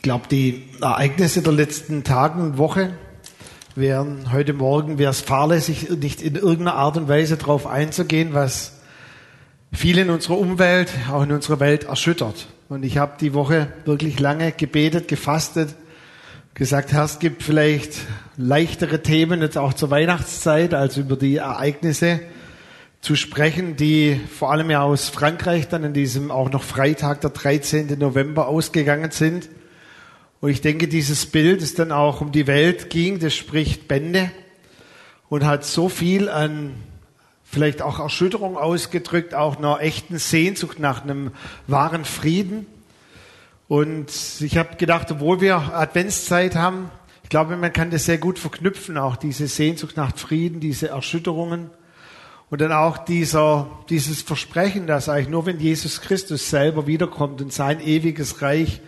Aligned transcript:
Ich 0.00 0.02
glaube, 0.02 0.28
die 0.30 0.62
Ereignisse 0.80 1.42
der 1.42 1.52
letzten 1.52 2.04
Tagen 2.04 2.40
und 2.40 2.56
Woche 2.56 2.94
wären 3.74 4.32
heute 4.32 4.54
Morgen 4.54 4.96
wäre 4.96 5.10
es 5.10 5.20
fahrlässig, 5.20 5.90
nicht 5.90 6.22
in 6.22 6.36
irgendeiner 6.36 6.76
Art 6.76 6.96
und 6.96 7.06
Weise 7.06 7.36
darauf 7.36 7.66
einzugehen, 7.66 8.32
was 8.32 8.80
viel 9.74 9.98
in 9.98 10.08
unserer 10.08 10.38
Umwelt, 10.38 10.90
auch 11.12 11.22
in 11.22 11.32
unserer 11.32 11.60
Welt 11.60 11.84
erschüttert. 11.84 12.46
Und 12.70 12.82
ich 12.82 12.96
habe 12.96 13.18
die 13.20 13.34
Woche 13.34 13.74
wirklich 13.84 14.18
lange 14.18 14.52
gebetet, 14.52 15.06
gefastet, 15.06 15.74
gesagt, 16.54 16.92
Herr, 16.92 17.04
es 17.04 17.18
gibt 17.18 17.42
vielleicht 17.42 17.98
leichtere 18.38 19.02
Themen 19.02 19.42
jetzt 19.42 19.58
auch 19.58 19.74
zur 19.74 19.90
Weihnachtszeit, 19.90 20.72
als 20.72 20.96
über 20.96 21.16
die 21.16 21.36
Ereignisse 21.36 22.20
zu 23.02 23.16
sprechen, 23.16 23.76
die 23.76 24.18
vor 24.34 24.50
allem 24.50 24.70
ja 24.70 24.80
aus 24.80 25.10
Frankreich 25.10 25.68
dann 25.68 25.84
in 25.84 25.92
diesem 25.92 26.30
auch 26.30 26.50
noch 26.50 26.62
Freitag, 26.62 27.20
der 27.20 27.28
13. 27.28 27.98
November 27.98 28.48
ausgegangen 28.48 29.10
sind. 29.10 29.50
Und 30.40 30.50
ich 30.50 30.62
denke, 30.62 30.88
dieses 30.88 31.26
Bild, 31.26 31.60
das 31.62 31.74
dann 31.74 31.92
auch 31.92 32.20
um 32.20 32.32
die 32.32 32.46
Welt 32.46 32.88
ging, 32.88 33.18
das 33.18 33.34
spricht 33.34 33.88
Bände 33.88 34.30
und 35.28 35.44
hat 35.44 35.64
so 35.64 35.88
viel 35.88 36.28
an 36.28 36.74
vielleicht 37.44 37.82
auch 37.82 37.98
Erschütterung 37.98 38.56
ausgedrückt, 38.56 39.34
auch 39.34 39.58
einer 39.58 39.80
echten 39.80 40.18
Sehnsucht 40.18 40.78
nach 40.78 41.02
einem 41.02 41.32
wahren 41.66 42.04
Frieden. 42.04 42.66
Und 43.68 44.10
ich 44.40 44.56
habe 44.56 44.76
gedacht, 44.76 45.10
obwohl 45.10 45.40
wir 45.40 45.56
Adventszeit 45.56 46.54
haben, 46.54 46.90
ich 47.22 47.28
glaube, 47.28 47.56
man 47.56 47.72
kann 47.72 47.90
das 47.90 48.06
sehr 48.06 48.18
gut 48.18 48.38
verknüpfen, 48.38 48.96
auch 48.98 49.16
diese 49.16 49.46
Sehnsucht 49.46 49.96
nach 49.96 50.16
Frieden, 50.16 50.58
diese 50.60 50.88
Erschütterungen 50.88 51.70
und 52.50 52.60
dann 52.60 52.72
auch 52.72 52.98
dieser, 52.98 53.70
dieses 53.88 54.22
Versprechen, 54.22 54.86
dass 54.86 55.08
eigentlich 55.08 55.28
nur 55.28 55.46
wenn 55.46 55.60
Jesus 55.60 56.00
Christus 56.00 56.50
selber 56.50 56.86
wiederkommt 56.86 57.40
und 57.40 57.52
sein 57.52 57.80
ewiges 57.80 58.42
Reich 58.42 58.80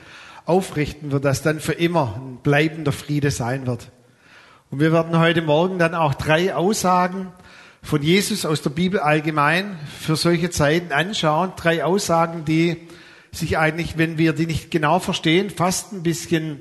aufrichten 0.44 1.12
wird, 1.12 1.24
dass 1.24 1.42
dann 1.42 1.60
für 1.60 1.72
immer 1.72 2.14
ein 2.16 2.38
bleibender 2.42 2.92
Friede 2.92 3.30
sein 3.30 3.66
wird. 3.66 3.90
Und 4.70 4.80
wir 4.80 4.92
werden 4.92 5.18
heute 5.18 5.42
Morgen 5.42 5.78
dann 5.78 5.94
auch 5.94 6.14
drei 6.14 6.54
Aussagen 6.54 7.28
von 7.82 8.02
Jesus 8.02 8.46
aus 8.46 8.62
der 8.62 8.70
Bibel 8.70 9.00
allgemein 9.00 9.78
für 10.00 10.16
solche 10.16 10.50
Zeiten 10.50 10.92
anschauen. 10.92 11.52
Drei 11.56 11.84
Aussagen, 11.84 12.44
die 12.44 12.88
sich 13.32 13.58
eigentlich, 13.58 13.98
wenn 13.98 14.18
wir 14.18 14.32
die 14.32 14.46
nicht 14.46 14.70
genau 14.70 14.98
verstehen, 14.98 15.50
fast 15.50 15.92
ein 15.92 16.02
bisschen 16.02 16.60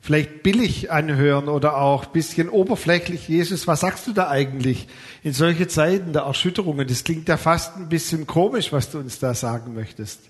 vielleicht 0.00 0.42
billig 0.42 0.90
anhören 0.90 1.48
oder 1.48 1.78
auch 1.78 2.06
ein 2.06 2.12
bisschen 2.12 2.48
oberflächlich. 2.48 3.28
Jesus, 3.28 3.66
was 3.66 3.80
sagst 3.80 4.06
du 4.06 4.12
da 4.12 4.28
eigentlich 4.28 4.86
in 5.22 5.32
solche 5.32 5.66
Zeiten 5.66 6.12
der 6.12 6.22
Erschütterungen? 6.22 6.86
Das 6.86 7.04
klingt 7.04 7.28
ja 7.28 7.36
fast 7.36 7.76
ein 7.76 7.88
bisschen 7.88 8.26
komisch, 8.26 8.72
was 8.72 8.90
du 8.90 8.98
uns 8.98 9.18
da 9.18 9.32
sagen 9.32 9.74
möchtest. 9.74 10.20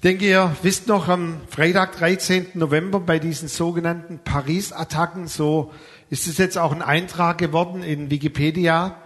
Ich 0.00 0.02
denke, 0.02 0.24
ihr 0.24 0.56
wisst 0.62 0.88
noch, 0.88 1.08
am 1.08 1.42
Freitag, 1.50 1.94
13. 1.98 2.52
November 2.54 3.00
bei 3.00 3.18
diesen 3.18 3.48
sogenannten 3.48 4.18
Paris-Attacken, 4.18 5.28
so 5.28 5.72
ist 6.08 6.26
es 6.26 6.38
jetzt 6.38 6.56
auch 6.56 6.72
ein 6.72 6.80
Eintrag 6.80 7.36
geworden 7.36 7.82
in 7.82 8.10
Wikipedia, 8.10 8.96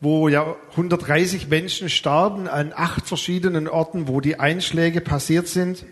wo 0.00 0.28
ja 0.28 0.56
130 0.70 1.48
Menschen 1.48 1.90
starben 1.90 2.48
an 2.48 2.72
acht 2.74 3.06
verschiedenen 3.06 3.68
Orten, 3.68 4.08
wo 4.08 4.22
die 4.22 4.40
Einschläge 4.40 5.02
passiert 5.02 5.46
sind. 5.46 5.84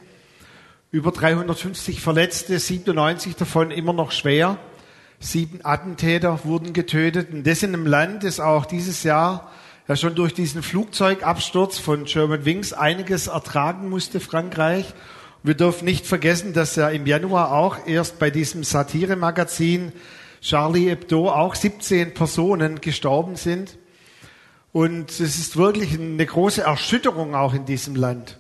Über 0.91 1.13
350 1.13 2.01
Verletzte, 2.01 2.59
97 2.59 3.37
davon 3.37 3.71
immer 3.71 3.93
noch 3.93 4.13
schwer. 4.13 4.57
Sieben 5.21 5.61
Attentäter 5.63 6.41
wurden 6.45 6.73
getötet. 6.73 7.35
Und 7.35 7.47
das 7.47 7.63
in 7.63 7.75
einem 7.75 7.87
Land, 7.87 8.25
das 8.25 8.41
auch 8.41 8.65
dieses 8.65 9.03
Jahr 9.03 9.53
ja 9.89 9.97
schon 9.97 10.15
durch 10.15 10.35
diesen 10.35 10.63
Flugzeugabsturz 10.63 11.79
von 11.79 12.05
German 12.05 12.45
Wings 12.45 12.75
einiges 12.75 13.27
ertragen 13.27 13.89
musste, 13.89 14.21
Frankreich. 14.21 14.85
Wir 15.43 15.55
dürfen 15.55 15.87
nicht 15.87 16.07
vergessen, 16.07 16.53
dass 16.53 16.77
ja 16.77 16.91
im 16.91 17.07
Januar 17.07 17.53
auch 17.53 17.87
erst 17.87 18.19
bei 18.19 18.31
diesem 18.31 18.65
Satire-Magazin 18.65 19.93
Charlie 20.43 20.91
Hebdo 20.91 21.31
auch 21.31 21.55
17 21.55 22.13
Personen 22.13 22.83
gestorben 22.83 23.37
sind. 23.37 23.79
Und 24.73 25.11
es 25.11 25.21
ist 25.21 25.57
wirklich 25.57 25.99
eine 25.99 26.27
große 26.27 26.63
Erschütterung 26.63 27.35
auch 27.35 27.55
in 27.55 27.65
diesem 27.65 27.97
Land. 27.97 28.39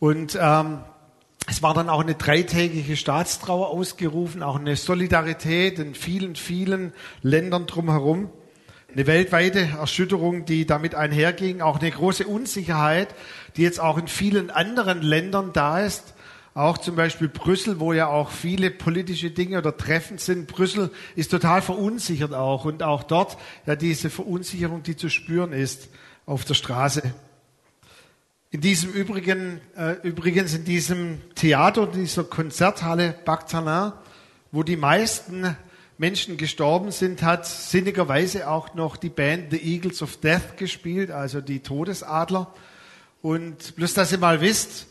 Und 0.00 0.38
ähm, 0.40 0.78
es 1.48 1.62
war 1.62 1.74
dann 1.74 1.90
auch 1.90 2.00
eine 2.00 2.14
dreitägige 2.14 2.96
Staatstrauer 2.96 3.68
ausgerufen, 3.68 4.42
auch 4.42 4.58
eine 4.58 4.76
Solidarität 4.76 5.78
in 5.78 5.94
vielen, 5.94 6.34
vielen 6.34 6.94
Ländern 7.20 7.66
drumherum 7.66 8.30
eine 8.94 9.06
weltweite 9.06 9.60
Erschütterung, 9.78 10.44
die 10.44 10.66
damit 10.66 10.94
einherging, 10.94 11.60
auch 11.60 11.80
eine 11.80 11.90
große 11.90 12.26
Unsicherheit, 12.26 13.14
die 13.56 13.62
jetzt 13.62 13.80
auch 13.80 13.98
in 13.98 14.08
vielen 14.08 14.50
anderen 14.50 15.02
Ländern 15.02 15.52
da 15.52 15.80
ist. 15.80 16.14
Auch 16.54 16.76
zum 16.76 16.96
Beispiel 16.96 17.28
Brüssel, 17.28 17.80
wo 17.80 17.94
ja 17.94 18.08
auch 18.08 18.30
viele 18.30 18.70
politische 18.70 19.30
Dinge 19.30 19.58
oder 19.58 19.74
Treffen 19.74 20.18
sind. 20.18 20.46
Brüssel 20.48 20.90
ist 21.16 21.30
total 21.30 21.62
verunsichert 21.62 22.34
auch 22.34 22.66
und 22.66 22.82
auch 22.82 23.04
dort 23.04 23.38
ja 23.66 23.74
diese 23.74 24.10
Verunsicherung, 24.10 24.82
die 24.82 24.96
zu 24.96 25.08
spüren 25.08 25.52
ist 25.52 25.88
auf 26.26 26.44
der 26.44 26.54
Straße. 26.54 27.14
In 28.50 28.60
diesem 28.60 28.92
übrigen, 28.92 29.62
äh, 29.78 29.94
übrigens 30.02 30.52
in 30.52 30.66
diesem 30.66 31.22
Theater, 31.34 31.86
dieser 31.86 32.24
Konzerthalle 32.24 33.14
Bactalin, 33.24 33.92
wo 34.50 34.62
die 34.62 34.76
meisten 34.76 35.56
Menschen 35.98 36.36
gestorben 36.36 36.90
sind, 36.90 37.22
hat 37.22 37.46
sinnigerweise 37.46 38.48
auch 38.48 38.74
noch 38.74 38.96
die 38.96 39.10
Band 39.10 39.50
The 39.50 39.58
Eagles 39.58 40.02
of 40.02 40.16
Death 40.18 40.56
gespielt, 40.56 41.10
also 41.10 41.40
die 41.40 41.60
Todesadler. 41.60 42.52
Und 43.20 43.76
bloß, 43.76 43.94
dass 43.94 44.12
ihr 44.12 44.18
mal 44.18 44.40
wisst, 44.40 44.86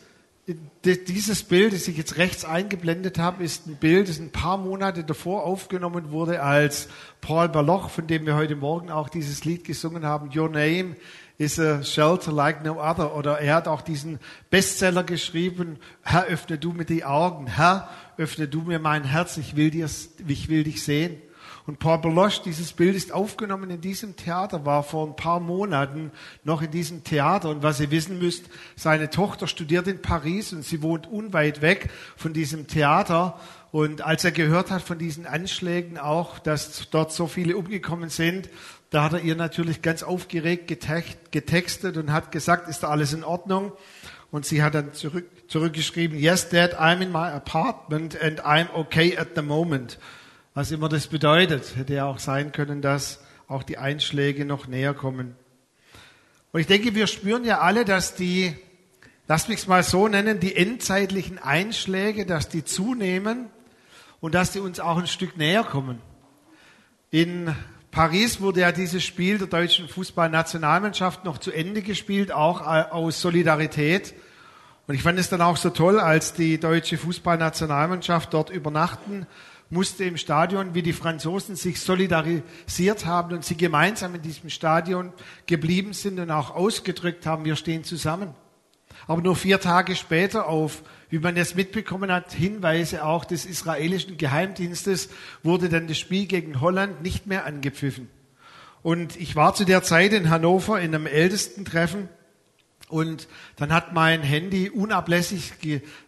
dieses 0.84 1.44
Bild, 1.44 1.72
das 1.72 1.86
ich 1.86 1.96
jetzt 1.96 2.16
rechts 2.16 2.44
eingeblendet 2.44 3.18
habe, 3.18 3.44
ist 3.44 3.66
ein 3.66 3.76
Bild, 3.76 4.08
das 4.08 4.18
ein 4.18 4.32
paar 4.32 4.58
Monate 4.58 5.04
davor 5.04 5.44
aufgenommen 5.44 6.10
wurde, 6.10 6.42
als 6.42 6.88
Paul 7.20 7.48
Baloch, 7.48 7.90
von 7.90 8.08
dem 8.08 8.26
wir 8.26 8.34
heute 8.34 8.56
Morgen 8.56 8.90
auch 8.90 9.08
dieses 9.08 9.44
Lied 9.44 9.64
gesungen 9.64 10.04
haben, 10.04 10.30
Your 10.36 10.48
Name 10.48 10.96
is 11.38 11.58
a 11.60 11.82
Shelter 11.82 12.32
Like 12.32 12.64
No 12.64 12.80
Other. 12.80 13.14
Oder 13.16 13.38
er 13.38 13.56
hat 13.56 13.68
auch 13.68 13.82
diesen 13.82 14.18
Bestseller 14.50 15.04
geschrieben, 15.04 15.78
Herr, 16.02 16.26
öffne 16.26 16.58
du 16.58 16.72
mir 16.72 16.84
die 16.84 17.04
Augen, 17.04 17.46
Herr, 17.46 17.88
öffne 18.16 18.48
du 18.48 18.62
mir 18.62 18.78
mein 18.78 19.04
Herz, 19.04 19.36
ich 19.36 19.56
will, 19.56 19.70
dir, 19.70 19.88
ich 20.26 20.48
will 20.48 20.64
dich 20.64 20.82
sehen. 20.84 21.16
Und 21.64 21.78
Paul 21.78 21.98
Belosch, 21.98 22.42
dieses 22.42 22.72
Bild 22.72 22.96
ist 22.96 23.12
aufgenommen 23.12 23.70
in 23.70 23.80
diesem 23.80 24.16
Theater, 24.16 24.66
war 24.66 24.82
vor 24.82 25.06
ein 25.06 25.14
paar 25.14 25.38
Monaten 25.38 26.10
noch 26.42 26.60
in 26.60 26.72
diesem 26.72 27.04
Theater. 27.04 27.50
Und 27.50 27.62
was 27.62 27.78
ihr 27.78 27.92
wissen 27.92 28.18
müsst, 28.18 28.46
seine 28.74 29.10
Tochter 29.10 29.46
studiert 29.46 29.86
in 29.86 30.02
Paris 30.02 30.52
und 30.52 30.64
sie 30.64 30.82
wohnt 30.82 31.06
unweit 31.06 31.62
weg 31.62 31.90
von 32.16 32.32
diesem 32.32 32.66
Theater. 32.66 33.38
Und 33.70 34.02
als 34.02 34.24
er 34.24 34.32
gehört 34.32 34.72
hat 34.72 34.82
von 34.82 34.98
diesen 34.98 35.24
Anschlägen 35.24 35.98
auch, 35.98 36.40
dass 36.40 36.90
dort 36.90 37.12
so 37.12 37.28
viele 37.28 37.56
umgekommen 37.56 38.10
sind, 38.10 38.50
da 38.90 39.04
hat 39.04 39.12
er 39.14 39.20
ihr 39.20 39.36
natürlich 39.36 39.82
ganz 39.82 40.02
aufgeregt 40.02 40.66
getextet 41.30 41.96
und 41.96 42.12
hat 42.12 42.32
gesagt, 42.32 42.68
ist 42.68 42.82
da 42.82 42.88
alles 42.88 43.12
in 43.12 43.24
Ordnung? 43.24 43.72
Und 44.32 44.46
sie 44.46 44.62
hat 44.62 44.74
dann 44.74 44.94
zurück, 44.94 45.26
zurückgeschrieben, 45.52 46.18
yes, 46.18 46.48
Dad, 46.48 46.80
I'm 46.80 47.02
in 47.02 47.12
my 47.12 47.28
apartment 47.28 48.18
and 48.18 48.40
I'm 48.40 48.72
okay 48.74 49.18
at 49.18 49.28
the 49.36 49.42
moment. 49.42 49.98
Was 50.54 50.70
immer 50.70 50.88
das 50.88 51.08
bedeutet, 51.08 51.76
hätte 51.76 51.92
ja 51.92 52.06
auch 52.06 52.18
sein 52.18 52.52
können, 52.52 52.80
dass 52.80 53.20
auch 53.48 53.62
die 53.62 53.76
Einschläge 53.76 54.46
noch 54.46 54.66
näher 54.66 54.94
kommen. 54.94 55.36
Und 56.52 56.60
ich 56.60 56.66
denke, 56.66 56.94
wir 56.94 57.06
spüren 57.06 57.44
ja 57.44 57.60
alle, 57.60 57.84
dass 57.84 58.14
die, 58.14 58.56
lass 59.28 59.48
mich 59.48 59.60
es 59.60 59.66
mal 59.66 59.82
so 59.82 60.08
nennen, 60.08 60.40
die 60.40 60.56
endzeitlichen 60.56 61.38
Einschläge, 61.38 62.24
dass 62.24 62.48
die 62.48 62.64
zunehmen 62.64 63.50
und 64.20 64.34
dass 64.34 64.52
die 64.52 64.60
uns 64.60 64.80
auch 64.80 64.96
ein 64.96 65.06
Stück 65.06 65.36
näher 65.36 65.64
kommen. 65.64 66.00
In 67.10 67.54
Paris 67.90 68.40
wurde 68.40 68.60
ja 68.60 68.72
dieses 68.72 69.04
Spiel 69.04 69.36
der 69.36 69.48
deutschen 69.48 69.86
Fußballnationalmannschaft 69.86 71.26
noch 71.26 71.36
zu 71.36 71.52
Ende 71.52 71.82
gespielt, 71.82 72.32
auch 72.32 72.62
aus 72.62 73.20
Solidarität. 73.20 74.14
Und 74.86 74.94
ich 74.94 75.02
fand 75.02 75.18
es 75.18 75.28
dann 75.28 75.42
auch 75.42 75.56
so 75.56 75.70
toll, 75.70 76.00
als 76.00 76.34
die 76.34 76.58
deutsche 76.58 76.98
Fußballnationalmannschaft 76.98 78.34
dort 78.34 78.50
übernachten 78.50 79.26
musste 79.72 80.04
im 80.04 80.18
Stadion, 80.18 80.74
wie 80.74 80.82
die 80.82 80.92
Franzosen 80.92 81.56
sich 81.56 81.80
solidarisiert 81.80 83.06
haben 83.06 83.34
und 83.34 83.44
sie 83.44 83.56
gemeinsam 83.56 84.14
in 84.14 84.22
diesem 84.22 84.50
Stadion 84.50 85.12
geblieben 85.46 85.94
sind 85.94 86.20
und 86.20 86.30
auch 86.30 86.54
ausgedrückt 86.54 87.24
haben, 87.24 87.46
wir 87.46 87.56
stehen 87.56 87.82
zusammen. 87.82 88.34
Aber 89.06 89.22
nur 89.22 89.34
vier 89.34 89.60
Tage 89.60 89.96
später 89.96 90.46
auf, 90.46 90.82
wie 91.08 91.18
man 91.18 91.36
jetzt 91.36 91.56
mitbekommen 91.56 92.12
hat, 92.12 92.32
Hinweise 92.32 93.04
auch 93.04 93.24
des 93.24 93.46
israelischen 93.46 94.18
Geheimdienstes, 94.18 95.08
wurde 95.42 95.70
dann 95.70 95.88
das 95.88 95.98
Spiel 95.98 96.26
gegen 96.26 96.60
Holland 96.60 97.02
nicht 97.02 97.26
mehr 97.26 97.46
angepfiffen. 97.46 98.08
Und 98.82 99.16
ich 99.16 99.36
war 99.36 99.54
zu 99.54 99.64
der 99.64 99.82
Zeit 99.82 100.12
in 100.12 100.28
Hannover 100.28 100.80
in 100.80 100.94
einem 100.94 101.06
Ältestentreffen 101.06 102.08
und 102.88 103.26
dann 103.56 103.72
hat 103.72 103.94
mein 103.94 104.22
Handy 104.22 104.68
unablässig 104.68 105.52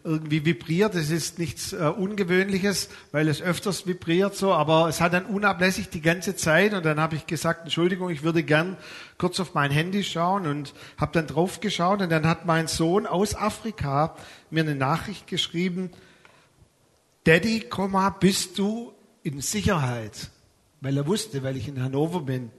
irgendwie 0.04 0.44
vibriert. 0.44 0.94
Das 0.94 1.08
ist 1.08 1.38
nichts 1.38 1.72
äh, 1.72 1.76
Ungewöhnliches, 1.76 2.90
weil 3.10 3.28
es 3.28 3.40
öfters 3.40 3.86
vibriert 3.86 4.36
so, 4.36 4.52
aber 4.52 4.88
es 4.88 5.00
hat 5.00 5.14
dann 5.14 5.24
unablässig 5.24 5.88
die 5.88 6.02
ganze 6.02 6.36
Zeit. 6.36 6.74
Und 6.74 6.84
dann 6.84 7.00
habe 7.00 7.16
ich 7.16 7.26
gesagt, 7.26 7.62
Entschuldigung, 7.62 8.10
ich 8.10 8.22
würde 8.22 8.42
gern 8.42 8.76
kurz 9.16 9.40
auf 9.40 9.54
mein 9.54 9.70
Handy 9.70 10.04
schauen 10.04 10.46
und 10.46 10.74
habe 10.98 11.12
dann 11.12 11.26
drauf 11.26 11.60
geschaut. 11.60 12.02
Und 12.02 12.10
dann 12.10 12.26
hat 12.26 12.44
mein 12.44 12.66
Sohn 12.66 13.06
aus 13.06 13.34
Afrika 13.34 14.14
mir 14.50 14.62
eine 14.62 14.74
Nachricht 14.74 15.26
geschrieben, 15.26 15.90
Daddy, 17.24 17.66
bist 18.20 18.58
du 18.58 18.92
in 19.22 19.40
Sicherheit? 19.40 20.30
Weil 20.82 20.98
er 20.98 21.06
wusste, 21.06 21.42
weil 21.42 21.56
ich 21.56 21.66
in 21.66 21.82
Hannover 21.82 22.20
bin. 22.20 22.50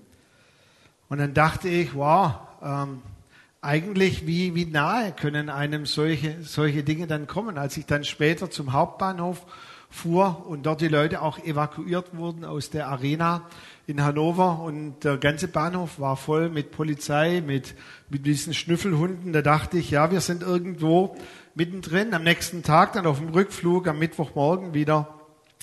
Und 1.10 1.20
dann 1.20 1.36
dachte 1.36 1.70
ich, 1.70 1.94
wow, 1.94 2.34
ähm, 2.64 3.04
eigentlich 3.66 4.28
wie, 4.28 4.54
wie 4.56 4.66
nahe 4.66 5.12
können 5.12 5.50
einem 5.50 5.86
solche, 5.86 6.44
solche 6.44 6.84
Dinge 6.84 7.08
dann 7.08 7.28
kommen. 7.28 7.58
Als 7.58 7.76
ich 7.78 7.86
dann 7.86 8.04
später 8.04 8.52
zum 8.52 8.74
Hauptbahnhof 8.74 9.46
fuhr 9.90 10.46
und 10.48 10.66
dort 10.66 10.82
die 10.82 10.88
Leute 10.88 11.22
auch 11.22 11.40
evakuiert 11.40 12.16
wurden 12.16 12.46
aus 12.46 12.70
der 12.70 12.88
Arena 12.88 13.44
in 13.88 14.04
Hannover 14.04 14.60
und 14.60 15.04
der 15.04 15.18
ganze 15.18 15.48
Bahnhof 15.48 16.00
war 16.00 16.18
voll 16.18 16.50
mit 16.50 16.72
Polizei, 16.72 17.42
mit, 17.46 17.76
mit 18.10 18.26
diesen 18.26 18.54
Schnüffelhunden. 18.54 19.34
Da 19.34 19.42
dachte 19.42 19.78
ich, 19.78 19.92
ja, 19.92 20.12
wir 20.12 20.22
sind 20.22 20.44
irgendwo 20.44 21.16
mittendrin. 21.56 22.14
Am 22.14 22.24
nächsten 22.24 22.62
Tag 22.62 22.94
dann 22.94 23.08
auf 23.08 23.20
dem 23.20 23.30
Rückflug, 23.30 23.88
am 23.88 24.00
Mittwochmorgen 24.00 24.74
wieder, 24.74 25.20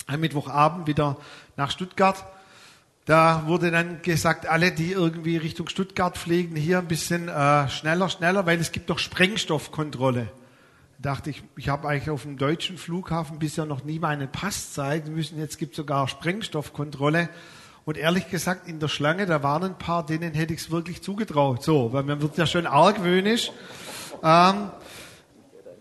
am 0.07 0.19
Mittwochabend 0.19 0.87
wieder 0.87 1.17
nach 1.55 1.71
Stuttgart. 1.71 2.25
Da 3.05 3.43
wurde 3.47 3.69
dann 3.69 4.01
gesagt, 4.01 4.47
alle, 4.47 4.71
die 4.71 4.91
irgendwie 4.91 5.37
Richtung 5.37 5.67
Stuttgart 5.67 6.17
fliegen, 6.17 6.55
hier 6.55 6.79
ein 6.79 6.87
bisschen 6.87 7.27
äh, 7.27 7.67
schneller, 7.69 8.09
schneller, 8.09 8.45
weil 8.45 8.59
es 8.59 8.71
gibt 8.71 8.89
doch 8.89 8.99
Sprengstoffkontrolle 8.99 10.29
dachte 11.03 11.29
ich, 11.29 11.43
ich 11.57 11.69
habe 11.69 11.87
eigentlich 11.87 12.09
auf 12.09 12.23
dem 12.23 12.37
deutschen 12.37 12.77
Flughafen 12.77 13.37
bisher 13.37 13.65
noch 13.65 13.83
nie 13.83 13.99
meinen 13.99 14.31
Pass 14.31 14.73
zeigen 14.73 15.13
müssen. 15.13 15.37
Jetzt 15.37 15.57
gibt 15.57 15.73
es 15.73 15.77
sogar 15.77 16.07
Sprengstoffkontrolle. 16.07 17.29
Und 17.85 17.97
ehrlich 17.97 18.29
gesagt, 18.29 18.69
in 18.69 18.79
der 18.79 18.87
Schlange, 18.87 19.25
da 19.25 19.43
waren 19.43 19.63
ein 19.63 19.77
paar, 19.77 20.05
denen 20.05 20.33
hätte 20.33 20.53
ich 20.53 20.61
es 20.61 20.71
wirklich 20.71 21.01
zugetraut. 21.01 21.61
So, 21.61 21.91
weil 21.91 22.03
man 22.03 22.21
wird 22.21 22.37
ja 22.37 22.47
schon 22.47 22.65
argwöhnisch. 22.65 23.51
Ähm, 24.23 24.71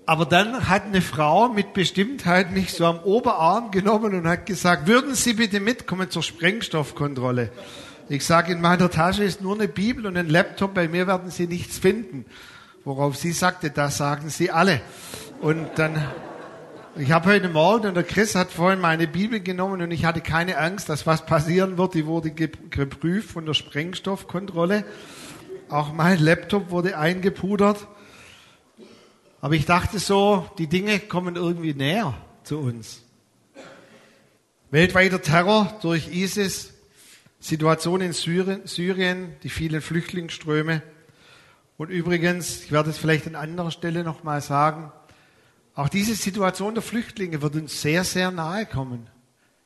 aber 0.07 0.27
dann 0.27 0.69
hat 0.69 0.85
eine 0.85 1.01
Frau 1.01 1.49
mit 1.49 1.75
Bestimmtheit 1.75 2.53
mich 2.53 2.73
so 2.73 2.87
am 2.87 2.99
Oberarm 3.01 3.71
genommen 3.71 4.15
und 4.15 4.27
hat 4.27 4.47
gesagt, 4.47 4.87
würden 4.87 5.15
Sie 5.15 5.35
bitte 5.35 5.61
mitkommen 5.61 6.11
zur 6.11 6.23
Sprengstoffkontrolle? 6.23 7.51
Ich 8.09 8.25
sage, 8.25 8.53
in 8.53 8.61
meiner 8.61 8.91
Tasche 8.91 9.25
ist 9.25 9.41
nur 9.41 9.55
eine 9.55 9.69
Bibel 9.69 10.07
und 10.07 10.17
ein 10.17 10.29
Laptop, 10.29 10.75
bei 10.75 10.89
mir 10.89 11.07
werden 11.07 11.31
Sie 11.31 11.47
nichts 11.47 11.79
finden. 11.79 12.27
Worauf 12.85 13.17
sie 13.17 13.31
sagte, 13.31 13.71
das 13.71 13.97
sagen 13.97 14.29
sie 14.29 14.51
alle. 14.51 14.81
Und 15.41 15.69
dann, 15.77 16.05
ich 16.97 17.13
habe 17.13 17.31
heute 17.31 17.49
Morgen, 17.49 17.87
und 17.87 17.95
der 17.95 18.03
Chris 18.03 18.35
hat 18.35 18.51
vorhin 18.51 18.81
meine 18.81 19.07
Bibel 19.07 19.39
genommen 19.39 19.83
und 19.83 19.93
ich 19.93 20.05
hatte 20.05 20.21
keine 20.21 20.59
Angst, 20.59 20.89
dass 20.89 21.07
was 21.07 21.25
passieren 21.25 21.79
wird. 21.79 21.95
Die 21.95 22.07
wurde 22.07 22.33
geprüft 22.33 23.31
von 23.31 23.47
der 23.47 23.55
Sprengstoffkontrolle. 23.55 24.85
Auch 25.69 25.93
mein 25.93 26.19
Laptop 26.19 26.71
wurde 26.71 26.99
eingepudert. 26.99 27.87
Aber 29.43 29.55
ich 29.55 29.67
dachte 29.67 29.99
so, 29.99 30.49
die 30.57 30.69
Dinge 30.69 31.01
kommen 31.01 31.37
irgendwie 31.37 31.75
näher 31.75 32.15
zu 32.45 32.61
uns. 32.61 33.03
Weltweiter 34.71 35.21
Terror 35.21 35.79
durch 35.83 36.09
ISIS, 36.15 36.73
Situation 37.41 38.01
in 38.01 38.13
Syrien, 38.13 39.35
die 39.43 39.51
vielen 39.51 39.83
Flüchtlingsströme, 39.83 40.83
und 41.77 41.91
übrigens, 41.91 42.63
ich 42.63 42.71
werde 42.71 42.91
es 42.91 42.99
vielleicht 42.99 43.27
an 43.27 43.35
anderer 43.35 43.73
Stelle 43.73 44.05
nochmal 44.05 44.41
sagen, 44.41 44.93
auch 45.75 45.89
diese 45.89 46.15
Situation 46.15 46.75
der 46.75 46.83
Flüchtlinge 46.83 47.43
wird 47.43 47.57
uns 47.57 47.83
sehr, 47.83 48.05
sehr 48.05 48.31
nahe 48.31 48.67
kommen. 48.67 49.11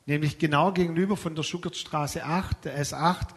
Nämlich 0.07 0.39
genau 0.39 0.71
gegenüber 0.71 1.17
von 1.17 1.35
der 1.35 1.43
Schuckertstraße 1.43 2.23
8, 2.23 2.65
der 2.65 2.83
S8, 2.83 3.27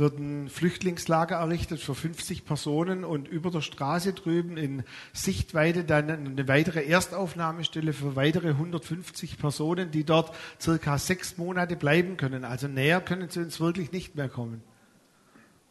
wird 0.00 0.18
ein 0.18 0.48
Flüchtlingslager 0.48 1.36
errichtet 1.36 1.80
für 1.80 1.94
50 1.94 2.44
Personen 2.44 3.04
und 3.04 3.28
über 3.28 3.50
der 3.50 3.60
Straße 3.60 4.14
drüben 4.14 4.56
in 4.56 4.82
Sichtweite 5.12 5.84
dann 5.84 6.10
eine 6.10 6.48
weitere 6.48 6.84
Erstaufnahmestelle 6.84 7.92
für 7.92 8.16
weitere 8.16 8.48
150 8.48 9.38
Personen, 9.38 9.92
die 9.92 10.02
dort 10.02 10.34
circa 10.60 10.98
sechs 10.98 11.38
Monate 11.38 11.76
bleiben 11.76 12.16
können. 12.16 12.44
Also 12.44 12.66
näher 12.66 13.00
können 13.00 13.28
sie 13.30 13.40
uns 13.40 13.60
wirklich 13.60 13.92
nicht 13.92 14.16
mehr 14.16 14.28
kommen. 14.28 14.62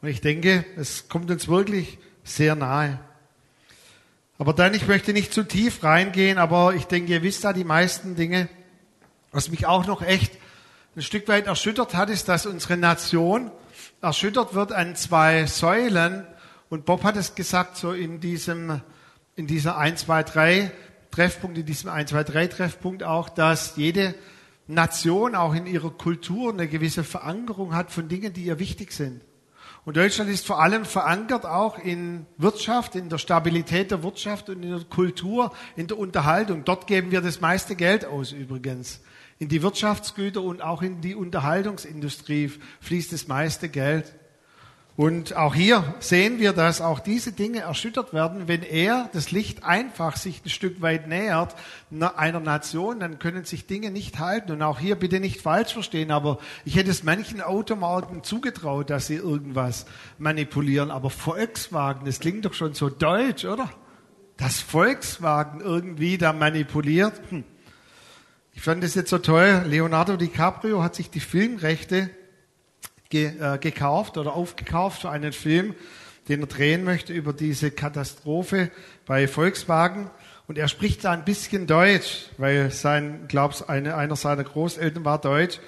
Und 0.02 0.08
ich 0.08 0.22
denke, 0.22 0.64
es 0.78 1.10
kommt 1.10 1.30
uns 1.30 1.50
wirklich 1.50 1.98
sehr 2.24 2.56
nahe. 2.56 3.00
Aber 4.38 4.54
dann, 4.54 4.74
ich 4.74 4.88
möchte 4.88 5.12
nicht 5.12 5.34
zu 5.34 5.44
tief 5.44 5.84
reingehen, 5.84 6.38
aber 6.38 6.74
ich 6.74 6.86
denke, 6.86 7.12
ihr 7.12 7.24
wisst 7.24 7.44
da 7.44 7.52
die 7.52 7.66
meisten 7.66 8.16
Dinge. 8.16 8.48
Was 9.32 9.50
mich 9.50 9.66
auch 9.66 9.86
noch 9.86 10.02
echt 10.02 10.32
ein 11.00 11.04
Stück 11.04 11.30
weit 11.30 11.48
erschüttert 11.48 11.96
hat, 11.96 12.10
ist, 12.10 12.28
dass 12.28 12.46
unsere 12.46 12.76
Nation 12.76 13.52
erschüttert 14.02 14.54
wird 14.54 14.74
an 14.74 14.98
zwei 14.98 15.46
Säulen. 15.46 16.28
Und 16.70 16.84
Bob 16.84 17.06
hat 17.06 17.16
es 17.16 17.36
gesagt, 17.36 17.78
so 17.78 17.94
in 17.94 18.20
diesem, 18.20 18.82
in 19.38 19.48
dieser 19.48 19.78
1, 19.78 20.02
2, 20.02 20.24
3 20.24 20.72
Treffpunkt, 21.10 21.58
in 21.58 21.66
diesem 21.66 21.90
1, 21.90 22.10
2, 22.10 22.24
3 22.26 22.48
Treffpunkt 22.48 23.04
auch, 23.04 23.30
dass 23.30 23.78
jede 23.78 24.14
Nation 24.68 25.36
auch 25.36 25.56
in 25.56 25.68
ihrer 25.68 25.90
Kultur 25.90 26.52
eine 26.52 26.68
gewisse 26.68 27.06
Verankerung 27.06 27.74
hat 27.74 27.92
von 27.92 28.10
Dingen, 28.10 28.34
die 28.34 28.44
ihr 28.44 28.60
wichtig 28.60 28.92
sind. 28.92 29.22
Und 29.86 29.96
Deutschland 29.96 30.30
ist 30.30 30.46
vor 30.46 30.62
allem 30.62 30.84
verankert 30.84 31.46
auch 31.46 31.80
in 31.80 32.26
Wirtschaft, 32.38 32.96
in 32.96 33.08
der 33.08 33.20
Stabilität 33.20 33.92
der 33.92 34.04
Wirtschaft 34.04 34.50
und 34.50 34.64
in 34.64 34.72
der 34.72 34.84
Kultur, 34.84 35.54
in 35.78 35.88
der 35.88 35.98
Unterhaltung. 35.98 36.66
Dort 36.66 36.88
geben 36.88 37.10
wir 37.12 37.22
das 37.22 37.40
meiste 37.40 37.78
Geld 37.78 38.04
aus 38.04 38.34
übrigens. 38.34 39.00
In 39.40 39.48
die 39.48 39.64
Wirtschaftsgüter 39.64 40.42
und 40.42 40.62
auch 40.62 40.82
in 40.82 41.00
die 41.00 41.16
Unterhaltungsindustrie 41.16 42.52
fließt 42.82 43.14
das 43.14 43.28
meiste 43.30 43.70
Geld. 43.70 44.14
Und 44.98 45.34
auch 45.38 45.56
hier 45.56 45.96
sehen 46.02 46.40
wir, 46.40 46.52
dass 46.52 46.82
auch 46.82 47.00
diese 47.00 47.32
Dinge 47.32 47.62
erschüttert 47.62 48.12
werden. 48.12 48.50
Wenn 48.50 48.64
er, 48.64 49.10
das 49.14 49.32
Licht, 49.32 49.64
einfach 49.64 50.18
sich 50.18 50.44
ein 50.44 50.50
Stück 50.50 50.82
weit 50.82 51.08
nähert 51.08 51.56
einer 52.18 52.42
Nation, 52.42 53.00
dann 53.00 53.18
können 53.18 53.46
sich 53.46 53.66
Dinge 53.66 53.92
nicht 53.92 54.20
halten. 54.20 54.52
Und 54.52 54.62
auch 54.62 54.78
hier 54.78 54.98
bitte 54.98 55.22
nicht 55.22 55.40
falsch 55.40 55.72
verstehen, 55.72 56.12
aber 56.12 56.40
ich 56.66 56.76
hätte 56.76 56.92
es 56.92 57.04
manchen 57.04 57.40
Automarken 57.40 58.26
zugetraut, 58.26 58.90
dass 58.90 59.08
sie 59.08 59.16
irgendwas 59.16 59.86
manipulieren. 60.18 60.92
Aber 60.92 61.10
Volkswagen, 61.10 62.06
das 62.06 62.20
klingt 62.20 62.44
doch 62.44 62.54
schon 62.54 62.74
so 62.74 62.90
deutsch, 62.90 63.46
oder? 63.46 63.72
Dass 64.36 64.60
Volkswagen 64.60 65.62
irgendwie 65.62 66.18
da 66.18 66.34
manipuliert. 66.34 67.14
Hm. 67.30 67.46
Ich 68.60 68.66
fand 68.66 68.84
das 68.84 68.94
jetzt 68.94 69.10
so 69.10 69.20
toll. 69.20 69.64
Leonardo 69.68 70.18
DiCaprio 70.18 70.84
hat 70.84 70.94
sich 70.94 71.10
die 71.10 71.22
Filmrechte 71.22 72.10
ge, 73.08 73.32
äh, 73.40 73.58
gekauft 73.58 74.18
oder 74.18 74.34
aufgekauft 74.34 75.04
für 75.04 75.10
einen 75.10 75.32
Film, 75.32 75.76
den 76.28 76.42
er 76.42 76.48
drehen 76.48 76.84
möchte 76.84 77.14
über 77.14 77.32
diese 77.32 77.72
Katastrophe 77.72 78.70
bei 79.06 79.30
Volkswagen. 79.30 80.10
Und 80.46 80.58
er 80.58 80.68
spricht 80.68 81.06
da 81.06 81.12
ein 81.12 81.24
bisschen 81.24 81.68
Deutsch, 81.68 82.26
weil 82.38 82.70
sein, 82.70 83.30
glaub's, 83.30 83.64
eine, 83.64 83.96
einer 83.96 84.18
seiner 84.18 84.44
Großeltern 84.44 85.06
war 85.06 85.22
Deutsch. 85.22 85.62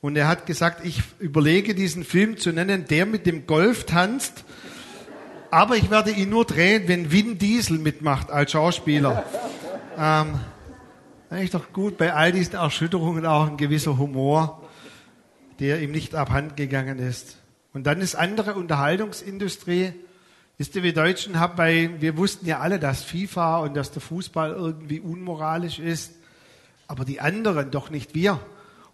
Und 0.00 0.16
er 0.16 0.26
hat 0.26 0.46
gesagt, 0.46 0.86
ich 0.86 1.02
überlege 1.18 1.74
diesen 1.74 2.02
Film 2.02 2.38
zu 2.38 2.50
nennen, 2.52 2.86
der 2.88 3.04
mit 3.04 3.26
dem 3.26 3.46
Golf 3.46 3.84
tanzt. 3.84 4.46
Aber 5.50 5.76
ich 5.76 5.90
werde 5.90 6.12
ihn 6.12 6.30
nur 6.30 6.46
drehen, 6.46 6.88
wenn 6.88 7.12
Vin 7.12 7.36
Diesel 7.36 7.78
mitmacht 7.78 8.30
als 8.30 8.52
Schauspieler. 8.52 9.26
ähm, 9.98 10.40
eigentlich 11.30 11.50
doch 11.50 11.72
gut, 11.72 11.98
bei 11.98 12.14
all 12.14 12.32
diesen 12.32 12.54
Erschütterungen 12.54 13.26
auch 13.26 13.48
ein 13.48 13.56
gewisser 13.56 13.98
Humor 13.98 14.62
der 15.58 15.80
ihm 15.80 15.90
nicht 15.90 16.14
abhanden 16.14 16.56
gegangen 16.56 16.98
ist. 16.98 17.36
Und 17.72 17.86
dann 17.86 18.00
ist 18.00 18.14
andere 18.14 18.54
Unterhaltungsindustrie. 18.54 19.92
Wisst 20.56 20.74
ihr, 20.76 20.82
wir 20.82 20.94
Deutschen 20.94 21.38
haben 21.38 21.56
bei, 21.56 21.90
wir 21.98 22.16
wussten 22.16 22.46
ja 22.46 22.60
alle, 22.60 22.78
dass 22.78 23.04
FIFA 23.04 23.58
und 23.58 23.74
dass 23.74 23.92
der 23.92 24.02
Fußball 24.02 24.52
irgendwie 24.52 25.00
unmoralisch 25.00 25.78
ist, 25.78 26.12
aber 26.86 27.04
die 27.04 27.20
anderen 27.20 27.70
doch 27.70 27.90
nicht 27.90 28.14
wir. 28.14 28.40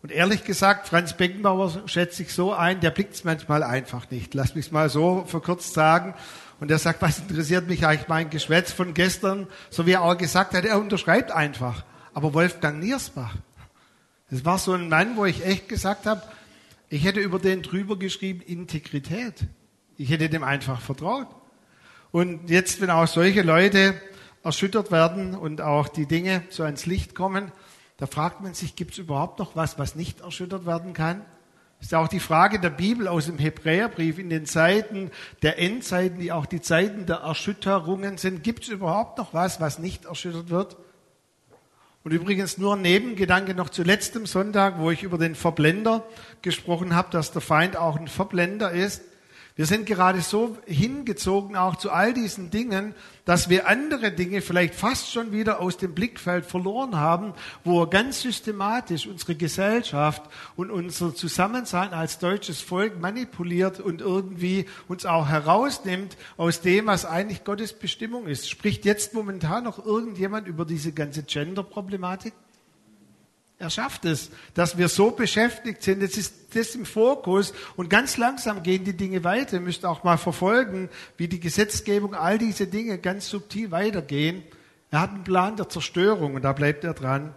Und 0.03 0.11
ehrlich 0.11 0.45
gesagt, 0.45 0.89
Franz 0.89 1.15
Beckenbauer 1.15 1.83
schätze 1.87 2.23
ich 2.23 2.35
so 2.35 2.53
ein, 2.53 2.81
der 2.81 2.91
blickt 2.91 3.15
es 3.15 3.25
manchmal 3.25 3.63
einfach 3.63 4.11
nicht. 4.11 4.35
Lass 4.35 4.55
mich 4.55 4.71
mal 4.71 4.91
so 4.91 5.25
verkürzt 5.27 5.73
sagen. 5.73 6.15
Und 6.61 6.71
er 6.71 6.79
sagt, 6.79 7.01
was 7.01 7.21
interessiert 7.21 7.69
mich 7.69 7.87
eigentlich 7.87 8.09
mein 8.09 8.29
Geschwätz 8.29 8.71
von 8.73 8.93
gestern? 8.93 9.47
So 9.71 9.87
wie 9.87 9.93
er 9.93 10.03
auch 10.03 10.19
gesagt 10.19 10.53
hat, 10.53 10.65
er 10.67 10.79
unterschreibt 10.79 11.31
einfach. 11.31 11.85
Aber 12.15 12.33
Wolfgang 12.33 12.81
Niersbach, 12.81 13.35
das 14.31 14.45
war 14.45 14.59
so 14.59 14.73
ein 14.73 14.89
Mann, 14.89 15.17
wo 15.17 15.25
ich 15.25 15.45
echt 15.45 15.69
gesagt 15.69 16.07
habe, 16.07 16.23
ich 16.89 17.05
hätte 17.05 17.19
über 17.19 17.41
den 17.41 17.63
drüber 17.63 17.99
geschrieben 17.99 18.41
Integrität. 18.41 19.47
Ich 19.97 20.11
hätte 20.11 20.29
dem 20.29 20.45
einfach 20.45 20.81
vertraut. 20.81 21.27
Und 22.13 22.49
jetzt, 22.51 22.81
wenn 22.81 22.91
auch 22.91 23.09
solche 23.09 23.43
Leute 23.43 24.01
erschüttert 24.45 24.93
werden 24.93 25.35
und 25.35 25.61
auch 25.61 25.89
die 25.89 26.07
Dinge 26.07 26.45
so 26.51 26.63
ans 26.63 26.87
Licht 26.87 27.17
kommen, 27.17 27.51
da 27.97 28.07
fragt 28.07 28.41
man 28.41 28.55
sich, 28.55 28.77
gibt 28.77 28.93
es 28.93 28.99
überhaupt 28.99 29.41
noch 29.41 29.57
was, 29.57 29.79
was 29.79 29.97
nicht 29.97 30.21
erschüttert 30.21 30.67
werden 30.67 30.93
kann? 30.93 31.23
Das 31.79 31.89
ist 31.89 31.95
auch 31.95 32.09
die 32.09 32.21
Frage 32.21 32.61
der 32.61 32.71
Bibel 32.71 33.09
aus 33.09 33.27
dem 33.27 33.39
Hebräerbrief 33.39 34.19
in 34.19 34.31
den 34.31 34.47
Zeiten 34.47 35.11
der 35.43 35.59
Endzeiten, 35.59 36.21
die 36.21 36.31
auch 36.31 36.47
die 36.47 36.61
Zeiten 36.61 37.07
der 37.07 37.17
Erschütterungen 37.17 38.19
sind. 38.19 38.45
Gibt 38.45 38.63
es 38.65 38.69
überhaupt 38.69 39.19
noch 39.19 39.35
was, 39.35 39.61
was 39.61 39.81
nicht 39.81 40.05
erschüttert 40.05 40.51
wird? 40.51 40.77
Und 42.05 42.13
übrigens 42.13 42.59
nur 42.59 42.77
ein 42.77 42.83
Nebengedanke 42.83 43.55
noch 43.55 43.71
zu 43.71 43.83
letztem 43.83 44.27
Sonntag, 44.27 44.79
wo 44.79 44.91
ich 44.91 45.03
über 45.05 45.17
den 45.17 45.35
Verblender 45.35 46.07
gesprochen 46.43 46.95
habe, 46.95 47.09
dass 47.11 47.33
der 47.33 47.41
Feind 47.41 47.79
auch 47.79 47.97
ein 47.97 48.09
Verblender 48.09 48.73
ist. 48.73 49.01
Wir 49.57 49.67
sind 49.67 49.87
gerade 49.87 50.21
so 50.21 50.59
hingezogen 50.67 51.55
auch 51.55 51.77
zu 51.77 51.93
all 51.93 52.13
diesen 52.13 52.51
Dingen, 52.51 52.93
dass 53.25 53.49
wir 53.49 53.69
andere 53.69 54.11
Dinge 54.11 54.41
vielleicht 54.41 54.75
fast 54.75 55.13
schon 55.13 55.31
wieder 55.31 55.61
aus 55.61 55.77
dem 55.77 55.95
Blickfeld 55.95 56.45
verloren 56.45 56.97
haben, 56.97 57.35
wo 57.63 57.87
ganz 57.87 58.23
systematisch 58.23 59.07
unsere 59.07 59.37
Gesellschaft 59.37 60.25
und 60.57 60.73
unser 60.73 61.15
Zusammensein 61.15 61.93
als 61.93 62.19
deutsches 62.19 62.63
Volk 62.63 63.01
manipuliert 63.01 63.79
und 63.79 64.01
irgendwie 64.01 64.67
uns 64.89 65.07
auch 65.07 65.29
herausnimmt 65.29 66.17
aus 66.37 66.61
dem, 66.61 66.87
was 66.87 67.05
eigentlich 67.05 67.45
Gottes 67.45 67.75
Bestimmung 67.75 68.27
ist. 68.27 68.51
Spricht 68.51 68.85
jetzt 68.85 69.15
momentan 69.15 69.63
noch 69.63 69.87
irgendjemand 69.87 70.49
über 70.49 70.65
diese 70.65 70.91
ganze 70.91 71.23
Gender-Problematik? 71.23 72.33
Er 73.65 73.71
schafft 73.71 74.05
es, 74.05 74.31
dass 74.53 74.77
wir 74.77 74.89
so 74.89 75.11
beschäftigt 75.11 75.83
sind. 75.83 76.03
Jetzt 76.03 76.19
ist 76.19 76.55
das 76.55 76.75
im 76.75 76.85
Fokus 76.85 77.55
und 77.77 77.89
ganz 77.89 78.19
langsam 78.19 78.63
gehen 78.63 78.85
die 78.85 78.95
Dinge 78.95 79.25
weiter. 79.25 79.55
Ihr 79.55 79.61
müsst 79.61 79.87
auch 79.87 80.05
mal 80.05 80.19
verfolgen, 80.19 80.91
wie 81.17 81.29
die 81.29 81.41
Gesetzgebung, 81.41 82.15
all 82.15 82.37
diese 82.37 82.67
Dinge 82.67 82.99
ganz 82.99 83.31
subtil 83.31 83.71
weitergehen. 83.71 84.43
Er 84.91 85.01
hat 85.01 85.11
einen 85.11 85.25
Plan 85.25 85.57
der 85.57 85.71
Zerstörung 85.71 86.35
und 86.35 86.43
da 86.43 86.53
bleibt 86.53 86.85
er 86.85 86.93
dran. 86.93 87.35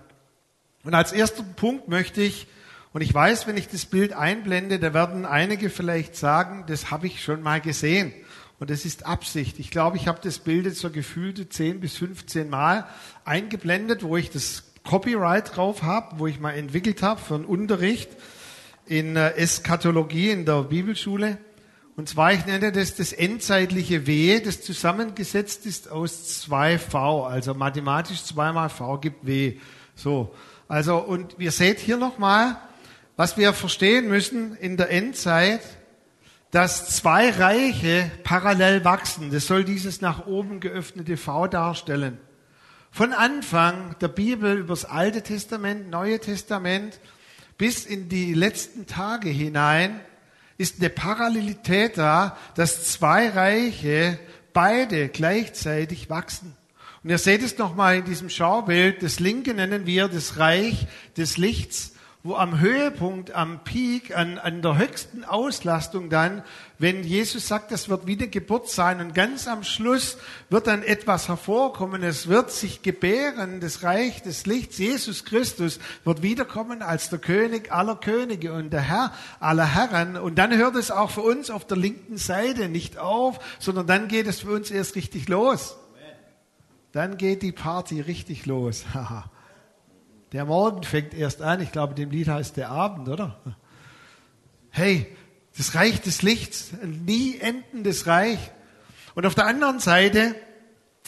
Und 0.83 0.93
als 0.93 1.13
erster 1.13 1.43
Punkt 1.43 1.87
möchte 1.87 2.21
ich, 2.21 2.47
und 2.91 2.99
ich 2.99 3.13
weiß, 3.13 3.47
wenn 3.47 3.55
ich 3.55 3.69
das 3.69 3.85
Bild 3.85 4.11
einblende, 4.11 4.79
da 4.79 4.93
werden 4.93 5.25
einige 5.25 5.69
vielleicht 5.69 6.17
sagen, 6.17 6.65
das 6.67 6.91
habe 6.91 7.07
ich 7.07 7.23
schon 7.23 7.41
mal 7.41 7.61
gesehen. 7.61 8.11
Und 8.59 8.69
das 8.69 8.85
ist 8.85 9.05
Absicht. 9.05 9.59
Ich 9.59 9.69
glaube, 9.69 9.97
ich 9.97 10.07
habe 10.07 10.19
das 10.21 10.39
Bild 10.39 10.65
jetzt 10.65 10.79
so 10.79 10.89
gefühlte 10.89 11.47
10 11.47 11.79
bis 11.79 11.95
15 11.97 12.49
Mal 12.49 12.85
eingeblendet, 13.23 14.03
wo 14.03 14.17
ich 14.17 14.29
das 14.29 14.66
Copyright 14.87 15.55
drauf 15.55 15.83
habe, 15.83 16.17
wo 16.17 16.27
ich 16.27 16.39
mal 16.39 16.53
entwickelt 16.53 17.03
habe 17.03 17.19
für 17.19 17.35
einen 17.35 17.45
Unterricht 17.45 18.09
in 18.85 19.17
äh, 19.17 19.31
Eschatologie 19.31 20.29
in 20.31 20.45
der 20.45 20.63
Bibelschule. 20.63 21.37
Und 21.97 22.07
zwar, 22.07 22.31
ich 22.31 22.45
nenne 22.45 22.71
das 22.71 22.95
das 22.95 23.11
endzeitliche 23.11 24.07
W, 24.07 24.39
das 24.39 24.61
zusammengesetzt 24.61 25.65
ist 25.65 25.91
aus 25.91 26.39
zwei 26.39 26.77
V, 26.79 27.25
also 27.25 27.53
mathematisch 27.53 28.23
zweimal 28.23 28.69
V 28.69 28.97
gibt 28.99 29.25
W. 29.25 29.57
So. 29.95 30.33
Also, 30.69 30.97
und 30.97 31.35
ihr 31.39 31.51
seht 31.51 31.79
hier 31.79 31.97
nochmal, 31.97 32.57
was 33.17 33.35
wir 33.35 33.53
verstehen 33.53 34.07
müssen 34.07 34.55
in 34.55 34.77
der 34.77 34.89
Endzeit, 34.89 35.61
dass 36.51 36.95
zwei 36.95 37.29
Reiche 37.29 38.09
parallel 38.23 38.85
wachsen. 38.85 39.31
Das 39.31 39.47
soll 39.47 39.63
dieses 39.63 39.99
nach 39.99 40.27
oben 40.27 40.59
geöffnete 40.59 41.17
V 41.17 41.47
darstellen. 41.47 42.19
Von 42.97 43.13
Anfang 43.13 43.95
der 44.01 44.07
Bibel 44.07 44.57
über 44.57 44.73
das 44.73 44.83
Alte 44.83 45.21
Testament, 45.21 45.91
Neue 45.91 46.19
Testament 46.19 46.99
bis 47.55 47.85
in 47.85 48.09
die 48.09 48.33
letzten 48.33 48.87
Tage 48.87 49.29
hinein 49.29 49.99
ist 50.57 50.79
eine 50.79 50.89
Parallelität 50.89 51.99
da, 51.99 52.35
dass 52.55 52.91
zwei 52.91 53.29
Reiche 53.29 54.17
beide 54.51 55.09
gleichzeitig 55.09 56.09
wachsen. 56.09 56.55
Und 57.03 57.11
ihr 57.11 57.19
seht 57.19 57.43
es 57.43 57.59
nochmal 57.59 57.97
in 57.97 58.05
diesem 58.05 58.31
Schaubild. 58.31 59.03
Das 59.03 59.19
linke 59.19 59.53
nennen 59.53 59.85
wir 59.85 60.07
das 60.07 60.39
Reich 60.39 60.87
des 61.17 61.37
Lichts 61.37 61.93
wo 62.27 62.35
am 62.35 62.59
Höhepunkt, 62.59 63.31
am 63.31 63.63
Peak, 63.63 64.13
an, 64.13 64.37
an 64.37 64.61
der 64.61 64.77
höchsten 64.77 65.23
Auslastung 65.23 66.09
dann, 66.09 66.43
wenn 66.77 67.05
Jesus 67.05 67.47
sagt, 67.47 67.71
das 67.71 67.87
wird 67.87 68.05
wieder 68.05 68.27
Geburt 68.27 68.69
sein 68.69 68.99
und 68.99 69.15
ganz 69.15 69.47
am 69.47 69.63
Schluss 69.63 70.17
wird 70.49 70.67
dann 70.67 70.83
etwas 70.83 71.29
hervorkommen, 71.29 72.03
es 72.03 72.27
wird 72.27 72.51
sich 72.51 72.81
gebären, 72.81 73.61
das 73.61 73.81
Reich 73.81 74.23
des 74.23 74.45
Lichts, 74.45 74.77
Jesus 74.77 75.23
Christus 75.23 75.79
wird 76.03 76.21
wiederkommen 76.21 76.81
als 76.81 77.09
der 77.09 77.19
König 77.19 77.71
aller 77.71 77.95
Könige 77.95 78.51
und 78.51 78.71
der 78.71 78.81
Herr 78.81 79.13
aller 79.39 79.73
Herren 79.73 80.17
und 80.17 80.35
dann 80.35 80.53
hört 80.53 80.75
es 80.75 80.91
auch 80.91 81.11
für 81.11 81.21
uns 81.21 81.49
auf 81.49 81.65
der 81.65 81.77
linken 81.77 82.17
Seite 82.17 82.67
nicht 82.67 82.97
auf, 82.97 83.39
sondern 83.57 83.87
dann 83.87 84.09
geht 84.09 84.27
es 84.27 84.41
für 84.41 84.51
uns 84.51 84.69
erst 84.69 84.97
richtig 84.97 85.29
los. 85.29 85.77
Dann 86.91 87.15
geht 87.15 87.41
die 87.41 87.53
Party 87.53 88.01
richtig 88.01 88.45
los. 88.45 88.83
Haha. 88.93 89.31
Der 90.33 90.45
Morgen 90.45 90.83
fängt 90.83 91.13
erst 91.13 91.41
an. 91.41 91.61
Ich 91.61 91.71
glaube, 91.71 91.95
dem 91.95 92.11
Lied 92.11 92.27
heißt 92.27 92.57
der 92.57 92.69
Abend, 92.69 93.07
oder? 93.07 93.39
Hey, 94.69 95.15
das 95.57 95.73
Reich 95.73 96.01
des 96.01 96.21
Lichts, 96.21 96.71
nie 96.83 97.37
endendes 97.39 98.07
Reich. 98.07 98.39
Und 99.15 99.25
auf 99.25 99.35
der 99.35 99.45
anderen 99.47 99.79
Seite 99.79 100.35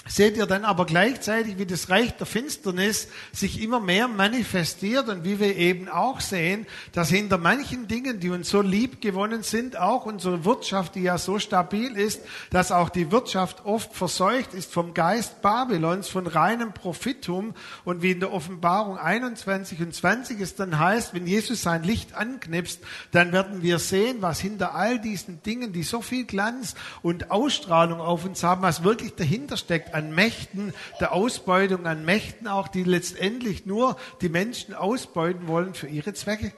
seht 0.08 0.38
ihr 0.38 0.46
dann 0.46 0.65
aber 0.65 0.86
gleichzeitig, 0.86 1.58
wie 1.58 1.65
das 1.65 1.89
Reich 1.89 2.15
der 2.18 2.25
Finsternis 2.25 3.10
sich 3.32 3.62
immer 3.62 3.79
mehr 3.79 4.08
manifestiert 4.08 5.10
und 5.10 5.24
wie 5.24 5.39
wir 5.39 5.56
eben 5.56 5.88
auch 5.89 6.20
sehen, 6.20 6.65
dass 6.94 7.10
hinter 7.10 7.38
manchen 7.38 7.88
Dingen, 7.88 8.20
die 8.20 8.29
uns 8.29 8.50
so 8.50 8.62
lieb 8.62 9.01
gewonnen 9.01 9.44
sind, 9.44 9.77
auch 9.77 10.06
unsere 10.06 10.46
Wirtschaft, 10.46 10.96
die 10.96 11.01
ja 11.01 11.18
so 11.18 11.38
stabil 11.38 11.96
ist, 11.98 12.22
dass 12.50 12.72
auch 12.72 12.89
die 12.89 13.12
Wirtschaft 13.12 13.65
oft 13.65 13.94
verseucht 13.94 14.53
ist 14.53 14.72
vom 14.72 14.94
Geist 14.94 15.41
Babylons, 15.41 16.08
von 16.08 16.27
reinem 16.27 16.74
Profitum. 16.74 17.53
Und 17.84 18.01
wie 18.01 18.12
in 18.12 18.20
der 18.20 18.34
Offenbarung 18.34 18.98
21 18.98 19.79
und 19.82 19.94
20 19.94 20.39
es 20.39 20.56
dann 20.56 20.79
heißt, 20.79 21.13
wenn 21.13 21.27
Jesus 21.27 21.62
sein 21.62 21.84
Licht 21.84 22.15
anknipst, 22.15 22.82
dann 23.12 23.32
werden 23.32 23.62
wir 23.62 23.79
sehen, 23.79 24.18
was 24.22 24.39
hinter 24.39 24.75
all 24.75 25.00
diesen 25.00 25.44
Dingen, 25.44 25.74
die 25.74 25.84
so 25.84 26.01
viel 26.01 26.25
Glanz 26.25 26.75
und 27.01 27.32
Ausstrahlung 27.32 28.00
auf 28.00 28.25
uns 28.25 28.44
haben, 28.44 28.62
was 28.62 28.84
wirklich 28.84 29.15
dahinter 29.15 29.58
steckt 29.58 29.88
an 29.93 30.13
Mächten 30.13 30.74
der 31.00 31.12
Ausbeutung, 31.12 31.86
an 31.86 32.05
Mächten 32.05 32.48
auch, 32.48 32.67
die 32.67 32.84
letztendlich 32.84 33.65
nur 33.65 33.98
die 34.22 34.29
Menschen 34.29 34.74
ausbeuten 34.74 35.48
wollen 35.48 35.74
für 35.74 35.88
ihre 35.88 36.13
Zwecke. 36.13 36.53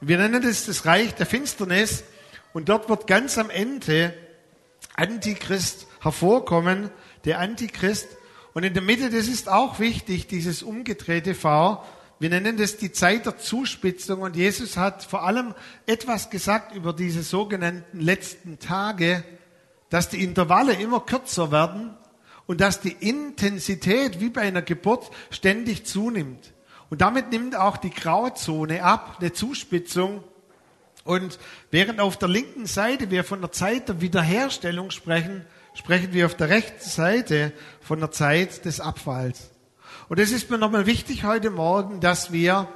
Und 0.00 0.08
wir 0.08 0.18
nennen 0.18 0.42
das 0.42 0.66
das 0.66 0.86
Reich 0.86 1.14
der 1.14 1.26
Finsternis. 1.26 2.04
Und 2.52 2.68
dort 2.68 2.88
wird 2.88 3.06
ganz 3.06 3.38
am 3.38 3.50
Ende 3.50 4.14
Antichrist 4.94 5.86
hervorkommen, 6.00 6.90
der 7.24 7.38
Antichrist. 7.38 8.08
Und 8.54 8.64
in 8.64 8.74
der 8.74 8.82
Mitte, 8.82 9.10
das 9.10 9.28
ist 9.28 9.48
auch 9.48 9.78
wichtig, 9.78 10.26
dieses 10.26 10.62
umgedrehte 10.62 11.34
V. 11.34 11.84
Wir 12.18 12.30
nennen 12.30 12.56
das 12.56 12.76
die 12.76 12.92
Zeit 12.92 13.26
der 13.26 13.38
Zuspitzung. 13.38 14.22
Und 14.22 14.36
Jesus 14.36 14.76
hat 14.76 15.04
vor 15.04 15.22
allem 15.22 15.54
etwas 15.86 16.30
gesagt 16.30 16.74
über 16.74 16.92
diese 16.92 17.22
sogenannten 17.22 18.00
letzten 18.00 18.58
Tage, 18.58 19.24
dass 19.90 20.08
die 20.08 20.22
Intervalle 20.22 20.74
immer 20.74 21.00
kürzer 21.00 21.52
werden 21.52 21.94
und 22.50 22.60
dass 22.60 22.80
die 22.80 22.96
Intensität 22.98 24.18
wie 24.18 24.28
bei 24.28 24.40
einer 24.40 24.60
Geburt 24.60 25.12
ständig 25.30 25.86
zunimmt. 25.86 26.52
Und 26.88 27.00
damit 27.00 27.30
nimmt 27.30 27.54
auch 27.54 27.76
die 27.76 27.90
Grauzone 27.90 28.82
ab, 28.82 29.18
eine 29.20 29.32
Zuspitzung. 29.32 30.24
Und 31.04 31.38
während 31.70 32.00
auf 32.00 32.16
der 32.16 32.28
linken 32.28 32.66
Seite 32.66 33.12
wir 33.12 33.22
von 33.22 33.40
der 33.40 33.52
Zeit 33.52 33.88
der 33.88 34.00
Wiederherstellung 34.00 34.90
sprechen, 34.90 35.44
sprechen 35.74 36.12
wir 36.12 36.26
auf 36.26 36.34
der 36.34 36.48
rechten 36.48 36.90
Seite 36.90 37.52
von 37.80 38.00
der 38.00 38.10
Zeit 38.10 38.64
des 38.64 38.80
Abfalls. 38.80 39.52
Und 40.08 40.18
es 40.18 40.32
ist 40.32 40.50
mir 40.50 40.58
nochmal 40.58 40.86
wichtig 40.86 41.22
heute 41.22 41.50
Morgen, 41.50 42.00
dass 42.00 42.32
wir 42.32 42.66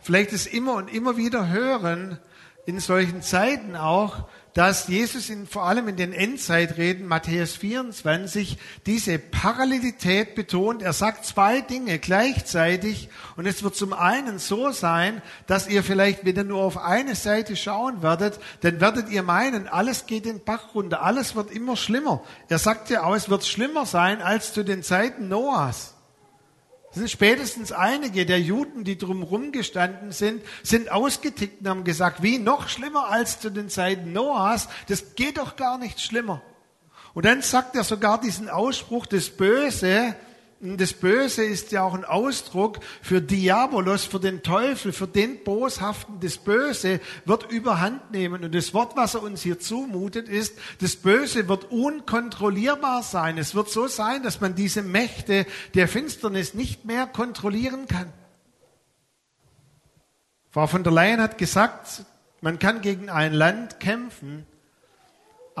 vielleicht 0.00 0.32
es 0.32 0.48
immer 0.48 0.74
und 0.74 0.92
immer 0.92 1.16
wieder 1.16 1.48
hören, 1.48 2.18
in 2.66 2.80
solchen 2.80 3.22
Zeiten 3.22 3.76
auch, 3.76 4.28
dass 4.54 4.88
Jesus 4.88 5.30
in, 5.30 5.46
vor 5.46 5.64
allem 5.64 5.88
in 5.88 5.96
den 5.96 6.12
Endzeitreden, 6.12 7.06
Matthäus 7.06 7.56
24, 7.56 8.58
diese 8.86 9.18
Parallelität 9.18 10.34
betont. 10.34 10.82
Er 10.82 10.92
sagt 10.92 11.24
zwei 11.24 11.60
Dinge 11.60 11.98
gleichzeitig 11.98 13.08
und 13.36 13.46
es 13.46 13.62
wird 13.62 13.76
zum 13.76 13.92
einen 13.92 14.38
so 14.38 14.70
sein, 14.70 15.22
dass 15.46 15.68
ihr 15.68 15.82
vielleicht 15.82 16.24
wieder 16.24 16.44
nur 16.44 16.62
auf 16.62 16.78
eine 16.78 17.14
Seite 17.14 17.56
schauen 17.56 18.02
werdet, 18.02 18.40
dann 18.62 18.80
werdet 18.80 19.08
ihr 19.10 19.22
meinen, 19.22 19.68
alles 19.68 20.06
geht 20.06 20.24
den 20.24 20.42
Bach 20.42 20.74
runter, 20.74 21.02
alles 21.02 21.34
wird 21.34 21.50
immer 21.50 21.76
schlimmer. 21.76 22.22
Er 22.48 22.58
sagt 22.58 22.90
ja 22.90 23.04
auch, 23.04 23.14
es 23.14 23.28
wird 23.28 23.46
schlimmer 23.46 23.86
sein 23.86 24.20
als 24.20 24.52
zu 24.52 24.64
den 24.64 24.82
Zeiten 24.82 25.28
Noahs. 25.28 25.94
Spätestens 27.06 27.70
einige 27.70 28.26
der 28.26 28.40
Juden, 28.40 28.82
die 28.82 28.98
drumherum 28.98 29.52
gestanden 29.52 30.10
sind, 30.10 30.42
sind 30.64 30.90
ausgetickt 30.90 31.60
und 31.60 31.68
haben 31.68 31.84
gesagt, 31.84 32.22
wie 32.22 32.38
noch 32.38 32.68
schlimmer 32.68 33.08
als 33.08 33.38
zu 33.38 33.50
den 33.50 33.68
Zeiten 33.68 34.12
Noahs, 34.12 34.68
das 34.88 35.14
geht 35.14 35.38
doch 35.38 35.54
gar 35.54 35.78
nicht 35.78 36.00
schlimmer. 36.00 36.42
Und 37.14 37.26
dann 37.26 37.42
sagt 37.42 37.76
er 37.76 37.84
sogar 37.84 38.20
diesen 38.20 38.48
Ausspruch, 38.48 39.06
das 39.06 39.30
Böse 39.30 40.16
das 40.62 40.92
Böse 40.92 41.42
ist 41.42 41.72
ja 41.72 41.82
auch 41.82 41.94
ein 41.94 42.04
Ausdruck 42.04 42.80
für 43.00 43.22
Diabolos, 43.22 44.04
für 44.04 44.20
den 44.20 44.42
Teufel, 44.42 44.92
für 44.92 45.06
den 45.06 45.42
Boshaften. 45.42 46.20
Das 46.20 46.36
Böse 46.36 47.00
wird 47.24 47.50
überhand 47.50 48.10
nehmen. 48.10 48.44
Und 48.44 48.54
das 48.54 48.74
Wort, 48.74 48.94
was 48.94 49.14
er 49.14 49.22
uns 49.22 49.40
hier 49.40 49.58
zumutet, 49.58 50.28
ist, 50.28 50.58
das 50.82 50.96
Böse 50.96 51.48
wird 51.48 51.70
unkontrollierbar 51.70 53.02
sein. 53.02 53.38
Es 53.38 53.54
wird 53.54 53.70
so 53.70 53.86
sein, 53.86 54.22
dass 54.22 54.42
man 54.42 54.54
diese 54.54 54.82
Mächte 54.82 55.46
der 55.72 55.88
Finsternis 55.88 56.52
nicht 56.52 56.84
mehr 56.84 57.06
kontrollieren 57.06 57.86
kann. 57.86 58.12
Frau 60.50 60.66
von 60.66 60.84
der 60.84 60.92
Leyen 60.92 61.22
hat 61.22 61.38
gesagt, 61.38 62.04
man 62.42 62.58
kann 62.58 62.82
gegen 62.82 63.08
ein 63.08 63.32
Land 63.32 63.80
kämpfen, 63.80 64.46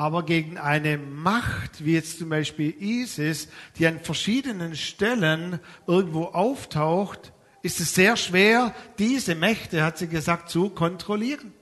aber 0.00 0.22
gegen 0.22 0.56
eine 0.56 0.96
Macht, 0.96 1.84
wie 1.84 1.92
jetzt 1.92 2.20
zum 2.20 2.30
Beispiel 2.30 2.74
ISIS, 2.80 3.48
die 3.76 3.86
an 3.86 4.00
verschiedenen 4.00 4.74
Stellen 4.74 5.60
irgendwo 5.86 6.24
auftaucht, 6.24 7.34
ist 7.60 7.80
es 7.80 7.94
sehr 7.94 8.16
schwer, 8.16 8.74
diese 8.98 9.34
Mächte, 9.34 9.84
hat 9.84 9.98
sie 9.98 10.08
gesagt, 10.08 10.48
zu 10.48 10.70
kontrollieren. 10.70 11.52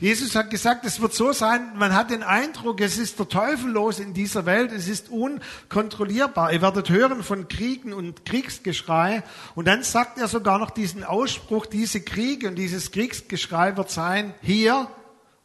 Jesus 0.00 0.34
hat 0.34 0.50
gesagt, 0.50 0.84
es 0.84 1.00
wird 1.00 1.14
so 1.14 1.32
sein, 1.32 1.76
man 1.76 1.94
hat 1.94 2.10
den 2.10 2.24
Eindruck, 2.24 2.80
es 2.80 2.98
ist 2.98 3.20
der 3.20 3.28
Teufel 3.28 3.70
los 3.70 4.00
in 4.00 4.12
dieser 4.12 4.44
Welt, 4.44 4.72
es 4.72 4.88
ist 4.88 5.08
unkontrollierbar. 5.08 6.52
Ihr 6.52 6.62
werdet 6.62 6.90
hören 6.90 7.22
von 7.22 7.46
Kriegen 7.46 7.92
und 7.92 8.24
Kriegsgeschrei. 8.24 9.22
Und 9.54 9.68
dann 9.68 9.84
sagt 9.84 10.18
er 10.18 10.26
sogar 10.26 10.58
noch 10.58 10.70
diesen 10.70 11.04
Ausspruch, 11.04 11.66
diese 11.66 12.00
Kriege 12.00 12.48
und 12.48 12.56
dieses 12.56 12.90
Kriegsgeschrei 12.90 13.76
wird 13.76 13.90
sein 13.90 14.34
hier 14.42 14.88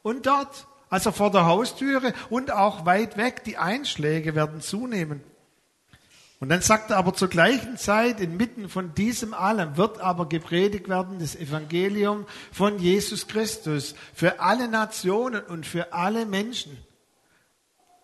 und 0.02 0.26
dort, 0.26 0.66
also 0.90 1.12
vor 1.12 1.32
der 1.32 1.46
Haustüre 1.46 2.14
und 2.30 2.52
auch 2.52 2.86
weit 2.86 3.18
weg. 3.18 3.44
Die 3.44 3.58
Einschläge 3.58 4.36
werden 4.36 4.62
zunehmen. 4.62 5.22
Und 6.40 6.50
dann 6.50 6.62
sagt 6.62 6.92
er 6.92 6.98
aber 6.98 7.14
zur 7.16 7.30
gleichen 7.30 7.78
Zeit, 7.78 8.20
inmitten 8.20 8.70
von 8.70 8.94
diesem 8.94 9.34
allem 9.34 9.76
wird 9.76 10.00
aber 10.00 10.30
gepredigt 10.30 10.88
werden 10.88 11.18
das 11.20 11.36
Evangelium 11.36 12.26
von 12.52 12.78
Jesus 12.78 13.28
Christus 13.28 13.96
für 14.14 14.40
alle 14.40 14.68
Nationen 14.68 15.44
und 15.44 15.66
für 15.66 15.94
alle 15.94 16.28
Menschen. 16.28 16.78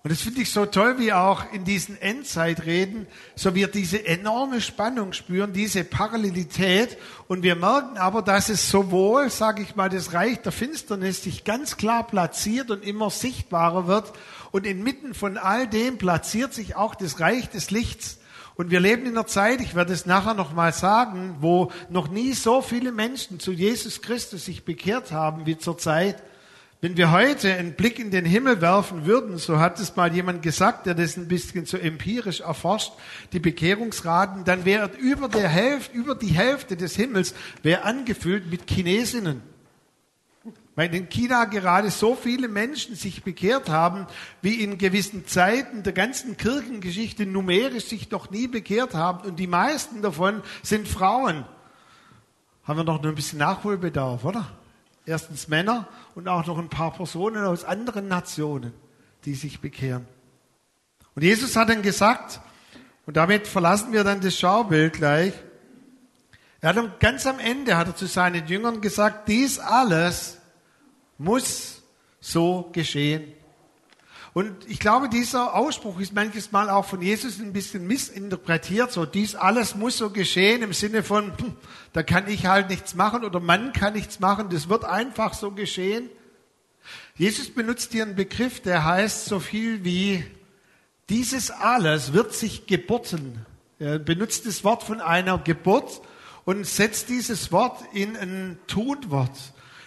Und 0.05 0.11
das 0.11 0.19
finde 0.19 0.41
ich 0.41 0.51
so 0.51 0.65
toll, 0.65 0.99
wie 0.99 1.13
auch 1.13 1.53
in 1.53 1.63
diesen 1.63 1.95
Endzeitreden, 2.01 3.07
so 3.35 3.55
wir 3.55 3.69
diese 3.69 4.05
enorme 4.05 4.59
Spannung 4.59 5.13
spüren, 5.13 5.53
diese 5.53 5.85
Parallelität. 5.85 6.97
Und 7.29 7.41
wir 7.41 7.55
merken 7.55 7.97
aber, 7.97 8.21
dass 8.21 8.49
es 8.49 8.69
sowohl, 8.69 9.29
sage 9.29 9.61
ich 9.61 9.77
mal, 9.77 9.87
das 9.87 10.11
Reich 10.11 10.41
der 10.41 10.51
Finsternis 10.51 11.23
sich 11.23 11.45
ganz 11.45 11.77
klar 11.77 12.05
platziert 12.05 12.69
und 12.69 12.83
immer 12.83 13.09
sichtbarer 13.11 13.87
wird. 13.87 14.11
Und 14.51 14.67
inmitten 14.67 15.13
von 15.13 15.37
all 15.37 15.69
dem 15.69 15.97
platziert 15.97 16.53
sich 16.53 16.75
auch 16.75 16.95
das 16.95 17.21
Reich 17.21 17.49
des 17.49 17.71
Lichts. 17.71 18.19
Und 18.55 18.71
wir 18.71 18.81
leben 18.81 19.05
in 19.05 19.13
einer 19.13 19.25
Zeit, 19.25 19.61
ich 19.61 19.73
werde 19.73 19.93
es 19.93 20.05
nachher 20.05 20.33
nochmal 20.33 20.73
sagen, 20.73 21.37
wo 21.39 21.71
noch 21.89 22.09
nie 22.09 22.33
so 22.33 22.61
viele 22.61 22.91
Menschen 22.91 23.39
zu 23.39 23.53
Jesus 23.53 24.01
Christus 24.01 24.43
sich 24.43 24.65
bekehrt 24.65 25.13
haben 25.13 25.45
wie 25.45 25.57
zur 25.57 25.77
Zeit. 25.77 26.21
Wenn 26.83 26.97
wir 26.97 27.11
heute 27.11 27.53
einen 27.53 27.75
Blick 27.75 27.97
in 27.97 28.11
den 28.11 28.25
Himmel 28.25 28.59
werfen 28.59 29.05
würden, 29.05 29.37
so 29.37 29.57
hat 29.57 29.79
es 29.79 29.95
mal 29.95 30.13
jemand 30.13 30.41
gesagt, 30.41 30.85
der 30.85 30.93
das 30.93 31.15
ein 31.15 31.29
bisschen 31.29 31.65
so 31.65 31.77
empirisch 31.77 32.41
erforscht, 32.41 32.91
die 33.31 33.39
Bekehrungsraten, 33.39 34.43
dann 34.43 34.65
wäre 34.65 34.91
über 34.99 35.29
der 35.29 35.47
Hälfte, 35.47 35.95
über 35.95 36.13
die 36.13 36.33
Hälfte 36.33 36.75
des 36.75 36.97
Himmels 36.97 37.35
wäre 37.61 37.83
angefüllt 37.83 38.51
mit 38.51 38.69
Chinesinnen 38.69 39.41
weil 40.75 40.93
in 40.93 41.07
China 41.07 41.45
gerade 41.45 41.89
so 41.91 42.15
viele 42.15 42.47
Menschen 42.47 42.95
sich 42.95 43.23
bekehrt 43.23 43.69
haben, 43.69 44.07
wie 44.41 44.55
in 44.55 44.79
gewissen 44.79 45.27
Zeiten 45.27 45.83
der 45.83 45.93
ganzen 45.93 46.35
Kirchengeschichte 46.35 47.27
numerisch 47.27 47.85
sich 47.85 48.09
noch 48.09 48.31
nie 48.31 48.47
bekehrt 48.47 48.95
haben. 48.95 49.25
Und 49.27 49.37
die 49.37 49.45
meisten 49.45 50.01
davon 50.01 50.41
sind 50.63 50.87
Frauen. 50.87 51.45
Haben 52.63 52.79
wir 52.79 52.83
noch 52.83 53.03
ein 53.03 53.13
bisschen 53.13 53.37
Nachholbedarf, 53.37 54.25
oder? 54.25 54.47
Erstens 55.05 55.47
Männer 55.47 55.87
und 56.15 56.27
auch 56.27 56.45
noch 56.45 56.57
ein 56.57 56.69
paar 56.69 56.93
Personen 56.93 57.43
aus 57.43 57.65
anderen 57.65 58.07
Nationen, 58.07 58.73
die 59.25 59.35
sich 59.35 59.59
bekehren. 59.59 60.07
Und 61.15 61.23
Jesus 61.23 61.55
hat 61.55 61.69
dann 61.69 61.81
gesagt, 61.81 62.39
und 63.05 63.17
damit 63.17 63.47
verlassen 63.47 63.91
wir 63.91 64.03
dann 64.03 64.21
das 64.21 64.37
Schaubild 64.37 64.93
gleich, 64.93 65.33
er 66.61 66.69
hat 66.69 66.77
dann 66.77 66.93
ganz 66.99 67.27
am 67.27 67.39
Ende 67.39 67.75
hat 67.75 67.87
er 67.87 67.95
zu 67.95 68.05
seinen 68.05 68.47
Jüngern 68.47 68.79
gesagt, 68.79 69.27
dies 69.27 69.59
alles 69.59 70.37
muss 71.17 71.81
so 72.21 72.69
geschehen. 72.71 73.33
Und 74.33 74.67
ich 74.67 74.79
glaube, 74.79 75.09
dieser 75.09 75.53
Ausspruch 75.53 75.99
ist 75.99 76.13
manches 76.13 76.51
Mal 76.51 76.69
auch 76.69 76.85
von 76.85 77.03
Jesus 77.03 77.39
ein 77.39 77.53
bisschen 77.53 77.85
missinterpretiert. 77.85 78.91
So, 78.91 79.05
dies 79.05 79.35
alles 79.35 79.75
muss 79.75 79.97
so 79.97 80.09
geschehen 80.09 80.63
im 80.63 80.73
Sinne 80.73 81.03
von, 81.03 81.37
hm, 81.37 81.55
da 81.93 82.01
kann 82.01 82.27
ich 82.27 82.47
halt 82.47 82.69
nichts 82.69 82.95
machen 82.95 83.23
oder 83.23 83.39
man 83.39 83.73
kann 83.73 83.93
nichts 83.93 84.19
machen. 84.19 84.49
Das 84.49 84.69
wird 84.69 84.85
einfach 84.85 85.35
so 85.35 85.51
geschehen. 85.51 86.09
Jesus 87.15 87.51
benutzt 87.51 87.91
hier 87.91 88.03
einen 88.03 88.15
Begriff, 88.15 88.59
der 88.59 88.83
heißt 88.83 89.25
so 89.25 89.39
viel 89.39 89.83
wie, 89.83 90.25
dieses 91.09 91.51
alles 91.51 92.13
wird 92.13 92.33
sich 92.33 92.65
geburten. 92.65 93.45
Er 93.77 93.99
benutzt 93.99 94.47
das 94.47 94.63
Wort 94.63 94.81
von 94.81 94.99
einer 94.99 95.37
Geburt 95.37 96.01
und 96.43 96.65
setzt 96.65 97.09
dieses 97.09 97.51
Wort 97.51 97.83
in 97.93 98.17
ein 98.17 98.57
Tunwort 98.65 99.37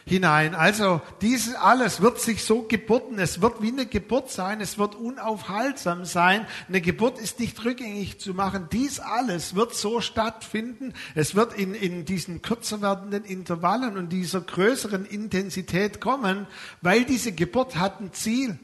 hinein. 0.06 0.54
Also 0.54 1.00
dieses 1.20 1.56
alles 1.56 2.00
wird 2.00 2.20
sich 2.20 2.44
so 2.44 2.62
geburten. 2.62 3.18
Es 3.18 3.42
wird 3.42 3.60
wie 3.60 3.72
eine 3.72 3.86
Geburt 3.86 4.30
sein. 4.30 4.60
Es 4.60 4.78
wird 4.78 4.94
unaufhaltsam 4.94 6.04
sein. 6.04 6.46
Eine 6.68 6.80
Geburt 6.80 7.18
ist 7.18 7.40
nicht 7.40 7.62
rückgängig 7.64 8.18
zu 8.18 8.32
machen. 8.32 8.68
Dies 8.70 9.00
alles 9.00 9.56
wird 9.56 9.74
so 9.74 10.00
stattfinden. 10.00 10.94
Es 11.16 11.34
wird 11.34 11.58
in, 11.58 11.74
in 11.74 12.04
diesen 12.04 12.40
kürzer 12.40 12.80
werdenden 12.80 13.24
Intervallen 13.24 13.98
und 13.98 14.10
dieser 14.10 14.40
größeren 14.40 15.04
Intensität 15.04 16.00
kommen, 16.00 16.46
weil 16.82 17.04
diese 17.04 17.32
Geburt 17.32 17.76
hat 17.76 18.00
ein 18.00 18.12
Ziel. 18.12 18.58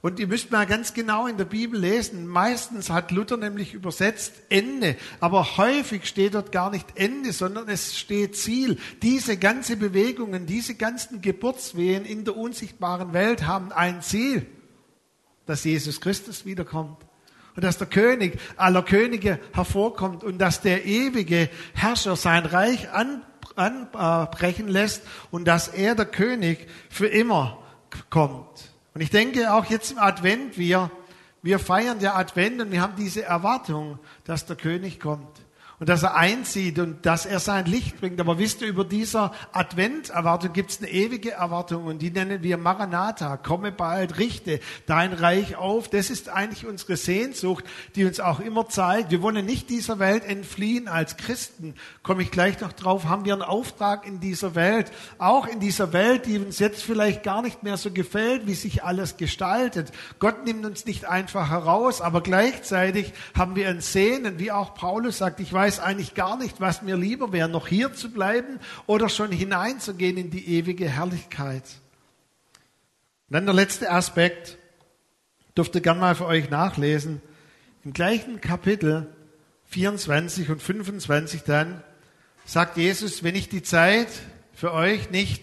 Und 0.00 0.20
ihr 0.20 0.28
müsst 0.28 0.52
mal 0.52 0.64
ganz 0.64 0.94
genau 0.94 1.26
in 1.26 1.38
der 1.38 1.44
Bibel 1.44 1.80
lesen. 1.80 2.28
Meistens 2.28 2.88
hat 2.88 3.10
Luther 3.10 3.36
nämlich 3.36 3.74
übersetzt 3.74 4.32
Ende. 4.48 4.96
Aber 5.18 5.56
häufig 5.56 6.06
steht 6.06 6.34
dort 6.34 6.52
gar 6.52 6.70
nicht 6.70 6.86
Ende, 6.94 7.32
sondern 7.32 7.68
es 7.68 7.98
steht 7.98 8.36
Ziel. 8.36 8.78
Diese 9.02 9.36
ganze 9.38 9.76
Bewegungen, 9.76 10.46
diese 10.46 10.76
ganzen 10.76 11.20
Geburtswehen 11.20 12.04
in 12.04 12.24
der 12.24 12.36
unsichtbaren 12.36 13.12
Welt 13.12 13.44
haben 13.46 13.72
ein 13.72 14.00
Ziel. 14.00 14.46
Dass 15.46 15.64
Jesus 15.64 16.00
Christus 16.00 16.46
wiederkommt. 16.46 16.98
Und 17.56 17.64
dass 17.64 17.78
der 17.78 17.88
König 17.88 18.38
aller 18.56 18.84
Könige 18.84 19.40
hervorkommt 19.52 20.22
und 20.22 20.38
dass 20.38 20.60
der 20.60 20.84
ewige 20.84 21.50
Herrscher 21.74 22.14
sein 22.14 22.46
Reich 22.46 22.88
anbrechen 23.56 24.68
lässt 24.68 25.02
und 25.32 25.48
dass 25.48 25.66
er 25.66 25.96
der 25.96 26.06
König 26.06 26.68
für 26.88 27.08
immer 27.08 27.58
kommt. 28.10 28.67
Und 28.98 29.02
ich 29.02 29.10
denke 29.10 29.54
auch 29.54 29.66
jetzt 29.66 29.92
im 29.92 29.98
Advent, 29.98 30.58
wir, 30.58 30.90
wir 31.40 31.60
feiern 31.60 32.00
der 32.00 32.16
Advent 32.16 32.60
und 32.60 32.72
wir 32.72 32.82
haben 32.82 32.96
diese 32.96 33.22
Erwartung, 33.22 34.00
dass 34.24 34.44
der 34.44 34.56
König 34.56 34.98
kommt 34.98 35.40
und 35.80 35.88
dass 35.88 36.02
er 36.02 36.16
einzieht 36.16 36.78
und 36.78 37.06
dass 37.06 37.24
er 37.24 37.38
sein 37.38 37.66
Licht 37.66 38.00
bringt. 38.00 38.20
Aber 38.20 38.38
wisst 38.38 38.62
ihr, 38.62 38.68
über 38.68 38.84
dieser 38.84 39.32
Adventerwartung 39.52 40.52
gibt 40.52 40.70
es 40.70 40.78
eine 40.78 40.90
ewige 40.90 41.32
Erwartung 41.32 41.84
und 41.84 42.00
die 42.00 42.10
nennen 42.10 42.42
wir 42.42 42.58
Maranatha. 42.58 43.36
Komme 43.36 43.70
bald, 43.70 44.18
richte 44.18 44.58
dein 44.86 45.12
Reich 45.12 45.56
auf. 45.56 45.88
Das 45.88 46.10
ist 46.10 46.28
eigentlich 46.28 46.66
unsere 46.66 46.96
Sehnsucht, 46.96 47.64
die 47.94 48.04
uns 48.04 48.18
auch 48.18 48.40
immer 48.40 48.68
zeigt, 48.68 49.12
wir 49.12 49.22
wollen 49.22 49.46
nicht 49.46 49.70
dieser 49.70 50.00
Welt 50.00 50.24
entfliehen 50.24 50.88
als 50.88 51.16
Christen. 51.16 51.74
Komme 52.02 52.22
ich 52.22 52.32
gleich 52.32 52.60
noch 52.60 52.72
drauf, 52.72 53.04
haben 53.04 53.24
wir 53.24 53.34
einen 53.34 53.42
Auftrag 53.42 54.04
in 54.04 54.18
dieser 54.18 54.56
Welt. 54.56 54.90
Auch 55.18 55.46
in 55.46 55.60
dieser 55.60 55.92
Welt, 55.92 56.26
die 56.26 56.38
uns 56.38 56.58
jetzt 56.58 56.82
vielleicht 56.82 57.22
gar 57.22 57.40
nicht 57.40 57.62
mehr 57.62 57.76
so 57.76 57.92
gefällt, 57.92 58.48
wie 58.48 58.54
sich 58.54 58.82
alles 58.82 59.16
gestaltet. 59.16 59.92
Gott 60.18 60.44
nimmt 60.44 60.64
uns 60.66 60.86
nicht 60.86 61.04
einfach 61.04 61.50
heraus, 61.50 62.00
aber 62.00 62.20
gleichzeitig 62.20 63.12
haben 63.36 63.54
wir 63.54 63.68
ein 63.68 63.80
Sehnen, 63.80 64.40
wie 64.40 64.50
auch 64.50 64.74
Paulus 64.74 65.18
sagt, 65.18 65.38
ich 65.38 65.52
weiß, 65.52 65.67
weiß 65.68 65.80
eigentlich 65.80 66.14
gar 66.14 66.38
nicht, 66.38 66.62
was 66.62 66.80
mir 66.80 66.96
lieber 66.96 67.30
wäre, 67.30 67.48
noch 67.48 67.68
hier 67.68 67.92
zu 67.92 68.10
bleiben 68.10 68.58
oder 68.86 69.10
schon 69.10 69.30
hineinzugehen 69.30 70.16
in 70.16 70.30
die 70.30 70.56
ewige 70.56 70.88
Herrlichkeit. 70.88 71.64
Und 73.28 73.34
dann 73.34 73.44
der 73.44 73.54
letzte 73.54 73.90
Aspekt, 73.90 74.56
dürft 75.54 75.74
ihr 75.74 75.82
gerne 75.82 76.00
mal 76.00 76.14
für 76.14 76.24
euch 76.24 76.48
nachlesen. 76.48 77.20
Im 77.84 77.92
gleichen 77.92 78.40
Kapitel 78.40 79.08
24 79.66 80.48
und 80.48 80.62
25 80.62 81.42
dann 81.42 81.82
sagt 82.46 82.78
Jesus, 82.78 83.22
wenn 83.22 83.34
ich 83.34 83.50
die 83.50 83.62
Zeit 83.62 84.08
für 84.54 84.72
euch 84.72 85.10
nicht 85.10 85.42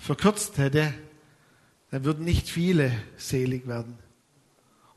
verkürzt 0.00 0.58
hätte, 0.58 0.92
dann 1.92 2.04
würden 2.04 2.24
nicht 2.24 2.48
viele 2.48 2.90
selig 3.16 3.68
werden. 3.68 3.96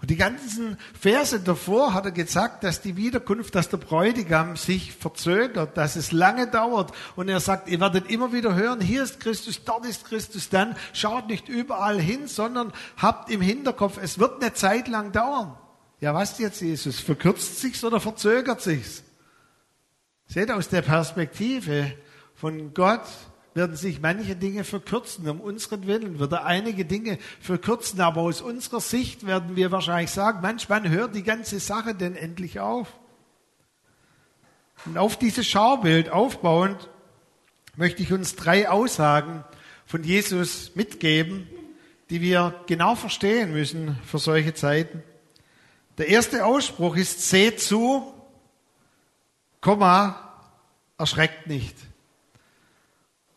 Und 0.02 0.10
die 0.10 0.18
ganzen 0.18 0.78
Verse 1.00 1.40
davor 1.40 1.94
hat 1.94 2.06
er 2.06 2.12
gesagt, 2.12 2.64
dass 2.64 2.82
die 2.82 2.98
Wiederkunft, 2.98 3.54
dass 3.54 3.70
der 3.70 3.78
Bräutigam 3.78 4.58
sich 4.58 4.94
verzögert, 4.94 5.78
dass 5.78 5.96
es 5.96 6.12
lange 6.12 6.48
dauert. 6.48 6.92
Und 7.16 7.30
er 7.30 7.40
sagt, 7.40 7.70
ihr 7.70 7.80
werdet 7.80 8.10
immer 8.10 8.34
wieder 8.34 8.56
hören, 8.56 8.82
hier 8.82 9.04
ist 9.04 9.20
Christus, 9.20 9.64
dort 9.64 9.86
ist 9.86 10.06
Christus. 10.06 10.50
Dann 10.50 10.76
schaut 10.94 11.28
nicht 11.28 11.50
überall 11.50 12.02
hin, 12.02 12.28
sondern 12.28 12.74
habt 12.98 13.30
im 13.30 13.42
Hinterkopf, 13.42 14.00
es 14.02 14.18
wird 14.18 14.42
eine 14.42 14.54
Zeit 14.54 14.88
lang 14.88 15.12
dauern. 15.12 15.56
Ja, 16.00 16.16
was 16.16 16.40
jetzt, 16.40 16.62
Jesus? 16.62 17.00
Verkürzt 17.00 17.62
sich's 17.62 17.84
oder 17.84 18.00
verzögert 18.00 18.62
sich's? 18.62 19.04
Seht 20.26 20.50
aus 20.50 20.68
der 20.68 20.82
Perspektive 20.82 21.94
von 22.34 22.74
Gott, 22.74 23.06
werden 23.54 23.76
sich 23.76 24.00
manche 24.02 24.36
Dinge 24.36 24.64
verkürzen. 24.64 25.28
Um 25.28 25.42
unseren 25.42 25.88
Willen 25.88 26.20
wird 26.20 26.32
er 26.32 26.46
einige 26.46 26.86
Dinge 26.86 27.18
verkürzen. 27.42 28.00
Aber 28.02 28.22
aus 28.22 28.42
unserer 28.42 28.80
Sicht 28.80 29.26
werden 29.26 29.56
wir 29.56 29.72
wahrscheinlich 29.72 30.12
sagen, 30.12 30.40
manchmal 30.42 30.88
hört 30.90 31.16
die 31.16 31.24
ganze 31.24 31.60
Sache 31.60 31.94
denn 31.94 32.16
endlich 32.16 32.60
auf. 32.60 32.88
Und 34.86 34.98
auf 34.98 35.18
dieses 35.18 35.46
Schaubild 35.46 36.10
aufbauend 36.10 36.90
möchte 37.76 38.02
ich 38.02 38.12
uns 38.12 38.36
drei 38.36 38.70
Aussagen 38.70 39.44
von 39.86 40.04
Jesus 40.04 40.76
mitgeben, 40.76 41.48
die 42.10 42.22
wir 42.22 42.56
genau 42.68 42.96
verstehen 42.96 43.52
müssen 43.52 43.98
für 44.06 44.18
solche 44.18 44.54
Zeiten. 44.54 45.04
Der 45.98 46.08
erste 46.08 46.46
Ausspruch 46.46 46.96
ist, 46.96 47.30
seht 47.30 47.60
zu, 47.62 48.14
Komma, 49.60 50.34
erschreckt 50.98 51.48
nicht. 51.48 51.76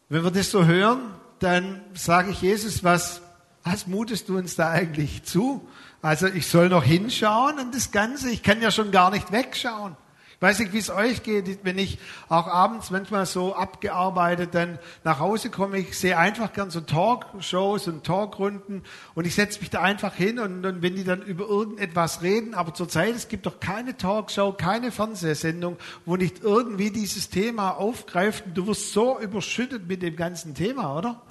Wenn 0.09 0.23
wir 0.23 0.31
das 0.31 0.51
so 0.51 0.65
hören, 0.65 1.01
dann 1.39 1.81
sage 1.95 2.31
ich, 2.31 2.43
Jesus, 2.43 2.85
was, 2.85 3.23
was 3.63 3.87
mutest 3.87 4.29
du 4.29 4.39
uns 4.39 4.57
da 4.57 4.71
eigentlich 4.71 5.23
zu? 5.25 5.67
Also 6.03 6.27
ich 6.27 6.47
soll 6.47 6.69
noch 6.69 6.85
hinschauen 6.85 7.59
und 7.59 7.75
das 7.75 7.91
Ganze, 7.91 8.31
ich 8.31 8.43
kann 8.43 8.61
ja 8.61 8.71
schon 8.71 8.91
gar 8.91 9.11
nicht 9.11 9.33
wegschauen. 9.33 9.97
Ich 10.37 10.43
weiß 10.43 10.59
nicht, 10.59 10.73
wie 10.73 10.79
es 10.79 10.91
euch 10.91 11.23
geht, 11.23 11.65
wenn 11.65 11.79
ich 11.79 11.99
auch 12.29 12.47
abends 12.47 12.91
manchmal 12.91 13.27
so 13.27 13.55
abgearbeitet 13.55 14.51
dann 14.55 14.79
nach 15.05 15.21
Hause 15.21 15.51
komme. 15.51 15.79
Ich 15.79 15.99
sehe 15.99 16.19
einfach 16.19 16.53
gern 16.53 16.71
so 16.71 16.81
Talkshows 16.81 17.89
und 17.89 18.05
Talkrunden 18.05 18.83
und 19.15 19.27
ich 19.27 19.35
setze 19.35 19.61
mich 19.61 19.71
da 19.71 19.81
einfach 19.81 20.15
hin 20.15 20.39
und, 20.39 20.67
und 20.67 20.83
wenn 20.83 20.97
die 20.97 21.05
dann 21.05 21.23
über 21.23 21.47
irgendetwas 21.47 22.23
reden, 22.23 22.55
aber 22.55 22.75
zurzeit, 22.75 23.15
es 23.15 23.29
gibt 23.29 23.47
doch 23.47 23.61
keine 23.61 23.97
Talkshow, 23.97 24.53
keine 24.53 24.91
Fernsehsendung, 24.91 25.77
wo 26.05 26.17
nicht 26.17 26.43
irgendwie 26.43 26.91
dieses 26.91 27.31
Thema 27.31 27.71
aufgreift 27.71 28.47
und 28.47 28.55
du 28.55 28.67
wirst 28.67 28.93
so 28.93 29.19
überschüttet 29.21 29.87
mit 29.89 30.03
dem 30.03 30.17
ganzen 30.17 30.55
Thema, 30.55 30.97
oder? 30.97 31.23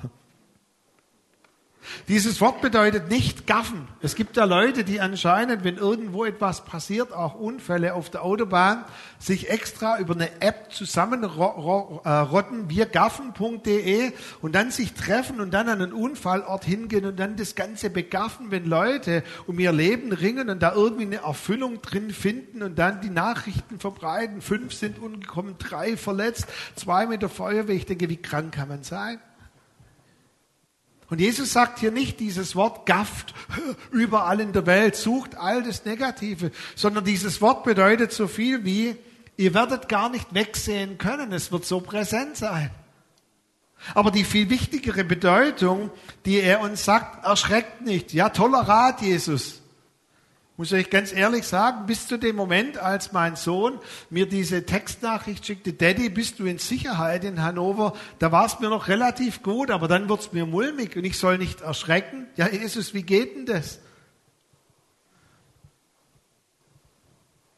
Dieses 2.07 2.41
Wort 2.41 2.61
bedeutet 2.61 3.09
nicht 3.09 3.47
gaffen. 3.47 3.87
Es 4.01 4.15
gibt 4.15 4.37
ja 4.37 4.45
Leute, 4.45 4.83
die 4.83 4.99
anscheinend, 5.01 5.63
wenn 5.63 5.77
irgendwo 5.77 6.25
etwas 6.25 6.65
passiert, 6.65 7.13
auch 7.13 7.35
Unfälle 7.35 7.93
auf 7.93 8.09
der 8.09 8.23
Autobahn, 8.23 8.83
sich 9.19 9.49
extra 9.49 9.99
über 9.99 10.13
eine 10.13 10.41
App 10.41 10.71
zusammenrotten, 10.71 12.69
wirgaffen.de 12.69 14.11
und 14.41 14.55
dann 14.55 14.71
sich 14.71 14.93
treffen 14.93 15.39
und 15.39 15.53
dann 15.53 15.69
an 15.69 15.81
einen 15.81 15.93
Unfallort 15.93 16.65
hingehen 16.65 17.05
und 17.05 17.19
dann 17.19 17.35
das 17.35 17.55
Ganze 17.55 17.89
begaffen, 17.89 18.51
wenn 18.51 18.65
Leute 18.65 19.23
um 19.47 19.59
ihr 19.59 19.71
Leben 19.71 20.11
ringen 20.11 20.49
und 20.49 20.61
da 20.61 20.73
irgendwie 20.73 21.05
eine 21.05 21.17
Erfüllung 21.17 21.81
drin 21.81 22.11
finden 22.11 22.63
und 22.63 22.77
dann 22.77 23.01
die 23.01 23.09
Nachrichten 23.09 23.79
verbreiten. 23.79 24.41
Fünf 24.41 24.73
sind 24.73 24.99
umgekommen, 24.99 25.55
drei 25.57 25.97
verletzt, 25.97 26.47
zwei 26.75 27.05
mit 27.05 27.21
der 27.21 27.29
Feuerwehr. 27.29 27.75
Ich 27.75 27.85
denke, 27.85 28.09
wie 28.09 28.17
krank 28.17 28.53
kann 28.53 28.67
man 28.67 28.83
sein? 28.83 29.19
Und 31.09 31.19
Jesus 31.19 31.53
sagt 31.53 31.79
hier 31.79 31.91
nicht 31.91 32.19
dieses 32.19 32.55
Wort 32.55 32.85
gafft 32.85 33.33
überall 33.91 34.39
in 34.39 34.53
der 34.53 34.65
Welt, 34.65 34.95
sucht 34.95 35.35
all 35.35 35.63
das 35.63 35.85
Negative, 35.85 36.51
sondern 36.75 37.05
dieses 37.05 37.41
Wort 37.41 37.63
bedeutet 37.63 38.11
so 38.11 38.27
viel 38.27 38.65
wie, 38.65 38.95
ihr 39.37 39.53
werdet 39.53 39.89
gar 39.89 40.09
nicht 40.09 40.33
wegsehen 40.33 40.97
können, 40.97 41.33
es 41.33 41.51
wird 41.51 41.65
so 41.65 41.81
präsent 41.81 42.37
sein. 42.37 42.69
Aber 43.93 44.11
die 44.11 44.23
viel 44.23 44.49
wichtigere 44.49 45.03
Bedeutung, 45.03 45.91
die 46.25 46.39
er 46.39 46.61
uns 46.61 46.85
sagt, 46.85 47.25
erschreckt 47.25 47.81
nicht. 47.81 48.13
Ja, 48.13 48.29
toller 48.29 48.61
Rat, 48.61 49.01
Jesus 49.01 49.62
muss 50.55 50.71
ich 50.71 50.89
ganz 50.89 51.11
ehrlich 51.11 51.45
sagen, 51.45 51.87
bis 51.87 52.07
zu 52.07 52.17
dem 52.17 52.35
Moment, 52.35 52.77
als 52.77 53.11
mein 53.11 53.35
Sohn 53.35 53.79
mir 54.11 54.27
diese 54.27 54.65
Textnachricht 54.65 55.45
schickte, 55.45 55.73
Daddy, 55.73 56.09
bist 56.09 56.39
du 56.39 56.45
in 56.45 56.59
Sicherheit 56.59 57.23
in 57.23 57.41
Hannover, 57.41 57.93
da 58.19 58.31
war 58.31 58.45
es 58.45 58.59
mir 58.59 58.69
noch 58.69 58.87
relativ 58.87 59.41
gut, 59.41 59.71
aber 59.71 59.87
dann 59.87 60.09
wird 60.09 60.19
es 60.19 60.31
mir 60.31 60.45
mulmig 60.45 60.95
und 60.95 61.05
ich 61.05 61.17
soll 61.17 61.39
nicht 61.39 61.61
erschrecken. 61.61 62.27
Ja, 62.35 62.47
Jesus, 62.49 62.93
wie 62.93 63.03
geht 63.03 63.35
denn 63.35 63.45
das? 63.47 63.79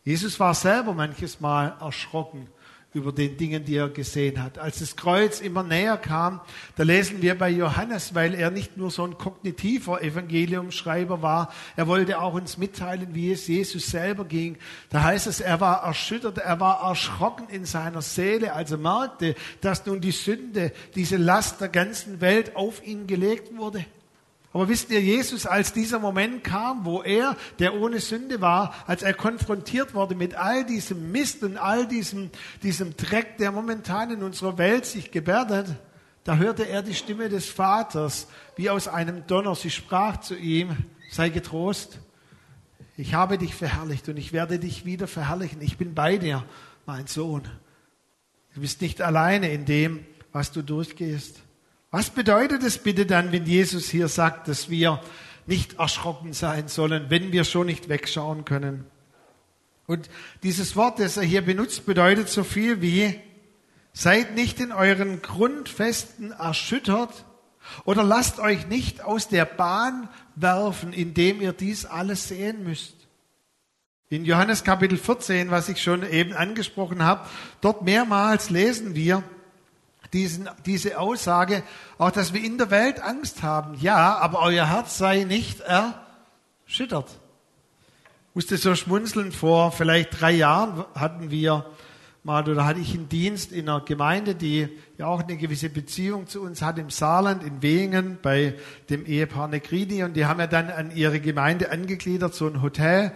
Jesus 0.05 0.39
war 0.39 0.53
selber 0.53 0.93
manches 0.93 1.41
Mal 1.41 1.75
erschrocken 1.81 2.47
über 2.95 3.11
den 3.11 3.37
Dingen, 3.37 3.65
die 3.65 3.75
er 3.75 3.89
gesehen 3.89 4.41
hat. 4.41 4.57
Als 4.57 4.79
das 4.79 4.95
Kreuz 4.95 5.41
immer 5.41 5.63
näher 5.63 5.97
kam, 5.97 6.41
da 6.75 6.83
lesen 6.83 7.21
wir 7.21 7.37
bei 7.37 7.49
Johannes, 7.49 8.15
weil 8.15 8.33
er 8.33 8.51
nicht 8.51 8.77
nur 8.77 8.89
so 8.89 9.03
ein 9.03 9.17
kognitiver 9.17 10.01
Evangeliumschreiber 10.01 11.21
war, 11.21 11.53
er 11.75 11.87
wollte 11.87 12.19
auch 12.19 12.33
uns 12.33 12.57
mitteilen, 12.57 13.13
wie 13.13 13.31
es 13.31 13.47
Jesus 13.47 13.87
selber 13.87 14.25
ging. 14.25 14.57
Da 14.89 15.03
heißt 15.03 15.27
es, 15.27 15.41
er 15.41 15.59
war 15.59 15.83
erschüttert, 15.83 16.37
er 16.37 16.59
war 16.59 16.81
erschrocken 16.83 17.47
in 17.49 17.65
seiner 17.65 18.01
Seele, 18.01 18.53
als 18.53 18.71
er 18.71 18.77
merkte, 18.77 19.35
dass 19.61 19.85
nun 19.85 20.01
die 20.01 20.11
Sünde, 20.11 20.71
diese 20.95 21.17
Last 21.17 21.61
der 21.61 21.69
ganzen 21.69 22.21
Welt 22.21 22.55
auf 22.55 22.85
ihn 22.85 23.07
gelegt 23.07 23.55
wurde. 23.55 23.85
Aber 24.55 24.69
wisst 24.69 24.89
ihr, 24.89 25.01
Jesus, 25.01 25.45
als 25.45 25.73
dieser 25.73 25.99
Moment 25.99 26.45
kam, 26.45 26.85
wo 26.85 27.01
er, 27.01 27.35
der 27.59 27.73
ohne 27.73 27.99
Sünde 27.99 28.39
war, 28.39 28.73
als 28.87 29.03
er 29.03 29.13
konfrontiert 29.13 29.93
wurde 29.93 30.15
mit 30.15 30.35
all 30.35 30.65
diesem 30.65 31.11
Mist 31.11 31.43
und 31.43 31.57
all 31.57 31.85
diesem, 31.85 32.29
diesem 32.63 32.95
Dreck, 32.95 33.37
der 33.37 33.51
momentan 33.51 34.11
in 34.11 34.23
unserer 34.23 34.57
Welt 34.57 34.85
sich 34.85 35.11
gebärdet, 35.11 35.75
da 36.23 36.37
hörte 36.37 36.69
er 36.69 36.83
die 36.83 36.93
Stimme 36.93 37.27
des 37.27 37.49
Vaters 37.49 38.27
wie 38.55 38.69
aus 38.69 38.87
einem 38.87 39.27
Donner. 39.27 39.55
Sie 39.55 39.69
sprach 39.69 40.21
zu 40.21 40.37
ihm, 40.37 40.77
sei 41.11 41.27
getrost, 41.27 41.99
ich 42.95 43.13
habe 43.13 43.37
dich 43.37 43.55
verherrlicht 43.55 44.07
und 44.07 44.15
ich 44.15 44.31
werde 44.31 44.57
dich 44.57 44.85
wieder 44.85 45.07
verherrlichen. 45.07 45.61
Ich 45.61 45.77
bin 45.77 45.93
bei 45.93 46.15
dir, 46.15 46.45
mein 46.85 47.07
Sohn. 47.07 47.43
Du 48.53 48.61
bist 48.61 48.79
nicht 48.79 49.01
alleine 49.01 49.51
in 49.51 49.65
dem, 49.65 50.05
was 50.31 50.53
du 50.53 50.61
durchgehst. 50.61 51.41
Was 51.95 52.09
bedeutet 52.09 52.61
es 52.61 52.77
bitte 52.77 53.05
dann, 53.05 53.31
wenn 53.31 53.45
Jesus 53.45 53.87
hier 53.87 54.09
sagt, 54.09 54.49
dass 54.49 54.69
wir 54.69 54.99
nicht 55.45 55.79
erschrocken 55.79 56.33
sein 56.33 56.67
sollen, 56.67 57.05
wenn 57.07 57.31
wir 57.31 57.45
schon 57.45 57.67
nicht 57.67 57.87
wegschauen 57.87 58.43
können? 58.43 58.83
Und 59.87 60.09
dieses 60.43 60.75
Wort, 60.75 60.99
das 60.99 61.15
er 61.15 61.23
hier 61.23 61.41
benutzt, 61.41 61.85
bedeutet 61.85 62.27
so 62.27 62.43
viel 62.43 62.81
wie, 62.81 63.17
seid 63.93 64.35
nicht 64.35 64.59
in 64.59 64.73
euren 64.73 65.21
Grundfesten 65.21 66.31
erschüttert 66.31 67.23
oder 67.85 68.03
lasst 68.03 68.39
euch 68.39 68.67
nicht 68.67 69.01
aus 69.01 69.29
der 69.29 69.45
Bahn 69.45 70.09
werfen, 70.35 70.91
indem 70.91 71.39
ihr 71.39 71.53
dies 71.53 71.85
alles 71.85 72.27
sehen 72.27 72.65
müsst. 72.65 73.07
In 74.09 74.25
Johannes 74.25 74.65
Kapitel 74.65 74.97
14, 74.97 75.49
was 75.49 75.69
ich 75.69 75.81
schon 75.81 76.05
eben 76.11 76.33
angesprochen 76.33 77.03
habe, 77.03 77.25
dort 77.61 77.83
mehrmals 77.83 78.49
lesen 78.49 78.95
wir, 78.95 79.23
diesen, 80.15 80.49
diese 80.65 80.97
Aussage, 80.97 81.61
auch 81.97 82.09
dass 82.09 82.33
wir 82.33 82.43
in 82.43 82.57
der 82.57 82.71
Welt 82.71 83.01
Angst 83.01 83.43
haben. 83.43 83.75
Ja, 83.79 84.17
aber 84.17 84.39
euer 84.39 84.67
Herz 84.67 84.97
sei 84.97 85.25
nicht 85.25 85.59
erschüttert. 85.59 87.09
Ich 88.29 88.35
musste 88.35 88.57
so 88.57 88.75
schmunzeln, 88.75 89.31
vor 89.31 89.71
vielleicht 89.71 90.21
drei 90.21 90.31
Jahren 90.31 90.85
hatten 90.95 91.31
wir 91.31 91.65
mal, 92.23 92.49
oder 92.49 92.65
hatte 92.65 92.79
ich 92.79 92.93
einen 92.93 93.09
Dienst 93.09 93.51
in 93.51 93.69
einer 93.69 93.81
Gemeinde, 93.81 94.35
die 94.35 94.69
ja 94.97 95.05
auch 95.07 95.21
eine 95.21 95.37
gewisse 95.37 95.69
Beziehung 95.69 96.27
zu 96.27 96.41
uns 96.41 96.61
hat 96.61 96.79
im 96.79 96.89
Saarland, 96.89 97.43
in 97.43 97.61
Wehen, 97.61 98.17
bei 98.21 98.55
dem 98.89 99.05
Ehepaar 99.05 99.49
Negrini. 99.49 100.03
Und 100.03 100.15
die 100.15 100.25
haben 100.25 100.39
ja 100.39 100.47
dann 100.47 100.69
an 100.69 100.95
ihre 100.95 101.19
Gemeinde 101.19 101.71
angegliedert, 101.71 102.33
so 102.33 102.47
ein 102.47 102.61
Hotel. 102.61 103.11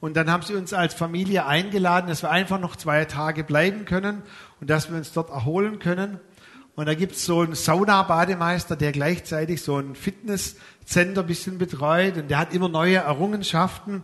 Und 0.00 0.16
dann 0.16 0.30
haben 0.30 0.42
sie 0.42 0.54
uns 0.54 0.72
als 0.72 0.94
Familie 0.94 1.46
eingeladen, 1.46 2.08
dass 2.08 2.22
wir 2.22 2.30
einfach 2.30 2.60
noch 2.60 2.76
zwei 2.76 3.04
Tage 3.04 3.42
bleiben 3.42 3.84
können 3.84 4.22
und 4.60 4.68
dass 4.68 4.90
wir 4.90 4.96
uns 4.96 5.12
dort 5.12 5.30
erholen 5.30 5.78
können. 5.78 6.20
Und 6.74 6.86
da 6.86 6.94
gibt's 6.94 7.26
so 7.26 7.40
einen 7.40 7.54
Sauna-Bademeister, 7.54 8.76
der 8.76 8.92
gleichzeitig 8.92 9.60
so 9.62 9.76
ein 9.76 9.94
Fitnesscenter 9.94 11.22
bisschen 11.22 11.58
betreut 11.58 12.16
und 12.16 12.30
der 12.30 12.38
hat 12.38 12.54
immer 12.54 12.68
neue 12.68 12.96
Errungenschaften. 12.96 14.02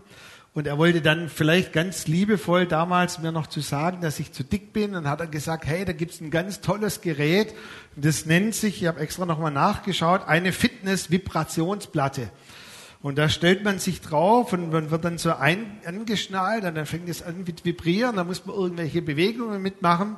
Und 0.53 0.67
er 0.67 0.77
wollte 0.77 1.01
dann 1.01 1.29
vielleicht 1.29 1.73
ganz 1.73 2.09
liebevoll 2.09 2.67
damals 2.67 3.21
mir 3.21 3.33
noch 3.33 3.47
zu 3.47 3.61
sagen, 3.61 4.01
dass 4.01 4.19
ich 4.19 4.33
zu 4.33 4.43
dick 4.43 4.73
bin. 4.73 4.97
Und 4.97 5.09
hat 5.09 5.21
er 5.21 5.29
gesagt, 5.29 5.67
hey, 5.67 5.85
da 5.85 5.93
gibt's 5.93 6.21
ein 6.21 6.31
ganz 6.31 6.61
tolles 6.61 7.01
Gerät. 7.01 7.55
Das 7.97 8.27
nennt 8.27 8.55
sich, 8.55 8.83
ich 8.83 8.89
habe 8.89 9.01
extra 9.01 9.25
nochmal 9.25 9.53
nachgeschaut, 9.53 10.27
eine 10.27 10.53
Fitness-Vibrationsplatte. 10.53 12.31
Und 13.01 13.19
da 13.19 13.29
stellt 13.29 13.63
man 13.63 13.79
sich 13.79 14.01
drauf 14.01 14.53
und 14.53 14.73
man 14.73 14.91
wird 14.91 15.05
dann 15.05 15.19
so 15.19 15.33
ein, 15.33 15.79
angeschnallt 15.85 16.65
und 16.65 16.75
dann 16.75 16.87
fängt 16.87 17.09
es 17.09 17.23
an 17.23 17.45
mit 17.47 17.65
vibrieren, 17.65 18.17
da 18.17 18.25
muss 18.25 18.45
man 18.45 18.57
irgendwelche 18.57 19.03
Bewegungen 19.03 19.63
mitmachen. 19.63 20.17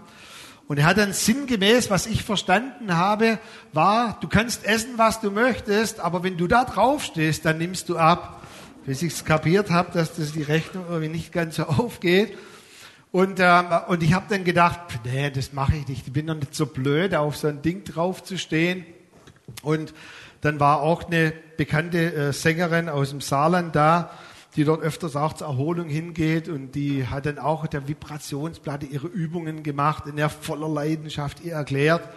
Und 0.70 0.78
er 0.78 0.84
hat 0.84 0.98
dann 0.98 1.12
sinngemäß, 1.12 1.90
was 1.90 2.06
ich 2.06 2.22
verstanden 2.22 2.96
habe, 2.96 3.40
war, 3.72 4.16
du 4.20 4.28
kannst 4.28 4.64
essen, 4.64 4.98
was 4.98 5.20
du 5.20 5.32
möchtest, 5.32 5.98
aber 5.98 6.22
wenn 6.22 6.36
du 6.36 6.46
da 6.46 6.64
drauf 6.64 7.02
stehst, 7.02 7.44
dann 7.44 7.58
nimmst 7.58 7.88
du 7.88 7.98
ab. 7.98 8.46
Bis 8.86 9.02
ich 9.02 9.14
es 9.14 9.24
kapiert 9.24 9.70
habe, 9.70 9.90
dass 9.92 10.14
das 10.14 10.30
die 10.30 10.44
Rechnung 10.44 10.84
irgendwie 10.88 11.08
nicht 11.08 11.32
ganz 11.32 11.56
so 11.56 11.64
aufgeht. 11.66 12.38
Und, 13.10 13.40
ähm, 13.40 13.66
und 13.88 14.04
ich 14.04 14.12
habe 14.12 14.26
dann 14.28 14.44
gedacht, 14.44 14.78
nee, 15.02 15.28
das 15.32 15.52
mache 15.52 15.74
ich 15.74 15.88
nicht. 15.88 16.06
Ich 16.06 16.12
bin 16.12 16.28
doch 16.28 16.36
nicht 16.36 16.54
so 16.54 16.66
blöd, 16.66 17.16
auf 17.16 17.36
so 17.36 17.48
ein 17.48 17.62
Ding 17.62 17.82
drauf 17.82 18.22
zu 18.22 18.38
stehen. 18.38 18.86
Und 19.62 19.92
dann 20.40 20.60
war 20.60 20.82
auch 20.82 21.02
eine 21.02 21.32
bekannte 21.56 22.14
äh, 22.14 22.32
Sängerin 22.32 22.88
aus 22.88 23.10
dem 23.10 23.20
Saarland 23.20 23.74
da, 23.74 24.12
die 24.56 24.64
dort 24.64 24.82
öfters 24.82 25.16
auch 25.16 25.32
zur 25.32 25.46
Erholung 25.46 25.88
hingeht 25.88 26.48
und 26.48 26.74
die 26.74 27.06
hat 27.06 27.26
dann 27.26 27.38
auch 27.38 27.66
der 27.66 27.86
Vibrationsplatte 27.86 28.86
ihre 28.86 29.06
Übungen 29.06 29.62
gemacht, 29.62 30.06
in 30.06 30.16
der 30.16 30.28
voller 30.28 30.68
Leidenschaft 30.68 31.44
ihr 31.44 31.54
erklärt. 31.54 32.08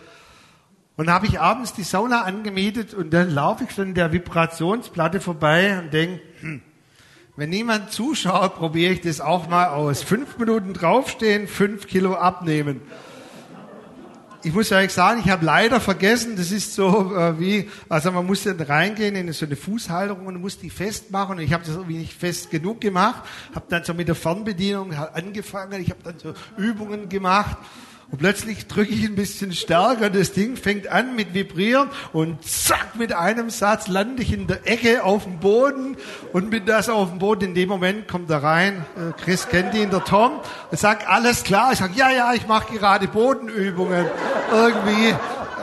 Und 0.95 1.09
habe 1.09 1.25
ich 1.25 1.39
abends 1.39 1.73
die 1.73 1.83
Sauna 1.83 2.21
angemietet 2.21 2.93
und 2.93 3.11
dann 3.11 3.31
laufe 3.31 3.63
ich 3.63 3.71
von 3.71 3.93
der 3.93 4.11
Vibrationsplatte 4.11 5.19
vorbei 5.19 5.79
und 5.79 5.93
denke, 5.93 6.21
hm, 6.41 6.61
wenn 7.35 7.49
niemand 7.49 7.91
zuschaut, 7.91 8.55
probiere 8.55 8.93
ich 8.93 9.01
das 9.01 9.19
auch 9.19 9.47
mal 9.47 9.69
aus. 9.69 10.03
Fünf 10.03 10.37
Minuten 10.37 10.73
draufstehen, 10.73 11.47
fünf 11.47 11.87
Kilo 11.87 12.13
abnehmen 12.13 12.81
ich 14.43 14.53
muss 14.53 14.71
euch 14.71 14.91
sagen, 14.91 15.21
ich 15.23 15.31
habe 15.31 15.45
leider 15.45 15.79
vergessen, 15.79 16.35
das 16.35 16.51
ist 16.51 16.73
so 16.73 17.15
äh, 17.15 17.39
wie, 17.39 17.69
also 17.87 18.11
man 18.11 18.25
muss 18.25 18.43
dann 18.43 18.59
reingehen 18.59 19.15
in 19.15 19.31
so 19.31 19.45
eine 19.45 19.55
Fußhalterung 19.55 20.25
und 20.25 20.41
muss 20.41 20.59
die 20.59 20.69
festmachen. 20.69 21.37
Und 21.37 21.43
ich 21.43 21.53
habe 21.53 21.63
das 21.63 21.75
irgendwie 21.75 21.97
nicht 21.97 22.13
fest 22.13 22.51
genug 22.51 22.81
gemacht, 22.81 23.23
habe 23.55 23.65
dann 23.69 23.83
so 23.83 23.93
mit 23.93 24.07
der 24.07 24.15
Fernbedienung 24.15 24.93
angefangen, 24.93 25.81
ich 25.81 25.89
habe 25.89 26.01
dann 26.03 26.19
so 26.19 26.33
Übungen 26.57 27.07
gemacht 27.07 27.57
Und 28.13 28.19
plötzlich 28.19 28.67
drücke 28.67 28.93
ich 28.93 29.03
ein 29.05 29.15
bisschen 29.15 29.53
stärker, 29.53 30.11
das 30.11 30.33
Ding 30.33 30.55
fängt 30.55 30.85
an 30.85 31.15
mit 31.15 31.33
Vibrieren 31.33 31.89
und 32.11 32.45
zack, 32.45 32.95
mit 32.95 33.11
einem 33.11 33.49
Satz 33.49 33.87
lande 33.87 34.21
ich 34.21 34.31
in 34.31 34.45
der 34.45 34.67
Ecke 34.67 35.03
auf 35.03 35.23
dem 35.23 35.39
Boden 35.39 35.97
und 36.31 36.51
bin 36.51 36.67
das 36.67 36.89
auf 36.89 37.09
dem 37.09 37.17
Boden. 37.17 37.45
In 37.45 37.55
dem 37.55 37.69
Moment 37.69 38.07
kommt 38.07 38.29
er 38.29 38.43
rein, 38.43 38.85
äh, 38.95 39.19
Chris 39.19 39.49
kennt 39.49 39.73
ihn, 39.73 39.89
der 39.89 40.03
Tom, 40.03 40.33
und 40.69 40.79
sagt, 40.79 41.09
alles 41.09 41.43
klar. 41.43 41.71
Ich 41.73 41.79
sage, 41.79 41.93
ja, 41.95 42.11
ja, 42.11 42.33
ich 42.35 42.45
mache 42.45 42.77
gerade 42.77 43.07
Bodenübungen. 43.07 44.05
Irgendwie, 44.51 45.15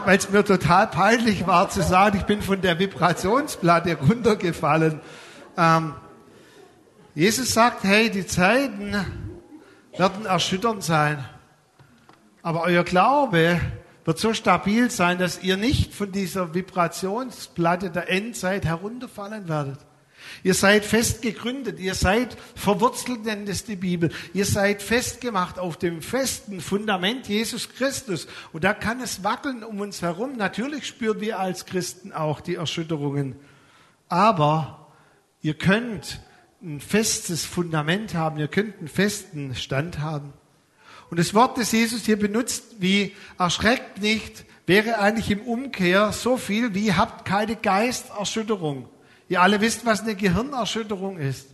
weil 0.05 0.19
es 0.19 0.29
mir 0.29 0.45
total 0.45 0.89
peinlich 0.89 1.47
war 1.47 1.71
zu 1.71 1.83
sagen, 1.83 2.17
ich 2.19 2.25
bin 2.25 2.43
von 2.43 2.61
der 2.61 2.81
Vibrationsplatte 2.81 3.97
runtergefallen. 3.97 4.99
Ähm, 5.57 5.95
Jesus 7.15 7.55
sagt, 7.55 7.85
hey, 7.85 8.11
die 8.11 8.27
Zeiten 8.27 8.97
werden 9.97 10.27
erschütternd 10.27 10.83
sein. 10.83 11.25
Aber 12.43 12.63
euer 12.63 12.85
Glaube 12.85 13.61
wird 14.05 14.19
so 14.19 14.33
stabil 14.33 14.91
sein, 14.91 15.19
dass 15.19 15.43
ihr 15.43 15.57
nicht 15.57 15.95
von 15.95 16.11
dieser 16.11 16.55
Vibrationsplatte 16.55 17.91
der 17.91 18.11
Endzeit 18.11 18.65
herunterfallen 18.65 19.49
werdet. 19.49 19.79
Ihr 20.43 20.55
seid 20.55 20.85
fest 20.85 21.23
gegründet, 21.23 21.81
ihr 21.81 21.95
seid 21.95 22.37
verwurzelt, 22.55 23.25
nennt 23.25 23.49
es 23.49 23.65
die 23.65 23.77
Bibel. 23.77 24.11
Ihr 24.33 24.45
seid 24.45 24.83
festgemacht 24.83 25.59
auf 25.59 25.77
dem 25.77 26.03
festen 26.03 26.61
Fundament 26.61 27.29
Jesus 27.29 27.71
Christus. 27.71 28.27
Und 28.53 28.65
da 28.65 28.75
kann 28.75 29.01
es 29.01 29.25
wackeln 29.25 29.65
um 29.65 29.81
uns 29.81 30.03
herum. 30.03 30.37
Natürlich 30.37 30.87
spüren 30.87 31.21
wir 31.21 31.39
als 31.39 31.67
Christen 31.67 32.13
auch 32.13 32.41
die 32.41 32.57
Erschütterungen. 32.57 33.37
Aber 34.09 34.93
ihr 35.43 35.55
könnt 35.55 36.21
ein 36.63 36.81
festes 36.81 37.45
Fundament 37.45 38.15
haben, 38.15 38.39
ihr 38.39 38.49
könnt 38.49 38.79
einen 38.79 38.89
festen 38.89 39.55
Stand 39.55 40.01
haben. 40.01 40.33
Und 41.11 41.19
das 41.19 41.35
Wort, 41.35 41.59
das 41.59 41.73
Jesus 41.73 42.05
hier 42.05 42.19
benutzt, 42.19 42.65
wie 42.79 43.15
erschreckt 43.39 44.01
nicht, 44.01 44.45
wäre 44.67 44.99
eigentlich 45.01 45.31
im 45.31 45.41
Umkehr 45.41 46.13
so 46.13 46.37
viel 46.37 46.75
wie 46.75 46.93
habt 46.93 47.25
keine 47.25 47.57
Geisterschütterung. 47.57 48.89
Ihr 49.29 49.43
alle 49.43 49.61
wisst, 49.61 49.85
was 49.85 50.03
eine 50.03 50.15
Gehirnerschütterung 50.15 51.19
ist. 51.19 51.49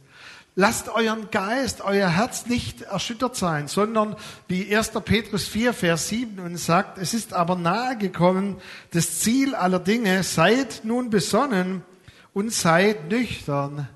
Lasst 0.55 0.88
euren 0.88 1.31
Geist, 1.31 1.83
euer 1.83 2.09
Herz 2.09 2.47
nicht 2.47 2.83
erschüttert 2.83 3.37
sein, 3.37 3.69
sondern 3.69 4.16
wie 4.49 4.75
1. 4.75 4.92
Petrus 5.05 5.47
4, 5.47 5.75
Vers 5.75 6.09
7 6.09 6.38
uns 6.38 6.64
sagt, 6.64 6.97
es 6.97 7.12
ist 7.12 7.35
aber 7.35 7.57
nahe 7.57 7.99
gekommen, 7.99 8.57
das 8.92 9.21
Ziel 9.21 9.55
aller 9.55 9.79
Dinge, 9.79 10.23
seid 10.23 10.83
nun 10.85 11.11
besonnen 11.11 11.83
und 12.33 12.53
seid 12.53 13.11
nüchtern 13.11 13.88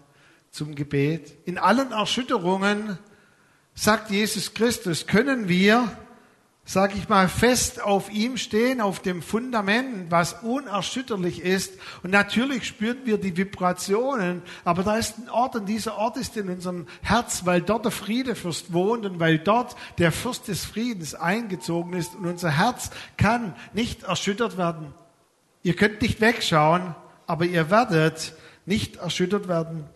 zum 0.50 0.74
Gebet. 0.74 1.32
In 1.46 1.56
allen 1.56 1.92
Erschütterungen 1.92 2.98
sagt 3.80 4.10
Jesus 4.10 4.52
Christus, 4.52 5.06
können 5.06 5.48
wir, 5.48 5.90
sag 6.66 6.94
ich 6.94 7.08
mal, 7.08 7.28
fest 7.28 7.80
auf 7.80 8.12
ihm 8.12 8.36
stehen, 8.36 8.82
auf 8.82 9.00
dem 9.00 9.22
Fundament, 9.22 10.10
was 10.10 10.34
unerschütterlich 10.42 11.40
ist. 11.40 11.72
Und 12.02 12.10
natürlich 12.10 12.66
spüren 12.66 12.98
wir 13.04 13.16
die 13.16 13.34
Vibrationen, 13.34 14.42
aber 14.66 14.82
da 14.82 14.98
ist 14.98 15.16
ein 15.16 15.30
Ort 15.30 15.56
und 15.56 15.64
dieser 15.64 15.96
Ort 15.96 16.18
ist 16.18 16.36
in 16.36 16.50
unserem 16.50 16.88
Herz, 17.00 17.46
weil 17.46 17.62
dort 17.62 17.86
der 17.86 17.92
Friedefürst 17.92 18.74
wohnt 18.74 19.06
und 19.06 19.18
weil 19.18 19.38
dort 19.38 19.76
der 19.96 20.12
Fürst 20.12 20.48
des 20.48 20.66
Friedens 20.66 21.14
eingezogen 21.14 21.94
ist 21.94 22.14
und 22.14 22.26
unser 22.26 22.50
Herz 22.50 22.90
kann 23.16 23.54
nicht 23.72 24.02
erschüttert 24.02 24.58
werden. 24.58 24.92
Ihr 25.62 25.74
könnt 25.74 26.02
nicht 26.02 26.20
wegschauen, 26.20 26.94
aber 27.26 27.46
ihr 27.46 27.70
werdet 27.70 28.34
nicht 28.66 28.96
erschüttert 28.96 29.48
werden. 29.48 29.88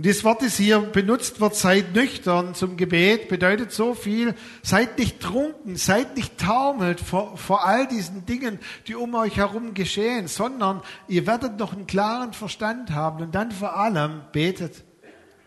Und 0.00 0.06
das 0.06 0.24
Wort, 0.24 0.40
das 0.40 0.56
hier 0.56 0.78
benutzt 0.78 1.42
wird, 1.42 1.54
seid 1.54 1.94
nüchtern 1.94 2.54
zum 2.54 2.78
Gebet, 2.78 3.28
bedeutet 3.28 3.70
so 3.70 3.92
viel, 3.92 4.34
seid 4.62 4.98
nicht 4.98 5.20
trunken, 5.20 5.76
seid 5.76 6.16
nicht 6.16 6.38
taumelt 6.38 7.00
vor, 7.00 7.36
vor 7.36 7.66
all 7.66 7.86
diesen 7.86 8.24
Dingen, 8.24 8.60
die 8.86 8.94
um 8.94 9.14
euch 9.14 9.36
herum 9.36 9.74
geschehen, 9.74 10.26
sondern 10.26 10.80
ihr 11.06 11.26
werdet 11.26 11.58
noch 11.58 11.74
einen 11.74 11.86
klaren 11.86 12.32
Verstand 12.32 12.92
haben 12.92 13.22
und 13.22 13.34
dann 13.34 13.52
vor 13.52 13.76
allem 13.76 14.22
betet. 14.32 14.84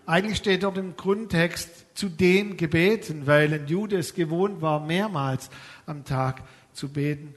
Eigentlich 0.05 0.37
steht 0.37 0.61
dort 0.61 0.77
im 0.77 0.95
Grundtext 0.95 1.87
zu 1.95 2.07
den 2.07 2.55
Gebeten, 2.55 3.25
weil 3.25 3.51
ein 3.55 3.65
Jude 3.65 3.97
es 3.97 4.13
gewohnt 4.13 4.61
war, 4.61 4.85
mehrmals 4.85 5.49
am 5.87 6.05
Tag 6.05 6.43
zu 6.73 6.89
beten. 6.89 7.33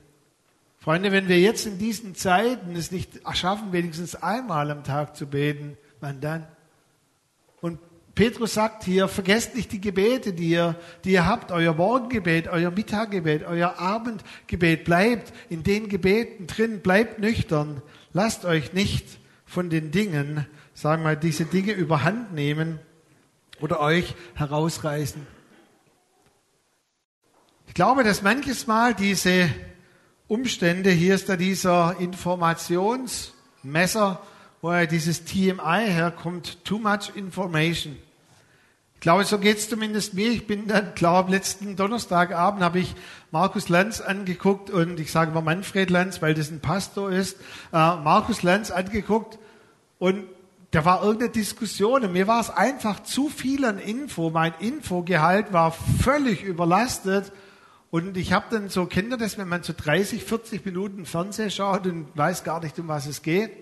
Freunde, 0.76 1.12
wenn 1.12 1.29
wir 1.29 1.40
jetzt 1.40 1.64
in 1.64 1.79
diesen 1.79 2.14
Zeiten 2.14 2.76
es 2.76 2.90
nicht 2.90 3.12
schaffen, 3.33 3.72
wenigstens 3.72 4.16
einmal 4.16 4.70
am 4.70 4.85
Tag 4.85 5.16
zu 5.16 5.26
beten, 5.26 5.79
wann 6.00 6.20
dann? 6.20 6.46
Petrus 8.16 8.55
sagt 8.55 8.83
hier, 8.85 9.07
vergesst 9.09 9.55
nicht 9.55 9.72
die 9.72 9.81
Gebete, 9.81 10.33
die 10.33 10.48
ihr, 10.48 10.74
die 11.05 11.12
ihr 11.12 11.26
habt, 11.26 11.52
euer 11.52 11.74
Morgengebet, 11.74 12.48
euer 12.48 12.70
Mittaggebet, 12.70 13.44
euer 13.44 13.79
Abendgebet. 13.79 14.87
Bleibt 14.87 15.35
in 15.50 15.62
den 15.62 15.90
Gebeten 15.90 16.46
drin, 16.46 16.81
bleibt 16.81 17.18
nüchtern. 17.18 17.83
Lasst 18.14 18.46
euch 18.46 18.72
nicht 18.72 19.18
von 19.44 19.68
den 19.68 19.90
Dingen, 19.90 20.46
sagen 20.72 21.02
wir 21.02 21.11
mal, 21.11 21.18
diese 21.18 21.44
Dinge 21.44 21.72
überhand 21.72 22.33
nehmen 22.33 22.79
oder 23.61 23.81
euch 23.81 24.14
herausreißen. 24.35 25.26
Ich 27.68 27.74
glaube, 27.74 28.02
dass 28.02 28.22
manches 28.22 28.66
Mal 28.66 28.94
diese 28.94 29.50
Umstände, 30.26 30.88
hier 30.88 31.16
ist 31.16 31.29
da 31.29 31.37
dieser 31.37 32.00
Informationsmesser, 32.00 34.22
woher 34.62 34.87
dieses 34.87 35.26
TMI 35.26 35.85
herkommt, 35.87 36.64
Too 36.64 36.79
Much 36.79 37.14
Information. 37.14 37.98
Glaube, 39.06 39.22
so 39.22 39.38
geht 39.38 39.58
es 39.58 39.68
zumindest 39.68 40.14
mir. 40.14 40.32
Ich 40.32 40.48
bin 40.48 40.66
dann, 40.66 40.96
glaube 40.96 41.30
letzten 41.30 41.76
Donnerstagabend 41.76 42.60
habe 42.60 42.80
ich 42.80 42.96
Markus 43.30 43.68
Lanz 43.68 44.00
angeguckt 44.00 44.68
und 44.68 44.98
ich 44.98 45.12
sage 45.12 45.30
mal 45.30 45.42
Manfred 45.42 45.90
Lanz, 45.90 46.22
weil 46.22 46.34
das 46.34 46.50
ein 46.50 46.58
Pastor 46.58 47.12
ist, 47.12 47.36
äh, 47.72 47.76
Markus 47.76 48.42
Lanz 48.42 48.72
angeguckt 48.72 49.38
und 50.00 50.24
da 50.72 50.84
war 50.84 51.04
irgendeine 51.04 51.30
Diskussion 51.30 52.02
und 52.02 52.14
mir 52.14 52.26
war 52.26 52.40
es 52.40 52.50
einfach 52.50 53.00
zu 53.04 53.28
viel 53.28 53.64
an 53.64 53.78
Info. 53.78 54.30
Mein 54.30 54.54
Infogehalt 54.58 55.52
war 55.52 55.70
völlig 55.70 56.42
überlastet 56.42 57.30
und 57.92 58.16
ich 58.16 58.32
habe 58.32 58.46
dann 58.50 58.70
so, 58.70 58.86
kennt 58.86 59.12
ihr 59.12 59.18
das, 59.18 59.38
wenn 59.38 59.46
man 59.46 59.62
so 59.62 59.72
30, 59.72 60.24
40 60.24 60.66
Minuten 60.66 61.06
Fernsehen 61.06 61.52
schaut 61.52 61.86
und 61.86 62.08
weiß 62.16 62.42
gar 62.42 62.60
nicht, 62.60 62.76
um 62.80 62.88
was 62.88 63.06
es 63.06 63.22
geht? 63.22 63.52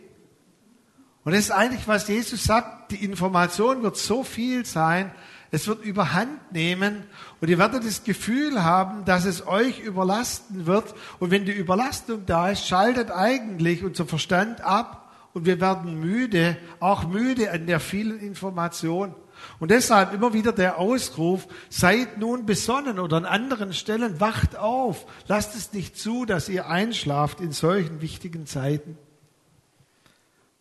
Und 1.25 1.33
das 1.33 1.43
ist 1.43 1.51
eigentlich, 1.51 1.87
was 1.87 2.09
Jesus 2.09 2.45
sagt, 2.45 2.93
die 2.93 3.05
Information 3.05 3.83
wird 3.83 3.99
so 3.99 4.25
viel 4.25 4.65
sein, 4.65 5.11
es 5.55 5.69
wird 5.69 5.85
überhand 5.85 6.51
nehmen 6.53 7.05
und 7.41 7.49
ihr 7.49 7.59
werdet 7.59 7.87
das 7.87 8.03
Gefühl 8.03 8.65
haben, 8.65 9.05
dass 9.05 9.25
es 9.25 9.47
euch 9.47 9.79
überlasten 9.79 10.67
wird. 10.67 10.97
Und 11.21 11.31
wenn 11.31 11.45
die 11.45 11.53
Überlastung 11.53 12.27
da 12.27 12.51
ist, 12.51 12.67
schaltet 12.67 13.13
eigentlich 13.13 13.85
unser 13.85 14.05
Verstand 14.05 14.63
ab 14.63 15.15
und 15.33 15.47
wir 15.47 15.61
werden 15.61 16.01
müde, 16.01 16.57
auch 16.81 17.07
müde 17.07 17.53
an 17.53 17.69
der 17.69 17.79
vielen 17.79 18.19
Information. 18.19 19.15
Und 19.61 19.71
deshalb 19.71 20.13
immer 20.13 20.33
wieder 20.33 20.51
der 20.51 20.79
Ausruf, 20.79 21.47
seid 21.69 22.19
nun 22.19 22.47
besonnen 22.47 22.99
oder 22.99 23.19
an 23.19 23.25
anderen 23.25 23.73
Stellen, 23.75 24.19
wacht 24.19 24.57
auf, 24.57 25.07
lasst 25.29 25.55
es 25.55 25.73
nicht 25.73 25.97
zu, 25.97 26.25
dass 26.25 26.49
ihr 26.49 26.67
einschlaft 26.67 27.41
in 27.41 27.53
solchen 27.53 28.01
wichtigen 28.01 28.47
Zeiten. 28.47 28.99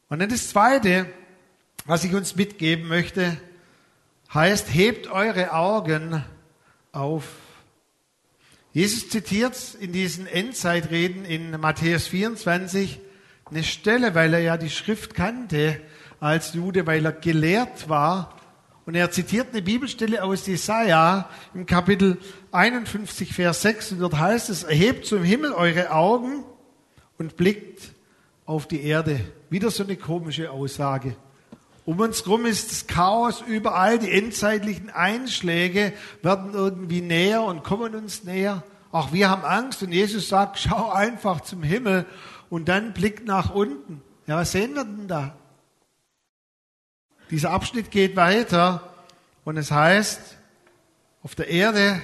Und 0.09 0.19
dann 0.19 0.29
das 0.29 0.49
Zweite, 0.49 1.07
was 1.85 2.03
ich 2.03 2.13
uns 2.13 2.35
mitgeben 2.35 2.87
möchte, 2.87 3.39
heißt, 4.33 4.73
hebt 4.73 5.07
eure 5.07 5.53
Augen 5.53 6.23
auf. 6.91 7.25
Jesus 8.71 9.09
zitiert 9.09 9.55
in 9.79 9.91
diesen 9.91 10.25
Endzeitreden 10.25 11.25
in 11.25 11.51
Matthäus 11.59 12.07
24 12.07 12.99
eine 13.49 13.63
Stelle, 13.63 14.15
weil 14.15 14.33
er 14.33 14.39
ja 14.39 14.57
die 14.57 14.69
Schrift 14.69 15.13
kannte 15.13 15.79
als 16.19 16.53
Jude, 16.53 16.87
weil 16.87 17.05
er 17.05 17.11
gelehrt 17.11 17.89
war. 17.89 18.35
Und 18.85 18.95
er 18.95 19.11
zitiert 19.11 19.49
eine 19.51 19.61
Bibelstelle 19.61 20.23
aus 20.23 20.47
Jesaja 20.47 21.29
im 21.53 21.65
Kapitel 21.65 22.17
51, 22.51 23.33
Vers 23.33 23.61
6. 23.61 23.93
Und 23.93 23.99
dort 23.99 24.17
heißt 24.17 24.49
es, 24.49 24.63
erhebt 24.63 25.05
zum 25.05 25.23
Himmel 25.23 25.53
eure 25.53 25.91
Augen 25.91 26.43
und 27.17 27.37
blickt 27.37 27.93
auf 28.45 28.67
die 28.67 28.83
Erde. 28.83 29.19
Wieder 29.49 29.71
so 29.71 29.83
eine 29.83 29.95
komische 29.95 30.51
Aussage. 30.51 31.15
Um 31.85 31.99
uns 31.99 32.25
herum 32.25 32.45
ist 32.45 32.71
das 32.71 32.87
Chaos 32.87 33.43
überall, 33.45 33.99
die 33.99 34.11
endzeitlichen 34.11 34.89
Einschläge 34.89 35.93
werden 36.21 36.53
irgendwie 36.53 37.01
näher 37.01 37.43
und 37.43 37.63
kommen 37.63 37.93
uns 37.95 38.23
näher. 38.23 38.63
Auch 38.91 39.11
wir 39.11 39.29
haben 39.29 39.43
Angst 39.43 39.83
und 39.83 39.91
Jesus 39.91 40.29
sagt, 40.29 40.59
schau 40.69 40.91
einfach 40.91 41.41
zum 41.41 41.63
Himmel 41.63 42.05
und 42.49 42.69
dann 42.69 42.93
blick 42.93 43.25
nach 43.25 43.53
unten. 43.53 44.01
Ja, 44.27 44.37
was 44.37 44.53
sehen 44.53 44.75
wir 44.75 44.85
denn 44.85 45.07
da? 45.07 45.35
Dieser 47.29 47.51
Abschnitt 47.51 47.91
geht 47.91 48.15
weiter 48.15 48.93
und 49.43 49.57
es 49.57 49.71
heißt, 49.71 50.37
auf 51.23 51.35
der 51.35 51.49
Erde 51.49 52.01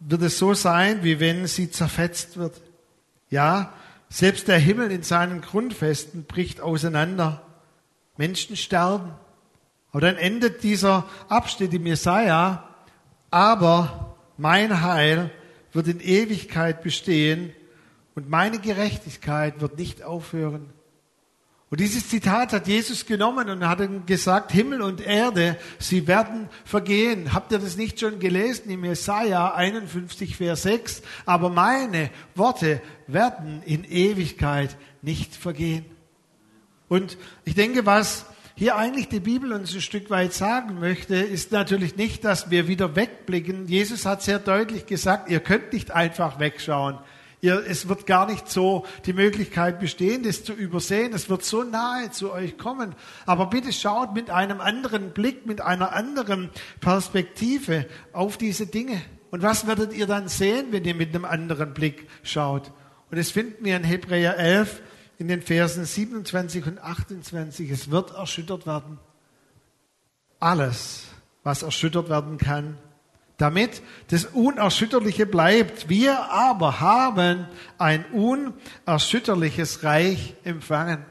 wird 0.00 0.22
es 0.22 0.38
so 0.38 0.54
sein, 0.54 1.02
wie 1.02 1.18
wenn 1.18 1.46
sie 1.46 1.70
zerfetzt 1.70 2.36
wird. 2.36 2.60
Ja, 3.30 3.72
selbst 4.08 4.46
der 4.48 4.58
Himmel 4.58 4.90
in 4.90 5.02
seinen 5.02 5.40
Grundfesten 5.40 6.24
bricht 6.24 6.60
auseinander. 6.60 7.43
Menschen 8.16 8.56
sterben. 8.56 9.12
Aber 9.90 10.00
dann 10.00 10.16
endet 10.16 10.62
dieser 10.62 11.08
Abschnitt 11.28 11.72
im 11.74 11.86
Jesaja. 11.86 12.68
Aber 13.30 14.16
mein 14.36 14.82
Heil 14.82 15.30
wird 15.72 15.88
in 15.88 16.00
Ewigkeit 16.00 16.82
bestehen 16.82 17.52
und 18.14 18.28
meine 18.28 18.58
Gerechtigkeit 18.58 19.60
wird 19.60 19.78
nicht 19.78 20.02
aufhören. 20.02 20.70
Und 21.70 21.80
dieses 21.80 22.08
Zitat 22.08 22.52
hat 22.52 22.68
Jesus 22.68 23.04
genommen 23.04 23.48
und 23.48 23.66
hat 23.66 24.06
gesagt, 24.06 24.52
Himmel 24.52 24.80
und 24.80 25.00
Erde, 25.00 25.58
sie 25.80 26.06
werden 26.06 26.48
vergehen. 26.64 27.34
Habt 27.34 27.50
ihr 27.50 27.58
das 27.58 27.76
nicht 27.76 27.98
schon 27.98 28.20
gelesen 28.20 28.70
im 28.70 28.84
Jesaja 28.84 29.54
51, 29.54 30.36
Vers 30.36 30.62
6? 30.62 31.02
Aber 31.26 31.50
meine 31.50 32.10
Worte 32.36 32.80
werden 33.08 33.60
in 33.64 33.82
Ewigkeit 33.82 34.76
nicht 35.02 35.34
vergehen. 35.34 35.84
Und 36.88 37.16
ich 37.44 37.54
denke, 37.54 37.86
was 37.86 38.26
hier 38.56 38.76
eigentlich 38.76 39.08
die 39.08 39.20
Bibel 39.20 39.52
uns 39.52 39.74
ein 39.74 39.80
Stück 39.80 40.10
weit 40.10 40.32
sagen 40.32 40.78
möchte, 40.78 41.16
ist 41.16 41.50
natürlich 41.50 41.96
nicht, 41.96 42.24
dass 42.24 42.50
wir 42.50 42.68
wieder 42.68 42.94
wegblicken. 42.94 43.66
Jesus 43.66 44.06
hat 44.06 44.22
sehr 44.22 44.38
deutlich 44.38 44.86
gesagt, 44.86 45.28
ihr 45.28 45.40
könnt 45.40 45.72
nicht 45.72 45.90
einfach 45.90 46.38
wegschauen. 46.38 46.98
Ihr, 47.40 47.62
es 47.68 47.88
wird 47.88 48.06
gar 48.06 48.26
nicht 48.26 48.48
so 48.48 48.86
die 49.04 49.12
Möglichkeit 49.12 49.78
bestehen, 49.80 50.22
das 50.22 50.44
zu 50.44 50.54
übersehen. 50.54 51.12
Es 51.12 51.28
wird 51.28 51.44
so 51.44 51.62
nahe 51.62 52.10
zu 52.10 52.32
euch 52.32 52.56
kommen. 52.56 52.94
Aber 53.26 53.46
bitte 53.46 53.72
schaut 53.72 54.14
mit 54.14 54.30
einem 54.30 54.60
anderen 54.60 55.10
Blick, 55.10 55.44
mit 55.44 55.60
einer 55.60 55.92
anderen 55.92 56.50
Perspektive 56.80 57.86
auf 58.12 58.38
diese 58.38 58.66
Dinge. 58.66 59.02
Und 59.30 59.42
was 59.42 59.66
werdet 59.66 59.92
ihr 59.92 60.06
dann 60.06 60.28
sehen, 60.28 60.68
wenn 60.70 60.84
ihr 60.84 60.94
mit 60.94 61.14
einem 61.14 61.24
anderen 61.24 61.74
Blick 61.74 62.08
schaut? 62.22 62.70
Und 63.10 63.18
das 63.18 63.30
finden 63.30 63.64
wir 63.64 63.76
in 63.76 63.84
Hebräer 63.84 64.38
11 64.38 64.80
in 65.18 65.28
den 65.28 65.42
Versen 65.42 65.84
27 65.84 66.66
und 66.66 66.78
28. 66.78 67.70
Es 67.70 67.90
wird 67.90 68.14
erschüttert 68.14 68.66
werden. 68.66 68.98
Alles, 70.40 71.04
was 71.42 71.62
erschüttert 71.62 72.08
werden 72.08 72.38
kann, 72.38 72.78
damit 73.38 73.82
das 74.08 74.26
Unerschütterliche 74.26 75.26
bleibt. 75.26 75.88
Wir 75.88 76.30
aber 76.30 76.80
haben 76.80 77.46
ein 77.78 78.04
unerschütterliches 78.06 79.82
Reich 79.82 80.34
empfangen. 80.44 81.04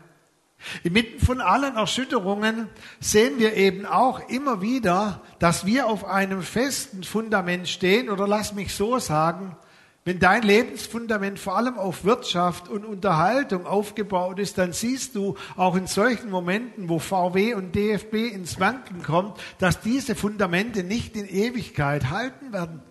Inmitten 0.83 1.23
von 1.23 1.41
allen 1.41 1.75
Erschütterungen 1.75 2.69
sehen 2.99 3.37
wir 3.37 3.55
eben 3.55 3.85
auch 3.85 4.29
immer 4.29 4.61
wieder, 4.61 5.21
dass 5.39 5.65
wir 5.65 5.87
auf 5.87 6.05
einem 6.05 6.41
festen 6.41 7.03
Fundament 7.03 7.67
stehen, 7.67 8.09
oder 8.09 8.27
lass 8.27 8.53
mich 8.53 8.73
so 8.73 8.97
sagen, 8.99 9.57
wenn 10.05 10.19
dein 10.19 10.43
Lebensfundament 10.43 11.39
vor 11.39 11.55
allem 11.55 11.77
auf 11.77 12.03
Wirtschaft 12.03 12.67
und 12.67 12.85
Unterhaltung 12.85 13.65
aufgebaut 13.65 14.37
ist, 14.37 14.57
dann 14.57 14.73
siehst 14.73 15.15
du 15.15 15.35
auch 15.55 15.75
in 15.75 15.87
solchen 15.87 16.29
Momenten, 16.29 16.89
wo 16.89 16.99
VW 16.99 17.53
und 17.53 17.73
DFB 17.73 18.33
ins 18.33 18.59
Wanken 18.59 19.01
kommt, 19.01 19.39
dass 19.59 19.79
diese 19.79 20.15
Fundamente 20.15 20.83
nicht 20.83 21.15
in 21.15 21.25
Ewigkeit 21.25 22.09
halten 22.09 22.51
werden. 22.51 22.81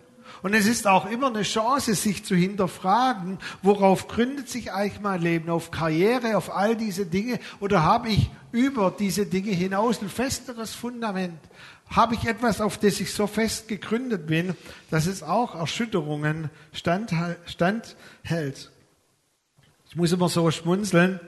Und 0.41 0.53
es 0.53 0.65
ist 0.65 0.87
auch 0.87 1.09
immer 1.09 1.27
eine 1.27 1.43
Chance, 1.43 1.93
sich 1.93 2.25
zu 2.25 2.35
hinterfragen, 2.35 3.37
worauf 3.61 4.07
gründet 4.07 4.49
sich 4.49 4.73
eigentlich 4.73 5.01
mein 5.01 5.21
Leben? 5.21 5.49
Auf 5.49 5.71
Karriere, 5.71 6.35
auf 6.35 6.53
all 6.53 6.75
diese 6.75 7.05
Dinge? 7.05 7.39
Oder 7.59 7.83
habe 7.83 8.09
ich 8.09 8.29
über 8.51 8.93
diese 8.97 9.25
Dinge 9.25 9.51
hinaus 9.51 10.01
ein 10.01 10.09
festeres 10.09 10.73
Fundament? 10.73 11.39
Habe 11.95 12.15
ich 12.15 12.25
etwas, 12.25 12.59
auf 12.59 12.77
das 12.77 12.99
ich 12.99 13.13
so 13.13 13.27
fest 13.27 13.67
gegründet 13.67 14.27
bin, 14.27 14.55
dass 14.89 15.05
es 15.05 15.23
auch 15.23 15.55
Erschütterungen 15.55 16.49
standhält. 16.73 18.71
Ich 19.87 19.95
muss 19.95 20.11
immer 20.11 20.27
so 20.27 20.49
schmunzeln, 20.51 21.19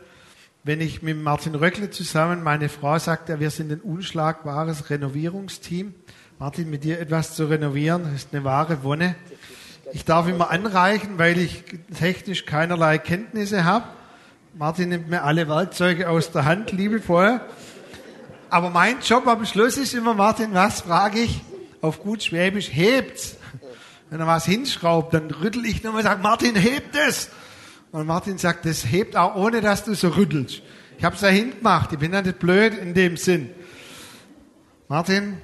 wenn 0.64 0.82
ich 0.82 1.04
mit 1.04 1.22
Martin 1.22 1.54
Röckle 1.54 1.92
zusammen, 1.92 2.42
meine 2.42 2.70
Frau 2.70 2.98
sagt 2.98 3.30
ja, 3.30 3.40
wir 3.40 3.52
sind 3.52 3.72
ein 3.72 3.82
unschlagbares 3.82 4.90
Renovierungsteam. 4.90 5.94
Martin, 6.40 6.72
mit 6.72 6.84
dir 6.84 7.00
etwas 7.00 7.36
zu 7.36 7.46
renovieren, 7.46 8.16
ist 8.16 8.30
eine 8.34 8.44
wahre 8.44 8.84
Wonne. 8.84 9.16
Ich 9.94 10.04
darf 10.04 10.28
immer 10.28 10.50
anreichen, 10.50 11.20
weil 11.20 11.38
ich 11.38 11.64
technisch 11.96 12.48
keinerlei 12.48 12.98
Kenntnisse 12.98 13.64
habe. 13.64 13.86
Martin 14.56 14.90
nimmt 14.90 15.10
mir 15.10 15.22
alle 15.22 15.48
Werkzeuge 15.48 16.10
aus 16.10 16.32
der 16.32 16.46
Hand, 16.46 16.72
liebevoll. 16.72 17.40
Aber 18.56 18.70
mein 18.70 19.02
Job 19.02 19.28
am 19.28 19.46
Schluss 19.46 19.76
ist 19.76 19.94
immer, 19.94 20.14
Martin, 20.14 20.54
was 20.54 20.80
frage 20.80 21.20
ich? 21.20 21.42
Auf 21.82 22.02
gut 22.02 22.24
Schwäbisch, 22.24 22.70
hebt's. 22.72 23.36
Wenn 24.10 24.22
er 24.22 24.28
was 24.28 24.46
hinschraubt, 24.46 25.14
dann 25.14 25.30
rüttel 25.30 25.66
ich 25.66 25.84
nochmal 25.84 26.04
und 26.04 26.06
sage, 26.06 26.24
Martin, 26.24 26.56
hebt 26.56 26.96
es. 26.96 27.32
Und 27.92 28.08
Martin 28.08 28.38
sagt, 28.38 28.66
das 28.66 28.86
hebt 28.86 29.18
auch 29.18 29.36
ohne, 29.36 29.60
dass 29.60 29.84
du 29.84 29.94
so 29.94 30.08
rüttelst. 30.08 30.62
Ich 30.98 31.04
habe 31.04 31.16
es 31.16 31.22
da 31.22 31.28
hingemacht. 31.28 31.92
Ich 31.92 32.00
bin 32.00 32.14
ja 32.14 32.22
nicht 32.22 32.40
blöd 32.40 32.78
in 32.78 32.94
dem 32.94 33.18
Sinn. 33.18 33.50
Martin, 34.88 35.38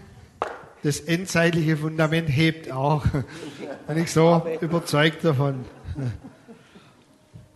das 0.82 1.02
endzeitliche 1.02 1.76
Fundament 1.76 2.30
hebt 2.30 2.72
auch. 2.72 3.04
Bin 3.88 3.98
ich 3.98 4.10
so 4.10 4.48
überzeugt 4.62 5.26
davon. 5.26 5.66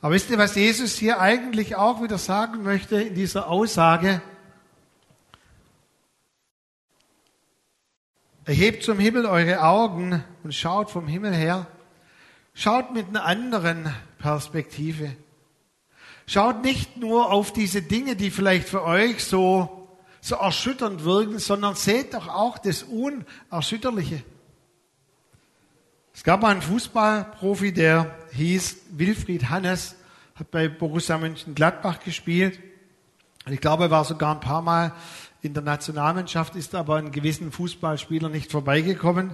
Aber 0.02 0.14
wisst 0.14 0.30
ihr, 0.32 0.38
was 0.38 0.56
Jesus 0.56 0.96
hier 0.98 1.22
eigentlich 1.22 1.78
auch 1.78 2.04
wieder 2.04 2.18
sagen 2.18 2.64
möchte 2.64 2.98
in 3.02 3.16
dieser 3.16 3.48
Aussage? 3.48 4.22
Erhebt 8.46 8.84
zum 8.84 9.00
Himmel 9.00 9.26
eure 9.26 9.64
Augen 9.64 10.24
und 10.44 10.54
schaut 10.54 10.92
vom 10.92 11.08
Himmel 11.08 11.34
her. 11.34 11.66
Schaut 12.54 12.94
mit 12.94 13.08
einer 13.10 13.26
anderen 13.26 13.92
Perspektive. 14.20 15.16
Schaut 16.28 16.64
nicht 16.64 16.98
nur 16.98 17.32
auf 17.32 17.52
diese 17.52 17.82
Dinge, 17.82 18.16
die 18.16 18.30
vielleicht 18.30 18.70
für 18.70 18.84
euch 18.84 19.24
so, 19.24 19.90
so 20.22 20.36
erschütternd 20.36 21.04
wirken, 21.04 21.40
sondern 21.40 21.74
seht 21.74 22.14
doch 22.14 22.28
auch 22.28 22.60
das 22.60 22.84
Unerschütterliche. 22.84 24.24
Es 26.14 26.24
gab 26.24 26.44
mal 26.44 26.52
einen 26.52 26.62
Fußballprofi, 26.62 27.74
der 27.74 28.16
hieß 28.32 28.78
Wilfried 28.92 29.50
Hannes, 29.50 29.96
hat 30.36 30.52
bei 30.52 30.68
Borussia 30.68 31.18
Mönchengladbach 31.18 32.00
gespielt. 32.00 32.60
Ich 33.48 33.60
glaube, 33.60 33.86
er 33.86 33.92
war 33.92 34.06
sogar 34.06 34.34
ein 34.34 34.40
paar 34.40 34.62
Mal 34.62 34.94
in 35.46 35.54
der 35.54 35.64
Nationalmannschaft 35.64 36.56
ist 36.56 36.74
aber 36.74 36.96
ein 36.96 37.12
gewissen 37.12 37.52
Fußballspieler 37.52 38.30
nicht 38.30 38.52
vorbeigekommen. 38.52 39.30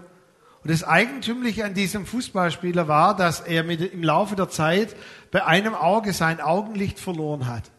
Und 0.64 0.70
das 0.70 0.84
Eigentümliche 0.84 1.66
an 1.66 1.74
diesem 1.74 2.06
Fußballspieler 2.06 2.88
war, 2.88 3.16
dass 3.16 3.40
er 3.40 3.64
mit, 3.64 3.82
im 3.82 4.04
Laufe 4.04 4.36
der 4.36 4.50
Zeit 4.50 4.96
bei 5.32 5.46
einem 5.46 5.74
Auge 5.74 6.14
sein 6.14 6.40
Augenlicht 6.40 7.00
verloren 7.00 7.48
hat. 7.48 7.72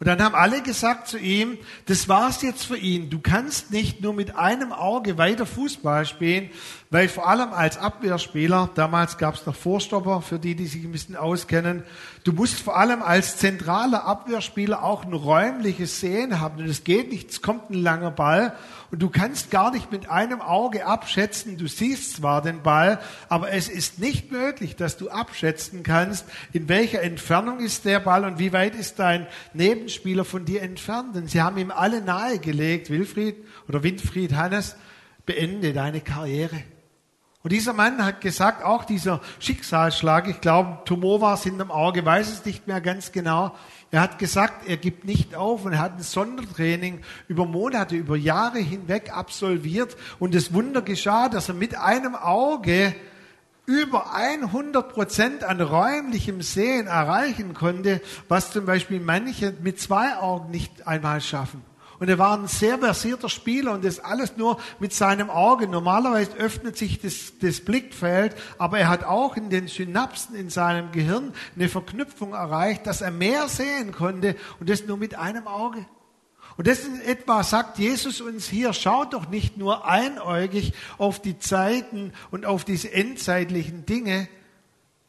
Und 0.00 0.06
dann 0.06 0.22
haben 0.22 0.34
alle 0.34 0.62
gesagt 0.62 1.08
zu 1.08 1.18
ihm, 1.18 1.58
das 1.84 2.08
war's 2.08 2.40
jetzt 2.40 2.64
für 2.64 2.78
ihn. 2.78 3.10
Du 3.10 3.20
kannst 3.20 3.70
nicht 3.70 4.00
nur 4.00 4.14
mit 4.14 4.34
einem 4.34 4.72
Auge 4.72 5.18
weiter 5.18 5.44
Fußball 5.44 6.06
spielen, 6.06 6.48
weil 6.88 7.06
vor 7.06 7.28
allem 7.28 7.52
als 7.52 7.76
Abwehrspieler, 7.76 8.70
damals 8.74 9.18
gab 9.18 9.34
es 9.34 9.44
noch 9.44 9.54
Vorstopper, 9.54 10.22
für 10.22 10.38
die, 10.38 10.54
die 10.54 10.66
sich 10.66 10.82
ein 10.84 10.92
bisschen 10.92 11.16
auskennen, 11.16 11.84
du 12.24 12.32
musst 12.32 12.60
vor 12.60 12.76
allem 12.76 13.02
als 13.02 13.38
zentraler 13.38 14.04
Abwehrspieler 14.04 14.82
auch 14.82 15.04
ein 15.04 15.12
räumliches 15.12 16.00
Sehen 16.00 16.40
haben. 16.40 16.58
Und 16.58 16.68
es 16.68 16.84
geht 16.84 17.10
nicht, 17.10 17.30
es 17.30 17.42
kommt 17.42 17.70
ein 17.70 17.74
langer 17.74 18.10
Ball 18.10 18.54
und 18.90 19.00
du 19.00 19.08
kannst 19.08 19.50
gar 19.50 19.70
nicht 19.70 19.92
mit 19.92 20.08
einem 20.10 20.40
Auge 20.40 20.84
abschätzen, 20.84 21.56
du 21.56 21.68
siehst 21.68 22.16
zwar 22.16 22.42
den 22.42 22.62
Ball, 22.62 22.98
aber 23.28 23.52
es 23.52 23.68
ist 23.68 23.98
nicht 23.98 24.32
möglich, 24.32 24.76
dass 24.76 24.96
du 24.96 25.10
abschätzen 25.10 25.82
kannst, 25.82 26.26
in 26.52 26.68
welcher 26.68 27.02
Entfernung 27.02 27.60
ist 27.60 27.84
der 27.84 28.00
Ball 28.00 28.24
und 28.24 28.38
wie 28.38 28.52
weit 28.52 28.74
ist 28.74 28.98
dein 28.98 29.26
Nebenspieler 29.54 30.24
von 30.24 30.44
dir 30.44 30.62
entfernt. 30.62 31.14
Denn 31.14 31.28
sie 31.28 31.40
haben 31.40 31.58
ihm 31.58 31.70
alle 31.70 32.00
nahegelegt, 32.00 32.90
Wilfried 32.90 33.36
oder 33.68 33.82
Winfried 33.82 34.34
Hannes, 34.34 34.76
beende 35.24 35.72
deine 35.72 36.00
Karriere. 36.00 36.62
Und 37.42 37.52
dieser 37.52 37.72
Mann 37.72 38.04
hat 38.04 38.20
gesagt, 38.20 38.62
auch 38.62 38.84
dieser 38.84 39.20
Schicksalsschlag, 39.38 40.28
ich 40.28 40.42
glaube, 40.42 40.84
Tumor 40.84 41.22
war 41.22 41.34
es 41.34 41.46
in 41.46 41.56
dem 41.56 41.70
Auge, 41.70 42.04
weiß 42.04 42.30
es 42.30 42.44
nicht 42.44 42.66
mehr 42.66 42.82
ganz 42.82 43.12
genau. 43.12 43.54
Er 43.90 44.02
hat 44.02 44.18
gesagt, 44.18 44.68
er 44.68 44.76
gibt 44.76 45.06
nicht 45.06 45.34
auf 45.34 45.64
und 45.64 45.72
er 45.72 45.78
hat 45.78 45.96
ein 45.96 46.02
Sondertraining 46.02 47.00
über 47.28 47.46
Monate, 47.46 47.96
über 47.96 48.16
Jahre 48.16 48.58
hinweg 48.58 49.16
absolviert 49.16 49.96
und 50.18 50.34
das 50.34 50.52
Wunder 50.52 50.82
geschah, 50.82 51.30
dass 51.30 51.48
er 51.48 51.54
mit 51.54 51.76
einem 51.76 52.14
Auge 52.14 52.94
über 53.64 54.14
100 54.14 54.92
Prozent 54.92 55.44
an 55.44 55.62
räumlichem 55.62 56.42
Sehen 56.42 56.88
erreichen 56.88 57.54
konnte, 57.54 58.02
was 58.28 58.52
zum 58.52 58.66
Beispiel 58.66 59.00
manche 59.00 59.54
mit 59.62 59.80
zwei 59.80 60.16
Augen 60.16 60.50
nicht 60.50 60.86
einmal 60.86 61.22
schaffen. 61.22 61.69
Und 62.00 62.08
er 62.08 62.18
war 62.18 62.36
ein 62.38 62.48
sehr 62.48 62.78
versierter 62.78 63.28
Spieler 63.28 63.72
und 63.72 63.84
das 63.84 64.00
alles 64.00 64.38
nur 64.38 64.58
mit 64.78 64.94
seinem 64.94 65.28
Auge. 65.28 65.68
Normalerweise 65.68 66.32
öffnet 66.32 66.78
sich 66.78 66.98
das, 66.98 67.34
das 67.40 67.60
Blickfeld, 67.60 68.34
aber 68.56 68.78
er 68.78 68.88
hat 68.88 69.04
auch 69.04 69.36
in 69.36 69.50
den 69.50 69.68
Synapsen 69.68 70.34
in 70.34 70.48
seinem 70.48 70.92
Gehirn 70.92 71.34
eine 71.54 71.68
Verknüpfung 71.68 72.32
erreicht, 72.32 72.86
dass 72.86 73.02
er 73.02 73.10
mehr 73.10 73.48
sehen 73.48 73.92
konnte 73.92 74.34
und 74.58 74.70
das 74.70 74.86
nur 74.86 74.96
mit 74.96 75.14
einem 75.14 75.46
Auge. 75.46 75.84
Und 76.56 76.66
das 76.66 76.86
in 76.86 77.02
etwa 77.02 77.42
sagt 77.42 77.78
Jesus 77.78 78.22
uns 78.22 78.48
hier, 78.48 78.72
schaut 78.72 79.12
doch 79.12 79.28
nicht 79.28 79.58
nur 79.58 79.86
einäugig 79.86 80.72
auf 80.96 81.20
die 81.20 81.38
Zeiten 81.38 82.14
und 82.30 82.46
auf 82.46 82.64
diese 82.64 82.92
endzeitlichen 82.92 83.84
Dinge, 83.84 84.26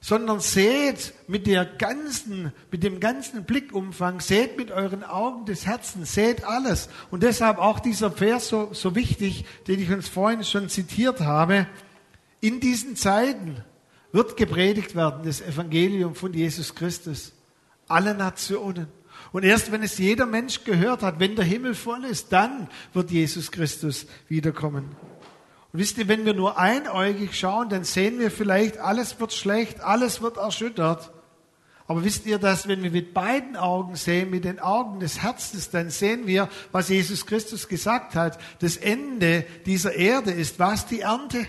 sondern 0.04 0.40
seht 0.40 1.14
mit 1.28 1.46
der 1.46 1.64
ganzen, 1.64 2.52
mit 2.72 2.84
dem 2.84 3.00
ganzen 3.00 3.44
Blickumfang, 3.44 4.20
seht 4.20 4.58
mit 4.58 4.72
euren 4.72 5.04
Augen 5.04 5.46
des 5.46 5.68
Herzens, 5.68 6.16
seht 6.16 6.44
alles. 6.44 6.90
Und 7.12 7.22
deshalb 7.22 7.60
auch 7.60 7.80
dieser 7.80 8.12
Vers 8.12 8.50
so, 8.50 8.74
so 8.74 8.96
wichtig, 8.96 9.46
den 9.68 9.80
ich 9.80 9.92
uns 9.92 10.10
vorhin 10.10 10.44
schon 10.44 10.70
zitiert 10.70 11.22
habe. 11.22 11.68
In 12.40 12.60
diesen 12.60 12.96
Zeiten 12.96 13.64
wird 14.12 14.38
gepredigt 14.38 14.96
werden, 14.96 15.22
das 15.24 15.40
Evangelium 15.40 16.16
von 16.16 16.34
Jesus 16.34 16.74
Christus. 16.74 17.34
Alle 17.88 18.16
Nationen. 18.16 18.88
Und 19.32 19.44
erst 19.44 19.72
wenn 19.72 19.84
es 19.84 20.00
jeder 20.00 20.26
Mensch 20.26 20.64
gehört 20.64 21.04
hat, 21.04 21.20
wenn 21.20 21.36
der 21.36 21.46
Himmel 21.46 21.76
voll 21.76 22.06
ist, 22.06 22.34
dann 22.34 22.70
wird 22.94 23.12
Jesus 23.12 23.52
Christus 23.52 24.08
wiederkommen. 24.28 24.96
Und 25.74 25.80
wisst 25.80 25.98
ihr, 25.98 26.08
wenn 26.08 26.26
wir 26.26 26.34
nur 26.34 26.58
einäugig 26.58 27.38
schauen, 27.38 27.70
dann 27.70 27.84
sehen 27.84 28.20
wir 28.20 28.32
vielleicht, 28.32 28.78
alles 28.78 29.20
wird 29.20 29.34
schlecht, 29.34 29.82
alles 29.82 30.22
wird 30.22 30.38
erschüttert. 30.38 31.12
Aber 31.88 32.04
wisst 32.04 32.26
ihr, 32.26 32.40
dass 32.40 32.68
wenn 32.68 32.84
wir 32.84 32.92
mit 32.92 33.14
beiden 33.14 33.58
Augen 33.58 33.96
sehen, 33.96 34.30
mit 34.30 34.46
den 34.46 34.60
Augen 34.60 35.00
des 35.00 35.22
Herzens, 35.24 35.70
dann 35.70 35.90
sehen 35.90 36.26
wir, 36.28 36.50
was 36.72 36.90
Jesus 36.90 37.26
Christus 37.26 37.68
gesagt 37.68 38.16
hat. 38.16 38.40
Das 38.60 38.78
Ende 38.78 39.46
dieser 39.66 39.94
Erde 39.96 40.32
ist 40.32 40.60
was? 40.60 40.86
Die 40.86 41.02
Ernte. 41.02 41.46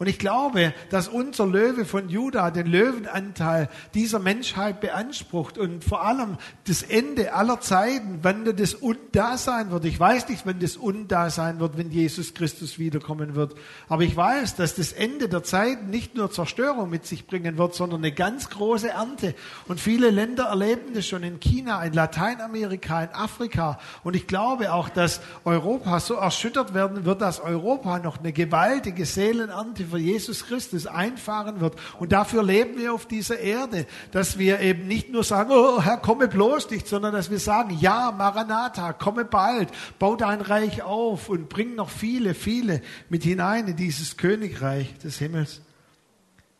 Und 0.00 0.06
ich 0.06 0.18
glaube, 0.18 0.72
dass 0.88 1.08
unser 1.08 1.46
Löwe 1.46 1.84
von 1.84 2.08
Juda 2.08 2.50
den 2.50 2.66
Löwenanteil 2.66 3.68
dieser 3.92 4.18
Menschheit 4.18 4.80
beansprucht 4.80 5.58
und 5.58 5.84
vor 5.84 6.02
allem 6.02 6.38
das 6.66 6.82
Ende 6.82 7.34
aller 7.34 7.60
Zeiten, 7.60 8.20
wann 8.22 8.46
das 8.56 8.72
Undasein 8.72 9.70
wird. 9.70 9.84
Ich 9.84 10.00
weiß 10.00 10.30
nicht, 10.30 10.46
wann 10.46 10.58
das 10.58 10.78
Undasein 10.78 11.60
wird, 11.60 11.76
wenn 11.76 11.90
Jesus 11.90 12.32
Christus 12.32 12.78
wiederkommen 12.78 13.34
wird. 13.34 13.54
Aber 13.90 14.02
ich 14.02 14.16
weiß, 14.16 14.56
dass 14.56 14.74
das 14.74 14.92
Ende 14.92 15.28
der 15.28 15.42
Zeiten 15.42 15.90
nicht 15.90 16.14
nur 16.14 16.30
Zerstörung 16.30 16.88
mit 16.88 17.04
sich 17.04 17.26
bringen 17.26 17.58
wird, 17.58 17.74
sondern 17.74 18.00
eine 18.00 18.12
ganz 18.12 18.48
große 18.48 18.88
Ernte. 18.88 19.34
Und 19.68 19.80
viele 19.80 20.08
Länder 20.08 20.44
erleben 20.44 20.94
das 20.94 21.06
schon 21.06 21.22
in 21.22 21.40
China, 21.40 21.82
in 21.84 21.92
Lateinamerika, 21.92 23.02
in 23.02 23.10
Afrika. 23.10 23.78
Und 24.02 24.16
ich 24.16 24.26
glaube 24.26 24.72
auch, 24.72 24.88
dass 24.88 25.20
Europa 25.44 26.00
so 26.00 26.14
erschüttert 26.14 26.72
werden 26.72 27.04
wird, 27.04 27.20
dass 27.20 27.38
Europa 27.38 27.98
noch 27.98 28.18
eine 28.18 28.32
gewaltige 28.32 29.04
Seelenernte 29.04 29.89
für 29.90 29.98
Jesus 29.98 30.46
Christus 30.46 30.86
einfahren 30.86 31.60
wird. 31.60 31.74
Und 31.98 32.12
dafür 32.12 32.42
leben 32.42 32.78
wir 32.78 32.94
auf 32.94 33.06
dieser 33.06 33.38
Erde, 33.38 33.86
dass 34.12 34.38
wir 34.38 34.60
eben 34.60 34.88
nicht 34.88 35.10
nur 35.10 35.24
sagen, 35.24 35.50
oh 35.52 35.82
Herr, 35.82 35.98
komme 35.98 36.28
bloß 36.28 36.70
nicht, 36.70 36.88
sondern 36.88 37.12
dass 37.12 37.30
wir 37.30 37.38
sagen, 37.38 37.76
ja, 37.80 38.12
Maranatha, 38.16 38.92
komme 38.92 39.24
bald, 39.24 39.68
bau 39.98 40.16
dein 40.16 40.40
Reich 40.40 40.82
auf 40.82 41.28
und 41.28 41.48
bring 41.48 41.74
noch 41.74 41.90
viele, 41.90 42.34
viele 42.34 42.82
mit 43.08 43.22
hinein 43.22 43.68
in 43.68 43.76
dieses 43.76 44.16
Königreich 44.16 44.96
des 44.98 45.18
Himmels. 45.18 45.60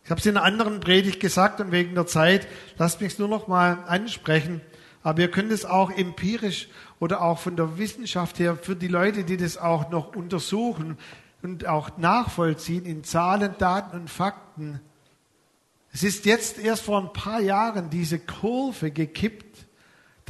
Ich 0.04 0.10
habe 0.10 0.20
es 0.20 0.26
in 0.26 0.36
einer 0.36 0.44
anderen 0.44 0.80
Predigt 0.80 1.20
gesagt 1.20 1.60
und 1.60 1.72
wegen 1.72 1.94
der 1.94 2.06
Zeit, 2.06 2.48
lasst 2.78 3.00
mich 3.00 3.12
es 3.12 3.18
nur 3.18 3.28
noch 3.28 3.48
mal 3.48 3.84
ansprechen. 3.86 4.60
Aber 5.02 5.20
ihr 5.20 5.30
könnt 5.30 5.50
es 5.50 5.64
auch 5.64 5.90
empirisch 5.90 6.68
oder 6.98 7.22
auch 7.22 7.38
von 7.38 7.56
der 7.56 7.78
Wissenschaft 7.78 8.38
her 8.38 8.56
für 8.56 8.76
die 8.76 8.88
Leute, 8.88 9.24
die 9.24 9.36
das 9.36 9.56
auch 9.56 9.90
noch 9.90 10.14
untersuchen, 10.14 10.98
und 11.42 11.66
auch 11.66 11.96
nachvollziehen 11.96 12.84
in 12.84 13.04
Zahlen, 13.04 13.54
Daten 13.58 13.96
und 13.96 14.10
Fakten. 14.10 14.80
Es 15.92 16.02
ist 16.02 16.24
jetzt 16.24 16.58
erst 16.58 16.84
vor 16.84 17.00
ein 17.00 17.12
paar 17.12 17.40
Jahren 17.40 17.90
diese 17.90 18.18
Kurve 18.18 18.90
gekippt, 18.90 19.66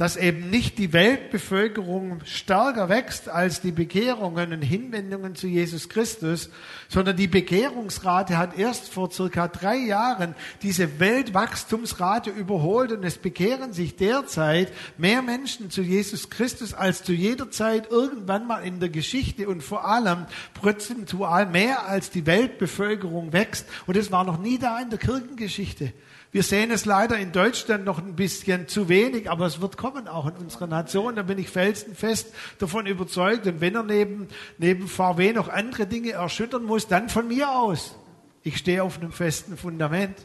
dass 0.01 0.17
eben 0.17 0.49
nicht 0.49 0.79
die 0.79 0.93
Weltbevölkerung 0.93 2.21
stärker 2.25 2.89
wächst 2.89 3.29
als 3.29 3.61
die 3.61 3.71
Bekehrungen 3.71 4.51
und 4.51 4.63
Hinwendungen 4.63 5.35
zu 5.35 5.45
Jesus 5.45 5.89
Christus, 5.89 6.49
sondern 6.89 7.15
die 7.17 7.27
Bekehrungsrate 7.27 8.39
hat 8.39 8.57
erst 8.57 8.89
vor 8.89 9.11
circa 9.11 9.47
drei 9.47 9.77
Jahren 9.77 10.33
diese 10.63 10.99
Weltwachstumsrate 10.99 12.31
überholt 12.31 12.91
und 12.91 13.03
es 13.03 13.19
bekehren 13.19 13.73
sich 13.73 13.95
derzeit 13.95 14.73
mehr 14.97 15.21
Menschen 15.21 15.69
zu 15.69 15.83
Jesus 15.83 16.31
Christus 16.31 16.73
als 16.73 17.03
zu 17.03 17.13
jeder 17.13 17.51
Zeit 17.51 17.91
irgendwann 17.91 18.47
mal 18.47 18.61
in 18.61 18.79
der 18.79 18.89
Geschichte 18.89 19.47
und 19.47 19.61
vor 19.61 19.85
allem 19.87 20.25
prozentual 20.55 21.45
mehr 21.45 21.85
als 21.85 22.09
die 22.09 22.25
Weltbevölkerung 22.25 23.33
wächst 23.33 23.67
und 23.85 23.95
es 23.95 24.11
war 24.11 24.23
noch 24.23 24.39
nie 24.39 24.57
da 24.57 24.79
in 24.79 24.89
der 24.89 24.97
Kirchengeschichte. 24.97 25.93
Wir 26.31 26.43
sehen 26.43 26.71
es 26.71 26.85
leider 26.85 27.17
in 27.17 27.33
Deutschland 27.33 27.83
noch 27.83 27.99
ein 27.99 28.15
bisschen 28.15 28.69
zu 28.69 28.87
wenig, 28.87 29.29
aber 29.29 29.45
es 29.45 29.59
wird 29.59 29.75
kommen 29.75 30.07
auch 30.07 30.27
in 30.27 30.35
unserer 30.35 30.67
Nation. 30.67 31.17
Da 31.17 31.23
bin 31.23 31.37
ich 31.37 31.49
felsenfest 31.49 32.33
davon 32.57 32.85
überzeugt. 32.85 33.45
Und 33.47 33.59
wenn 33.59 33.75
er 33.75 33.83
neben, 33.83 34.27
neben 34.57 34.87
VW 34.87 35.33
noch 35.33 35.49
andere 35.49 35.87
Dinge 35.87 36.11
erschüttern 36.11 36.63
muss, 36.63 36.87
dann 36.87 37.09
von 37.09 37.27
mir 37.27 37.51
aus. 37.51 37.95
Ich 38.43 38.57
stehe 38.57 38.81
auf 38.81 38.97
einem 38.97 39.11
festen 39.11 39.57
Fundament. 39.57 40.17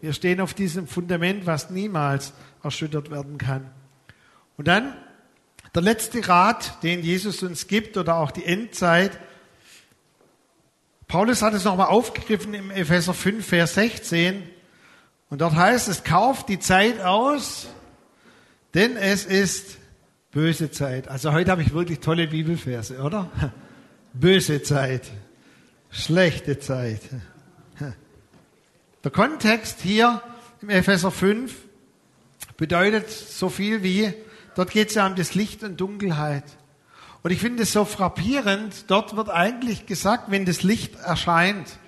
Wir 0.00 0.12
stehen 0.12 0.40
auf 0.40 0.54
diesem 0.54 0.86
Fundament, 0.86 1.44
was 1.44 1.70
niemals 1.70 2.32
erschüttert 2.62 3.10
werden 3.10 3.36
kann. 3.36 3.68
Und 4.56 4.68
dann 4.68 4.94
der 5.74 5.82
letzte 5.82 6.26
Rat, 6.26 6.82
den 6.84 7.02
Jesus 7.02 7.42
uns 7.42 7.66
gibt 7.66 7.96
oder 7.96 8.16
auch 8.16 8.30
die 8.30 8.44
Endzeit. 8.44 9.18
Paulus 11.08 11.42
hat 11.42 11.54
es 11.54 11.64
nochmal 11.64 11.88
aufgegriffen 11.88 12.54
im 12.54 12.70
Epheser 12.70 13.12
5, 13.12 13.44
Vers 13.44 13.74
16. 13.74 14.59
Und 15.30 15.40
dort 15.40 15.54
heißt 15.54 15.88
es, 15.88 16.02
kauft 16.02 16.48
die 16.48 16.58
Zeit 16.58 17.00
aus, 17.00 17.68
denn 18.74 18.96
es 18.96 19.24
ist 19.24 19.78
böse 20.32 20.72
Zeit. 20.72 21.08
Also 21.08 21.32
heute 21.32 21.52
habe 21.52 21.62
ich 21.62 21.72
wirklich 21.72 22.00
tolle 22.00 22.26
Bibelverse, 22.26 23.00
oder? 23.00 23.30
Böse 24.12 24.60
Zeit, 24.62 25.08
schlechte 25.90 26.58
Zeit. 26.58 27.02
Der 29.04 29.10
Kontext 29.12 29.80
hier 29.80 30.20
im 30.60 30.68
Epheser 30.68 31.12
5 31.12 31.54
bedeutet 32.56 33.08
so 33.08 33.48
viel 33.48 33.84
wie, 33.84 34.12
dort 34.56 34.72
geht 34.72 34.88
es 34.88 34.96
ja 34.96 35.06
um 35.06 35.14
das 35.14 35.34
Licht 35.34 35.62
und 35.62 35.80
Dunkelheit. 35.80 36.44
Und 37.22 37.30
ich 37.30 37.38
finde 37.38 37.62
es 37.62 37.72
so 37.72 37.84
frappierend, 37.84 38.90
dort 38.90 39.16
wird 39.16 39.30
eigentlich 39.30 39.86
gesagt, 39.86 40.30
wenn 40.30 40.44
das 40.44 40.64
Licht 40.64 40.96
erscheint, 40.96 41.78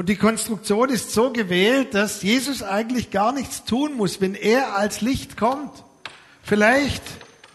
und 0.00 0.08
die 0.08 0.16
Konstruktion 0.16 0.88
ist 0.88 1.12
so 1.12 1.30
gewählt, 1.30 1.92
dass 1.92 2.22
Jesus 2.22 2.62
eigentlich 2.62 3.10
gar 3.10 3.32
nichts 3.32 3.64
tun 3.64 3.98
muss, 3.98 4.22
wenn 4.22 4.34
er 4.34 4.74
als 4.74 5.02
Licht 5.02 5.36
kommt. 5.36 5.84
Vielleicht, 6.42 7.02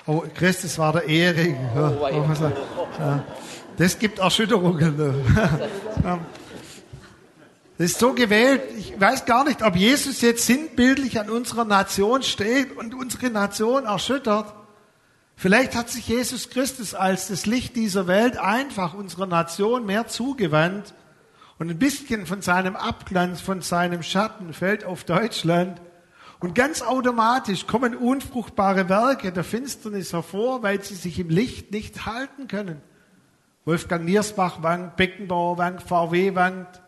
oh 0.06 0.22
Christus 0.36 0.78
war 0.78 0.94
der 0.94 1.08
Erik. 1.08 1.56
Das 3.78 3.98
gibt 3.98 4.20
Erschütterungen. 4.20 5.16
Das 7.78 7.92
ist 7.92 8.00
so 8.00 8.14
gewählt. 8.14 8.62
Ich 8.78 8.98
weiß 9.02 9.26
gar 9.26 9.44
nicht, 9.44 9.64
ob 9.64 9.76
Jesus 9.76 10.22
jetzt 10.22 10.46
sinnbildlich 10.46 11.20
an 11.20 11.32
unserer 11.32 11.66
Nation 11.66 12.22
steht 12.22 12.78
und 12.78 12.94
unsere 12.94 13.32
Nation 13.32 13.86
erschüttert. 13.86 14.54
Vielleicht 15.36 15.76
hat 15.76 15.90
sich 15.90 16.08
Jesus 16.08 16.52
Christus 16.52 16.94
als 16.94 17.28
das 17.28 17.48
Licht 17.48 17.76
dieser 17.76 18.06
Welt 18.06 18.38
einfach 18.38 18.94
unserer 18.94 19.26
Nation 19.26 19.88
mehr 19.88 20.06
zugewandt 20.08 20.94
und 21.58 21.70
ein 21.70 21.80
bisschen 21.80 22.26
von 22.26 22.42
seinem 22.42 22.76
Abglanz, 22.76 23.42
von 23.42 23.62
seinem 23.62 24.04
Schatten 24.04 24.54
fällt 24.54 24.84
auf 24.84 25.04
Deutschland. 25.04 25.82
Und 26.40 26.54
ganz 26.54 26.82
automatisch 26.82 27.66
kommen 27.66 27.96
unfruchtbare 27.96 28.90
Werke 28.90 29.32
der 29.32 29.46
Finsternis 29.46 30.12
hervor, 30.12 30.64
weil 30.64 30.84
sie 30.84 30.96
sich 30.96 31.18
im 31.18 31.30
Licht 31.30 31.72
nicht 31.72 32.06
halten 32.06 32.48
können. 32.48 32.82
Wolfgang 33.64 34.06
Niersbach 34.06 34.62
wankt, 34.62 34.98
Beckenbauer 34.98 35.58
wankt, 35.58 35.84
VW 35.84 36.36
wankt. 36.36 36.82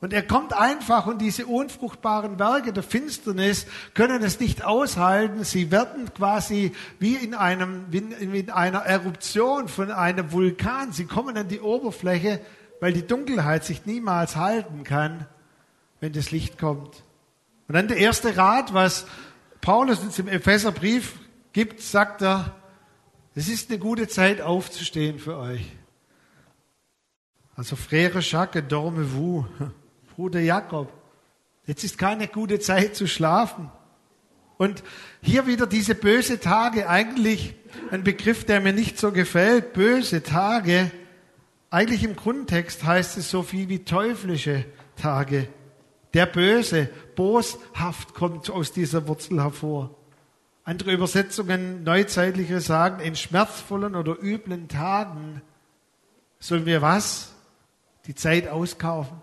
Und 0.00 0.12
er 0.12 0.22
kommt 0.22 0.52
einfach 0.52 1.06
und 1.08 1.20
diese 1.20 1.46
unfruchtbaren 1.46 2.38
Werke 2.38 2.72
der 2.72 2.84
Finsternis 2.84 3.66
können 3.94 4.22
es 4.22 4.38
nicht 4.38 4.64
aushalten. 4.64 5.42
Sie 5.42 5.72
werden 5.72 6.12
quasi 6.14 6.72
wie 7.00 7.16
in 7.16 7.34
einem, 7.34 7.86
wie 7.90 8.38
in 8.38 8.50
einer 8.50 8.80
Eruption 8.80 9.66
von 9.66 9.90
einem 9.90 10.30
Vulkan. 10.30 10.92
Sie 10.92 11.06
kommen 11.06 11.36
an 11.36 11.48
die 11.48 11.60
Oberfläche 11.60 12.40
weil 12.80 12.92
die 12.92 13.06
Dunkelheit 13.06 13.64
sich 13.64 13.86
niemals 13.86 14.36
halten 14.36 14.84
kann, 14.84 15.26
wenn 16.00 16.12
das 16.12 16.30
Licht 16.30 16.58
kommt. 16.58 17.02
Und 17.66 17.74
dann 17.74 17.88
der 17.88 17.98
erste 17.98 18.36
Rat, 18.36 18.72
was 18.72 19.06
Paulus 19.60 20.00
uns 20.00 20.18
im 20.18 20.28
Epheserbrief 20.28 21.18
gibt, 21.52 21.80
sagt 21.80 22.22
er, 22.22 22.54
es 23.34 23.48
ist 23.48 23.70
eine 23.70 23.78
gute 23.78 24.08
Zeit 24.08 24.40
aufzustehen 24.40 25.18
für 25.18 25.36
euch. 25.36 25.64
Also 27.56 27.76
Frère 27.76 28.20
Jacques 28.20 28.62
dormez-vous, 28.68 29.44
Bruder 30.16 30.40
Jakob. 30.40 30.92
Jetzt 31.66 31.84
ist 31.84 31.98
keine 31.98 32.28
gute 32.28 32.60
Zeit 32.60 32.96
zu 32.96 33.06
schlafen. 33.06 33.70
Und 34.56 34.82
hier 35.22 35.46
wieder 35.46 35.66
diese 35.66 35.94
böse 35.94 36.40
Tage, 36.40 36.88
eigentlich 36.88 37.54
ein 37.90 38.02
Begriff, 38.02 38.44
der 38.44 38.60
mir 38.60 38.72
nicht 38.72 38.98
so 38.98 39.12
gefällt, 39.12 39.72
böse 39.72 40.22
Tage. 40.22 40.90
Eigentlich 41.70 42.02
im 42.02 42.16
Grundtext 42.16 42.84
heißt 42.84 43.18
es 43.18 43.30
so 43.30 43.42
viel 43.42 43.68
wie 43.68 43.84
teuflische 43.84 44.64
Tage. 44.96 45.48
Der 46.14 46.24
Böse, 46.24 46.88
boshaft 47.14 48.14
kommt 48.14 48.48
aus 48.50 48.72
dieser 48.72 49.06
Wurzel 49.06 49.42
hervor. 49.42 49.94
Andere 50.64 50.92
Übersetzungen, 50.92 51.82
neuzeitliche 51.84 52.60
sagen, 52.60 53.00
in 53.00 53.16
schmerzvollen 53.16 53.94
oder 53.94 54.16
üblen 54.22 54.68
Tagen 54.68 55.42
sollen 56.38 56.66
wir 56.66 56.82
was? 56.82 57.34
Die 58.06 58.14
Zeit 58.14 58.48
auskaufen. 58.48 59.20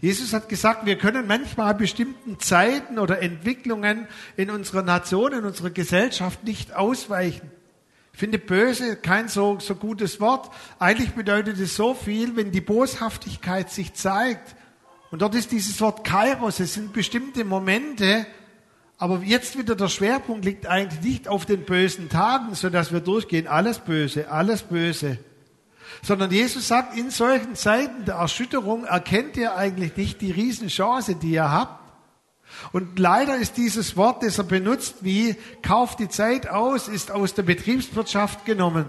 Jesus 0.00 0.32
hat 0.32 0.48
gesagt, 0.48 0.86
wir 0.86 0.96
können 0.96 1.26
manchmal 1.26 1.74
bestimmten 1.74 2.38
Zeiten 2.38 2.98
oder 2.98 3.20
Entwicklungen 3.20 4.08
in 4.36 4.50
unserer 4.50 4.82
Nation, 4.82 5.32
in 5.32 5.44
unserer 5.44 5.70
Gesellschaft 5.70 6.44
nicht 6.44 6.74
ausweichen. 6.74 7.50
Ich 8.12 8.18
finde 8.18 8.38
böse 8.38 8.96
kein 8.96 9.28
so, 9.28 9.58
so 9.58 9.74
gutes 9.74 10.20
Wort. 10.20 10.50
Eigentlich 10.78 11.12
bedeutet 11.12 11.58
es 11.58 11.76
so 11.76 11.94
viel, 11.94 12.36
wenn 12.36 12.50
die 12.52 12.60
Boshaftigkeit 12.60 13.70
sich 13.70 13.94
zeigt, 13.94 14.54
Und 15.12 15.20
dort 15.20 15.34
ist 15.34 15.52
dieses 15.52 15.78
Wort 15.82 16.04
Kairos. 16.04 16.58
Es 16.58 16.72
sind 16.72 16.94
bestimmte 16.94 17.44
Momente, 17.44 18.26
aber 18.96 19.18
jetzt 19.18 19.58
wieder 19.58 19.76
der 19.76 19.88
Schwerpunkt 19.88 20.42
liegt 20.42 20.66
eigentlich 20.66 21.02
nicht 21.02 21.28
auf 21.28 21.44
den 21.44 21.66
bösen 21.66 22.08
Tagen, 22.08 22.54
so 22.54 22.70
dass 22.70 22.92
wir 22.92 23.00
durchgehen, 23.00 23.46
alles 23.46 23.78
böse, 23.78 24.30
alles 24.30 24.62
böse. 24.62 25.18
Sondern 26.00 26.30
Jesus 26.30 26.66
sagt, 26.66 26.96
in 26.96 27.10
solchen 27.10 27.56
Zeiten 27.56 28.06
der 28.06 28.14
Erschütterung 28.14 28.86
erkennt 28.86 29.36
ihr 29.36 29.54
eigentlich 29.54 29.98
nicht 29.98 30.22
die 30.22 30.30
Riesenchance, 30.30 31.14
die 31.14 31.32
ihr 31.32 31.50
habt. 31.50 31.81
Und 32.72 32.98
leider 32.98 33.36
ist 33.36 33.56
dieses 33.56 33.96
Wort, 33.96 34.22
das 34.22 34.38
er 34.38 34.44
benutzt, 34.44 34.96
wie 35.00 35.36
kauft 35.62 35.98
die 35.98 36.08
Zeit 36.08 36.48
aus, 36.48 36.88
ist 36.88 37.10
aus 37.10 37.34
der 37.34 37.42
Betriebswirtschaft 37.42 38.44
genommen. 38.44 38.86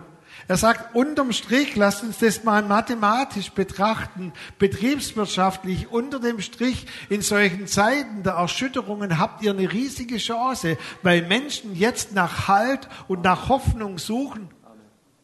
Er 0.47 0.57
sagt, 0.57 0.93
unterm 0.93 1.31
Strich, 1.31 1.75
lasst 1.75 2.03
uns 2.03 2.17
das 2.17 2.43
mal 2.43 2.63
mathematisch 2.63 3.51
betrachten, 3.51 4.33
betriebswirtschaftlich, 4.59 5.89
unter 5.89 6.19
dem 6.19 6.41
Strich, 6.41 6.85
in 7.09 7.21
solchen 7.21 7.67
Zeiten 7.67 8.23
der 8.23 8.33
Erschütterungen 8.33 9.19
habt 9.19 9.41
ihr 9.41 9.51
eine 9.51 9.71
riesige 9.71 10.17
Chance, 10.17 10.77
weil 11.01 11.21
Menschen 11.27 11.75
jetzt 11.75 12.13
nach 12.13 12.49
Halt 12.49 12.89
und 13.07 13.23
nach 13.23 13.47
Hoffnung 13.47 13.99
suchen. 13.99 14.49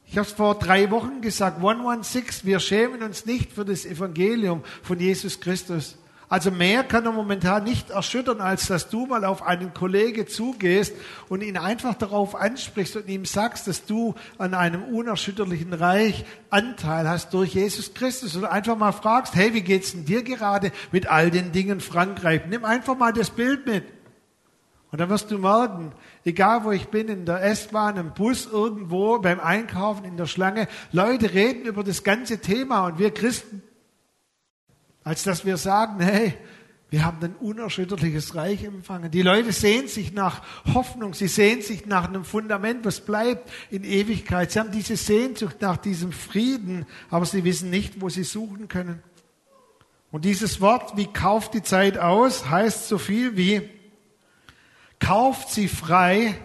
Ich 0.06 0.18
habe 0.18 0.28
es 0.28 0.34
vor 0.34 0.58
drei 0.58 0.90
Wochen 0.90 1.22
gesagt, 1.22 1.58
116, 1.58 2.48
wir 2.48 2.60
schämen 2.60 3.04
uns 3.04 3.26
nicht 3.26 3.52
für 3.52 3.66
das 3.66 3.86
Evangelium 3.86 4.64
von 4.82 5.00
Jesus 5.00 5.40
Christus. 5.40 5.98
Also 6.30 6.52
mehr 6.52 6.84
kann 6.84 7.06
er 7.06 7.12
momentan 7.12 7.64
nicht 7.64 7.90
erschüttern, 7.90 8.40
als 8.40 8.68
dass 8.68 8.88
du 8.88 9.08
mal 9.08 9.26
auf 9.26 9.42
einen 9.42 9.74
Kollege 9.74 10.28
zugehst 10.28 10.94
und 11.28 11.42
ihn 11.42 11.58
einfach 11.58 11.96
darauf 11.96 12.36
ansprichst 12.36 12.98
und 12.98 13.10
ihm 13.10 13.26
sagst, 13.26 13.68
dass 13.68 13.86
du 13.86 14.14
an 14.38 14.54
einem 14.54 14.84
unerschütterlichen 14.84 15.74
Reich 15.74 16.26
Anteil 16.52 17.10
hast 17.10 17.34
durch 17.34 17.56
Jesus 17.56 17.96
Christus 17.96 18.36
und 18.36 18.46
einfach 18.46 18.78
mal 18.78 18.92
fragst, 18.92 19.34
hey, 19.34 19.56
wie 19.56 19.64
geht's 19.64 19.94
denn 19.94 20.06
dir 20.06 20.22
gerade 20.22 20.72
mit 20.92 21.08
all 21.08 21.32
den 21.32 21.52
Dingen 21.52 21.80
Frankreich? 21.80 22.44
Nimm 22.48 22.64
einfach 22.64 22.96
mal 22.96 23.12
das 23.12 23.32
Bild 23.32 23.66
mit. 23.66 23.86
Und 24.92 25.02
dann 25.02 25.10
wirst 25.10 25.32
du 25.32 25.40
merken, 25.40 25.94
egal 26.26 26.64
wo 26.64 26.72
ich 26.72 26.90
bin, 26.90 27.08
in 27.10 27.26
der 27.26 27.44
S-Bahn, 27.44 27.98
im 27.98 28.14
Bus, 28.14 28.48
irgendwo, 28.52 29.18
beim 29.18 29.40
Einkaufen, 29.40 30.06
in 30.06 30.18
der 30.18 30.28
Schlange, 30.28 30.68
Leute 30.92 31.34
reden 31.34 31.66
über 31.66 31.84
das 31.84 32.04
ganze 32.04 32.40
Thema 32.40 32.86
und 32.86 33.00
wir 33.00 33.12
Christen 33.12 33.64
als 35.10 35.24
dass 35.24 35.44
wir 35.44 35.58
sagen, 35.58 36.00
hey, 36.00 36.36
wir 36.92 37.04
haben 37.04 37.18
ein 37.24 37.34
unerschütterliches 37.34 38.36
Reich 38.36 38.64
empfangen. 38.64 39.10
Die 39.10 39.24
Leute 39.24 39.52
sehen 39.52 39.88
sich 39.88 40.14
nach 40.14 40.44
Hoffnung, 40.72 41.16
sie 41.16 41.28
sehen 41.28 41.64
sich 41.64 41.88
nach 41.88 42.08
einem 42.08 42.24
Fundament, 42.24 42.86
was 42.86 43.02
bleibt 43.02 43.52
in 43.72 43.84
Ewigkeit. 43.84 44.52
Sie 44.52 44.60
haben 44.60 44.72
diese 44.72 44.98
Sehnsucht 44.98 45.62
nach 45.62 45.78
diesem 45.78 46.12
Frieden, 46.12 46.86
aber 47.10 47.26
sie 47.26 47.44
wissen 47.44 47.72
nicht, 47.72 48.02
wo 48.02 48.10
sie 48.10 48.24
suchen 48.24 48.68
können. 48.68 49.02
Und 50.12 50.26
dieses 50.26 50.62
Wort, 50.62 50.96
wie 50.96 51.08
kauft 51.08 51.56
die 51.56 51.64
Zeit 51.64 51.98
aus, 51.98 52.48
heißt 52.48 52.88
so 52.88 53.00
viel 53.00 53.36
wie, 53.36 53.68
kauft 55.00 55.50
sie 55.50 55.68
frei 55.68 56.36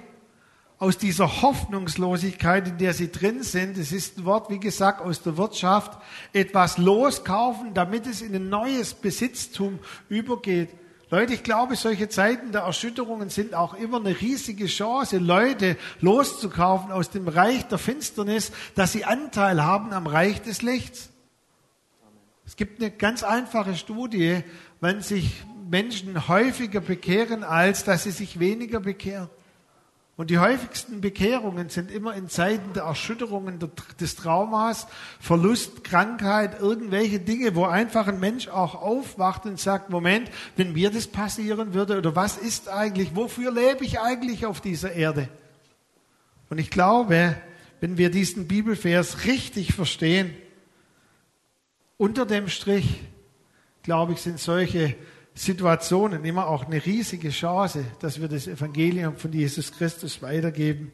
aus 0.84 0.98
dieser 0.98 1.40
Hoffnungslosigkeit, 1.40 2.68
in 2.68 2.76
der 2.76 2.92
sie 2.92 3.10
drin 3.10 3.42
sind, 3.42 3.78
es 3.78 3.90
ist 3.90 4.18
ein 4.18 4.26
Wort, 4.26 4.50
wie 4.50 4.60
gesagt, 4.60 5.00
aus 5.00 5.22
der 5.22 5.38
Wirtschaft, 5.38 5.98
etwas 6.34 6.76
loskaufen, 6.76 7.72
damit 7.72 8.06
es 8.06 8.20
in 8.20 8.34
ein 8.34 8.50
neues 8.50 8.92
Besitztum 8.92 9.78
übergeht. 10.10 10.68
Leute, 11.08 11.32
ich 11.32 11.42
glaube, 11.42 11.76
solche 11.76 12.10
Zeiten 12.10 12.52
der 12.52 12.62
Erschütterungen 12.62 13.30
sind 13.30 13.54
auch 13.54 13.72
immer 13.72 13.98
eine 13.98 14.20
riesige 14.20 14.66
Chance, 14.66 15.16
Leute 15.16 15.78
loszukaufen 16.02 16.92
aus 16.92 17.08
dem 17.08 17.28
Reich 17.28 17.66
der 17.66 17.78
Finsternis, 17.78 18.52
dass 18.74 18.92
sie 18.92 19.06
Anteil 19.06 19.64
haben 19.64 19.94
am 19.94 20.06
Reich 20.06 20.42
des 20.42 20.60
Lichts. 20.60 21.08
Es 22.44 22.56
gibt 22.56 22.82
eine 22.82 22.90
ganz 22.90 23.22
einfache 23.22 23.74
Studie, 23.74 24.42
wenn 24.82 25.00
sich 25.00 25.44
Menschen 25.70 26.28
häufiger 26.28 26.82
bekehren, 26.82 27.42
als 27.42 27.84
dass 27.84 28.02
sie 28.02 28.10
sich 28.10 28.38
weniger 28.38 28.80
bekehren. 28.80 29.30
Und 30.16 30.30
die 30.30 30.38
häufigsten 30.38 31.00
Bekehrungen 31.00 31.70
sind 31.70 31.90
immer 31.90 32.14
in 32.14 32.28
Zeiten 32.28 32.72
der 32.72 32.84
Erschütterungen, 32.84 33.58
des 33.98 34.14
Traumas, 34.14 34.86
Verlust, 35.18 35.82
Krankheit, 35.82 36.60
irgendwelche 36.60 37.18
Dinge, 37.18 37.56
wo 37.56 37.64
einfach 37.64 38.06
ein 38.06 38.20
Mensch 38.20 38.46
auch 38.46 38.80
aufwacht 38.80 39.44
und 39.44 39.58
sagt, 39.58 39.90
Moment, 39.90 40.30
wenn 40.56 40.72
mir 40.72 40.90
das 40.90 41.08
passieren 41.08 41.74
würde, 41.74 41.98
oder 41.98 42.14
was 42.14 42.36
ist 42.36 42.68
eigentlich, 42.68 43.16
wofür 43.16 43.50
lebe 43.50 43.84
ich 43.84 43.98
eigentlich 43.98 44.46
auf 44.46 44.60
dieser 44.60 44.92
Erde? 44.92 45.28
Und 46.48 46.58
ich 46.58 46.70
glaube, 46.70 47.34
wenn 47.80 47.98
wir 47.98 48.08
diesen 48.08 48.46
Bibelvers 48.46 49.24
richtig 49.24 49.74
verstehen, 49.74 50.32
unter 51.96 52.24
dem 52.24 52.48
Strich, 52.48 53.00
glaube 53.82 54.12
ich, 54.12 54.20
sind 54.20 54.38
solche 54.38 54.94
Situationen 55.34 56.24
immer 56.24 56.46
auch 56.46 56.66
eine 56.66 56.84
riesige 56.84 57.30
Chance, 57.30 57.84
dass 58.00 58.20
wir 58.20 58.28
das 58.28 58.46
Evangelium 58.46 59.16
von 59.16 59.32
Jesus 59.32 59.72
Christus 59.72 60.22
weitergeben. 60.22 60.92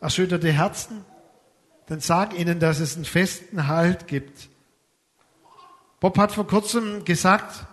Erschütterte 0.00 0.52
Herzen, 0.52 1.04
dann 1.86 2.00
sag 2.00 2.38
ihnen, 2.38 2.60
dass 2.60 2.80
es 2.80 2.96
einen 2.96 3.06
festen 3.06 3.66
Halt 3.66 4.06
gibt. 4.06 4.50
Bob 6.00 6.18
hat 6.18 6.32
vor 6.32 6.46
kurzem 6.46 7.06
gesagt, 7.06 7.66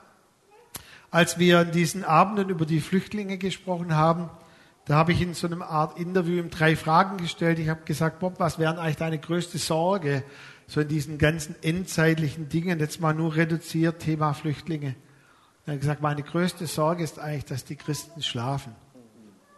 als 1.09 1.37
wir 1.37 1.61
in 1.61 1.71
diesen 1.71 2.05
Abenden 2.05 2.47
über 2.47 2.65
die 2.65 2.79
Flüchtlinge 2.79 3.37
gesprochen 3.37 3.95
haben, 3.95 4.29
da 4.85 4.95
habe 4.95 5.11
ich 5.11 5.21
in 5.21 5.33
so 5.33 5.47
einer 5.47 5.67
Art 5.67 5.99
Interview 5.99 6.39
ihm 6.39 6.49
drei 6.49 6.77
Fragen 6.77 7.17
gestellt. 7.17 7.59
Ich 7.59 7.67
habe 7.67 7.83
gesagt, 7.83 8.19
Bob, 8.19 8.39
was 8.39 8.57
wäre 8.57 8.79
eigentlich 8.79 8.95
deine 8.95 9.19
größte 9.19 9.57
Sorge 9.57 10.23
so 10.67 10.79
in 10.79 10.87
diesen 10.87 11.17
ganzen 11.17 11.55
endzeitlichen 11.61 12.47
Dingen, 12.47 12.79
jetzt 12.79 13.01
mal 13.01 13.13
nur 13.13 13.35
reduziert, 13.35 13.99
Thema 13.99 14.33
Flüchtlinge? 14.33 14.95
Er 15.65 15.73
hat 15.73 15.81
gesagt, 15.81 16.01
meine 16.01 16.23
größte 16.23 16.65
Sorge 16.65 17.03
ist 17.03 17.19
eigentlich, 17.19 17.45
dass 17.45 17.65
die 17.65 17.75
Christen 17.75 18.21
schlafen 18.23 18.75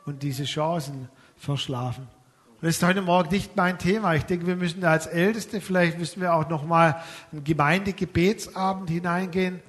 und 0.06 0.22
diese 0.24 0.44
Chancen 0.44 1.08
verschlafen. 1.38 2.08
Und 2.56 2.68
das 2.68 2.76
ist 2.76 2.84
heute 2.84 3.02
Morgen 3.02 3.30
nicht 3.30 3.56
mein 3.56 3.80
Thema. 3.80 4.16
Ich 4.16 4.24
denke, 4.24 4.48
wir 4.48 4.56
müssen 4.56 4.82
da 4.82 4.92
als 4.92 5.08
Älteste, 5.08 5.62
vielleicht 5.62 5.98
müssen 5.98 6.22
wir 6.22 6.34
auch 6.34 6.50
nochmal 6.50 7.02
einen 7.32 7.44
Gemeindegebetsabend 7.44 8.90
hineingehen. 8.90 9.62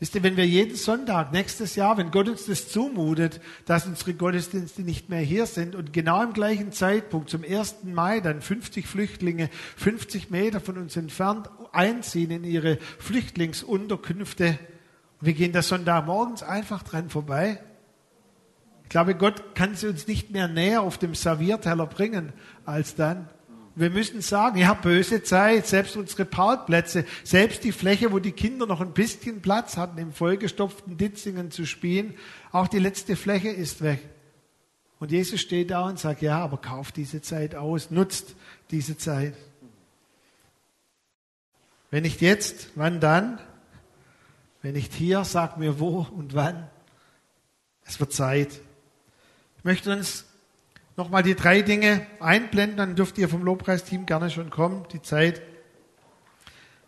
Wisst 0.00 0.16
ihr, 0.16 0.22
wenn 0.22 0.36
wir 0.36 0.46
jeden 0.46 0.76
Sonntag 0.76 1.32
nächstes 1.32 1.76
Jahr, 1.76 1.96
wenn 1.96 2.10
Gott 2.10 2.28
uns 2.28 2.46
das 2.46 2.68
zumutet, 2.68 3.40
dass 3.64 3.86
unsere 3.86 4.14
Gottesdienste 4.14 4.82
nicht 4.82 5.08
mehr 5.08 5.20
hier 5.20 5.46
sind 5.46 5.74
und 5.74 5.92
genau 5.92 6.22
im 6.22 6.32
gleichen 6.32 6.72
Zeitpunkt, 6.72 7.30
zum 7.30 7.44
1. 7.44 7.84
Mai, 7.84 8.20
dann 8.20 8.42
50 8.42 8.86
Flüchtlinge 8.86 9.48
50 9.76 10.30
Meter 10.30 10.60
von 10.60 10.78
uns 10.78 10.96
entfernt 10.96 11.48
einziehen 11.72 12.30
in 12.32 12.44
ihre 12.44 12.78
Flüchtlingsunterkünfte, 12.98 14.58
wir 15.20 15.32
gehen 15.32 15.52
da 15.52 15.62
Sonntagmorgens 15.62 16.42
einfach 16.42 16.82
dran 16.82 17.10
vorbei. 17.10 17.60
Ich 18.84 18.88
glaube, 18.90 19.14
Gott 19.14 19.54
kann 19.54 19.74
sie 19.74 19.88
uns 19.88 20.06
nicht 20.06 20.30
mehr 20.30 20.48
näher 20.48 20.82
auf 20.82 20.98
dem 20.98 21.14
Servierteller 21.14 21.86
bringen 21.86 22.32
als 22.64 22.94
dann. 22.94 23.28
Wir 23.76 23.90
müssen 23.90 24.20
sagen, 24.20 24.58
ja, 24.58 24.74
böse 24.74 25.24
Zeit, 25.24 25.66
selbst 25.66 25.96
unsere 25.96 26.24
Parkplätze, 26.24 27.04
selbst 27.24 27.64
die 27.64 27.72
Fläche, 27.72 28.12
wo 28.12 28.20
die 28.20 28.32
Kinder 28.32 28.66
noch 28.66 28.80
ein 28.80 28.92
bisschen 28.92 29.40
Platz 29.40 29.76
hatten, 29.76 29.98
im 29.98 30.12
vollgestopften 30.12 30.96
Ditzingen 30.96 31.50
zu 31.50 31.66
spielen, 31.66 32.14
auch 32.52 32.68
die 32.68 32.78
letzte 32.78 33.16
Fläche 33.16 33.48
ist 33.48 33.82
weg. 33.82 34.00
Und 35.00 35.10
Jesus 35.10 35.40
steht 35.40 35.70
da 35.72 35.88
und 35.88 35.98
sagt, 35.98 36.22
ja, 36.22 36.38
aber 36.38 36.58
kauft 36.58 36.96
diese 36.96 37.20
Zeit 37.20 37.56
aus, 37.56 37.90
nutzt 37.90 38.36
diese 38.70 38.96
Zeit. 38.96 39.34
Wenn 41.90 42.04
nicht 42.04 42.20
jetzt, 42.20 42.70
wann 42.76 43.00
dann? 43.00 43.40
Wenn 44.64 44.72
nicht 44.72 44.94
hier, 44.94 45.24
sag 45.24 45.58
mir 45.58 45.78
wo 45.78 46.06
und 46.16 46.34
wann. 46.34 46.70
Es 47.84 48.00
wird 48.00 48.14
Zeit. 48.14 48.48
Ich 49.58 49.64
möchte 49.64 49.92
uns 49.92 50.24
nochmal 50.96 51.22
die 51.22 51.34
drei 51.34 51.60
Dinge 51.60 52.06
einblenden, 52.18 52.78
dann 52.78 52.96
dürft 52.96 53.18
ihr 53.18 53.28
vom 53.28 53.42
Lobpreisteam 53.42 54.06
gerne 54.06 54.30
schon 54.30 54.48
kommen. 54.48 54.86
Die 54.90 55.02
Zeit 55.02 55.42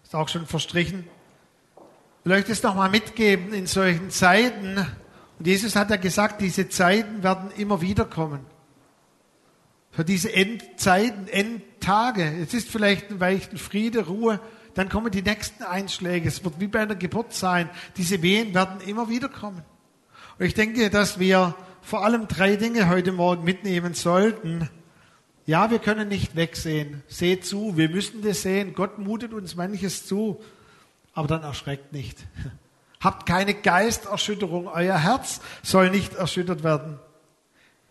ist 0.03 0.15
auch 0.15 0.31
schon 0.31 0.47
verstrichen. 0.47 1.07
Ich 2.25 2.33
euch 2.33 2.47
das 2.47 2.63
nochmal 2.63 2.89
mitgeben 2.89 3.53
in 3.53 3.67
solchen 3.67 4.09
Zeiten. 4.09 4.79
Und 5.39 5.47
Jesus 5.47 5.77
hat 5.77 5.91
ja 5.91 5.97
gesagt, 5.97 6.41
diese 6.41 6.71
Zeiten 6.71 7.23
werden 7.23 7.51
immer 7.59 7.83
wieder 7.83 8.07
kommen. 8.07 8.41
Für 9.91 10.07
diese 10.07 10.33
Endzeiten, 10.33 11.29
Endtage. 11.29 12.41
Es 12.41 12.55
ist 12.55 12.71
vielleicht 12.71 13.11
ein 13.11 13.21
weichen 13.21 13.59
Friede, 13.59 14.07
Ruhe, 14.07 14.41
dann 14.77 14.91
kommen 14.91 15.11
die 15.11 15.23
nächsten 15.23 15.65
Einschläge. 15.65 16.29
Es 16.29 16.45
wird 16.45 16.61
wie 16.61 16.67
bei 16.67 16.81
einer 16.81 16.95
Geburt 16.95 17.33
sein. 17.33 17.71
Diese 17.97 18.21
Wehen 18.21 18.55
werden 18.55 18.81
immer 18.87 19.09
wieder 19.09 19.31
kommen. 19.31 19.63
Und 20.39 20.45
ich 20.45 20.53
denke, 20.53 20.91
dass 20.91 21.19
wir 21.19 21.55
vor 21.81 22.05
allem 22.05 22.29
drei 22.29 22.57
Dinge 22.57 22.89
heute 22.91 23.11
Morgen 23.11 23.43
mitnehmen 23.43 23.95
sollten. 23.95 24.69
Ja, 25.47 25.71
wir 25.71 25.79
können 25.79 26.09
nicht 26.09 26.37
wegsehen. 26.37 27.03
Seht 27.09 27.47
zu, 27.47 27.79
wir 27.79 27.89
müssen 27.89 28.21
das 28.21 28.43
sehen. 28.43 28.75
Gott 28.75 28.99
mutet 28.99 29.33
uns 29.33 29.57
manches 29.57 30.07
zu. 30.07 30.43
Aber 31.15 31.27
dann 31.27 31.43
erschreckt 31.43 31.95
nicht. 31.95 32.19
Habt 33.01 33.25
keine 33.25 33.55
Geisterschütterung. 33.55 34.69
Euer 34.69 34.99
Herz 34.99 35.41
soll 35.63 35.89
nicht 35.89 36.15
erschüttert 36.15 36.63
werden. 36.63 36.99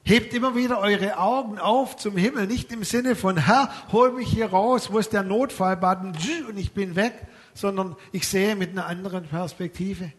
Hebt 0.08 0.36
immer 0.36 0.56
wieder 0.56 0.80
eure 0.80 1.18
Augen 1.18 1.58
auf 1.58 1.98
zum 1.98 2.16
Himmel, 2.16 2.46
nicht 2.46 2.72
im 2.72 2.84
Sinne 2.84 3.16
von, 3.16 3.38
Herr, 3.38 3.72
hol 3.92 4.12
mich 4.12 4.30
hier 4.30 4.46
raus, 4.46 4.92
wo 4.92 5.00
ist 5.00 5.14
der 5.14 5.24
Notfallbutton 5.24 6.14
und 6.48 6.58
ich 6.58 6.74
bin 6.74 6.96
weg, 6.96 7.14
sondern 7.56 7.96
ich 8.12 8.28
sehe 8.28 8.56
mit 8.56 8.70
einer 8.70 8.86
anderen 8.86 9.26
Perspektive. 9.26 10.12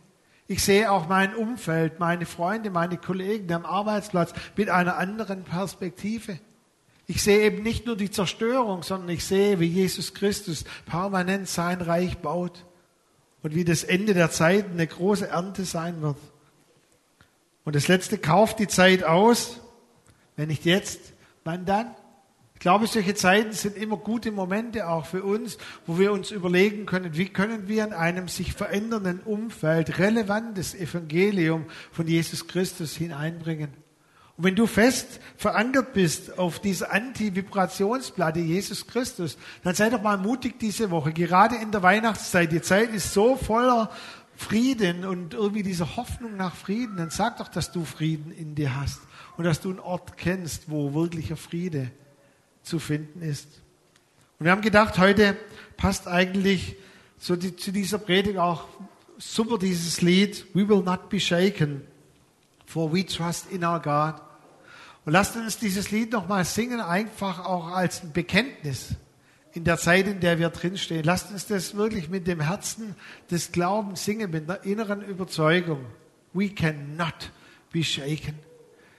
Ich 0.48 0.64
sehe 0.64 0.90
auch 0.90 1.06
mein 1.08 1.36
Umfeld, 1.36 2.00
meine 2.00 2.26
Freunde, 2.26 2.70
meine 2.70 2.96
Kollegen 2.96 3.52
am 3.52 3.64
Arbeitsplatz 3.64 4.32
mit 4.56 4.70
einer 4.70 4.96
anderen 4.96 5.44
Perspektive. 5.44 6.40
Ich 7.06 7.22
sehe 7.22 7.42
eben 7.42 7.62
nicht 7.62 7.86
nur 7.86 7.96
die 7.96 8.10
Zerstörung, 8.10 8.82
sondern 8.82 9.10
ich 9.10 9.24
sehe, 9.24 9.60
wie 9.60 9.66
Jesus 9.66 10.14
Christus 10.14 10.64
permanent 10.86 11.48
sein 11.48 11.80
Reich 11.80 12.18
baut 12.18 12.64
und 13.44 13.54
wie 13.54 13.64
das 13.64 13.84
Ende 13.84 14.14
der 14.14 14.32
Zeit 14.32 14.66
eine 14.68 14.86
große 14.88 15.28
Ernte 15.28 15.64
sein 15.64 16.02
wird. 16.02 16.18
Und 17.64 17.76
das 17.76 17.86
letzte 17.86 18.18
kauft 18.18 18.58
die 18.58 18.66
Zeit 18.66 19.04
aus. 19.04 19.60
Wenn 20.36 20.48
nicht 20.48 20.64
jetzt, 20.64 21.14
wann 21.44 21.64
dann? 21.64 21.94
Ich 22.56 22.60
glaube, 22.60 22.86
solche 22.86 23.14
Zeiten 23.14 23.52
sind 23.52 23.76
immer 23.76 23.98
gute 23.98 24.32
Momente 24.32 24.88
auch 24.88 25.04
für 25.04 25.22
uns, 25.22 25.58
wo 25.86 25.98
wir 25.98 26.10
uns 26.10 26.30
überlegen 26.30 26.86
können, 26.86 27.14
wie 27.16 27.28
können 27.28 27.68
wir 27.68 27.84
in 27.84 27.92
einem 27.92 28.28
sich 28.28 28.54
verändernden 28.54 29.20
Umfeld 29.20 29.98
relevantes 29.98 30.74
Evangelium 30.74 31.66
von 31.92 32.06
Jesus 32.06 32.48
Christus 32.48 32.96
hineinbringen. 32.96 33.68
Und 34.38 34.44
wenn 34.44 34.56
du 34.56 34.66
fest 34.66 35.20
verankert 35.36 35.92
bist 35.92 36.38
auf 36.38 36.58
dieser 36.58 36.92
Anti-Vibrationsplatte 36.92 38.40
Jesus 38.40 38.86
Christus, 38.86 39.36
dann 39.62 39.74
sei 39.74 39.90
doch 39.90 40.02
mal 40.02 40.16
mutig 40.16 40.58
diese 40.58 40.90
Woche, 40.90 41.12
gerade 41.12 41.56
in 41.56 41.72
der 41.72 41.82
Weihnachtszeit. 41.82 42.52
Die 42.52 42.62
Zeit 42.62 42.90
ist 42.94 43.12
so 43.12 43.36
voller 43.36 43.90
Frieden 44.34 45.04
und 45.04 45.34
irgendwie 45.34 45.62
diese 45.62 45.96
Hoffnung 45.96 46.38
nach 46.38 46.54
Frieden. 46.54 46.96
Dann 46.96 47.10
sag 47.10 47.36
doch, 47.36 47.48
dass 47.48 47.70
du 47.70 47.84
Frieden 47.84 48.32
in 48.32 48.54
dir 48.54 48.80
hast 48.80 49.00
und 49.36 49.44
dass 49.44 49.60
du 49.60 49.70
einen 49.70 49.80
Ort 49.80 50.16
kennst, 50.16 50.70
wo 50.70 50.94
wirklicher 50.94 51.36
Friede 51.36 51.90
zu 52.62 52.78
finden 52.78 53.22
ist. 53.22 53.46
Und 54.38 54.44
wir 54.44 54.52
haben 54.52 54.62
gedacht, 54.62 54.98
heute 54.98 55.36
passt 55.76 56.08
eigentlich 56.08 56.76
so 57.18 57.36
die, 57.36 57.56
zu 57.56 57.72
dieser 57.72 57.98
Predigt 57.98 58.38
auch 58.38 58.66
super 59.18 59.58
dieses 59.58 60.02
Lied 60.02 60.46
We 60.54 60.68
will 60.68 60.82
not 60.82 61.08
be 61.08 61.20
shaken, 61.20 61.82
for 62.66 62.92
we 62.92 63.04
trust 63.04 63.50
in 63.50 63.64
our 63.64 63.80
God. 63.80 64.20
Und 65.04 65.12
lasst 65.12 65.36
uns 65.36 65.58
dieses 65.58 65.90
Lied 65.90 66.12
nochmal 66.12 66.44
singen, 66.44 66.80
einfach 66.80 67.44
auch 67.44 67.68
als 67.68 68.02
ein 68.02 68.12
Bekenntnis 68.12 68.96
in 69.52 69.64
der 69.64 69.78
Zeit, 69.78 70.06
in 70.06 70.20
der 70.20 70.38
wir 70.38 70.50
drinstehen. 70.50 71.04
Lasst 71.04 71.30
uns 71.30 71.46
das 71.46 71.76
wirklich 71.76 72.10
mit 72.10 72.26
dem 72.26 72.40
Herzen 72.40 72.94
des 73.30 73.52
Glaubens 73.52 74.04
singen, 74.04 74.30
mit 74.30 74.48
der 74.48 74.64
inneren 74.64 75.02
Überzeugung. 75.02 75.86
We 76.34 76.50
cannot 76.50 77.30
be 77.72 77.82
shaken. 77.82 78.45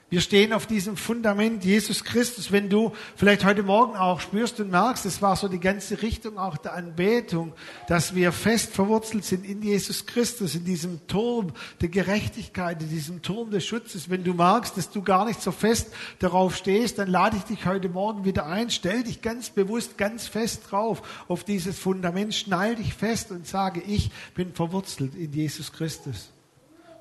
Wir 0.09 0.21
stehen 0.21 0.53
auf 0.53 0.67
diesem 0.67 0.95
Fundament 0.95 1.65
Jesus 1.65 2.05
Christus. 2.05 2.53
Wenn 2.53 2.69
du 2.69 2.93
vielleicht 3.17 3.43
heute 3.43 3.61
Morgen 3.61 3.97
auch 3.97 4.21
spürst 4.21 4.57
und 4.61 4.71
merkst, 4.71 5.05
es 5.05 5.21
war 5.21 5.35
so 5.35 5.49
die 5.49 5.59
ganze 5.59 6.01
Richtung 6.01 6.37
auch 6.37 6.55
der 6.55 6.75
Anbetung, 6.75 7.51
dass 7.89 8.15
wir 8.15 8.31
fest 8.31 8.71
verwurzelt 8.71 9.25
sind 9.25 9.45
in 9.45 9.61
Jesus 9.61 10.05
Christus, 10.05 10.55
in 10.55 10.63
diesem 10.63 11.05
Turm 11.07 11.51
der 11.81 11.89
Gerechtigkeit, 11.89 12.81
in 12.81 12.89
diesem 12.89 13.21
Turm 13.21 13.51
des 13.51 13.65
Schutzes. 13.65 14.09
Wenn 14.09 14.23
du 14.23 14.33
merkst, 14.33 14.77
dass 14.77 14.89
du 14.89 15.01
gar 15.01 15.25
nicht 15.25 15.41
so 15.41 15.51
fest 15.51 15.91
darauf 16.19 16.55
stehst, 16.55 16.99
dann 16.99 17.09
lade 17.09 17.35
ich 17.35 17.43
dich 17.43 17.65
heute 17.65 17.89
Morgen 17.89 18.23
wieder 18.23 18.45
ein. 18.45 18.69
Stell 18.69 19.03
dich 19.03 19.21
ganz 19.21 19.49
bewusst, 19.49 19.97
ganz 19.97 20.25
fest 20.25 20.71
drauf 20.71 21.01
auf 21.27 21.43
dieses 21.43 21.77
Fundament. 21.77 22.33
Schnall 22.33 22.77
dich 22.77 22.93
fest 22.93 23.31
und 23.31 23.45
sage, 23.45 23.81
ich 23.85 24.09
bin 24.35 24.53
verwurzelt 24.53 25.15
in 25.15 25.33
Jesus 25.33 25.73
Christus. 25.73 26.29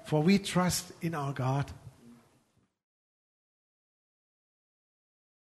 For 0.05 0.27
we 0.27 0.43
trust 0.43 0.93
in 1.01 1.15
our 1.15 1.33
God. 1.33 1.67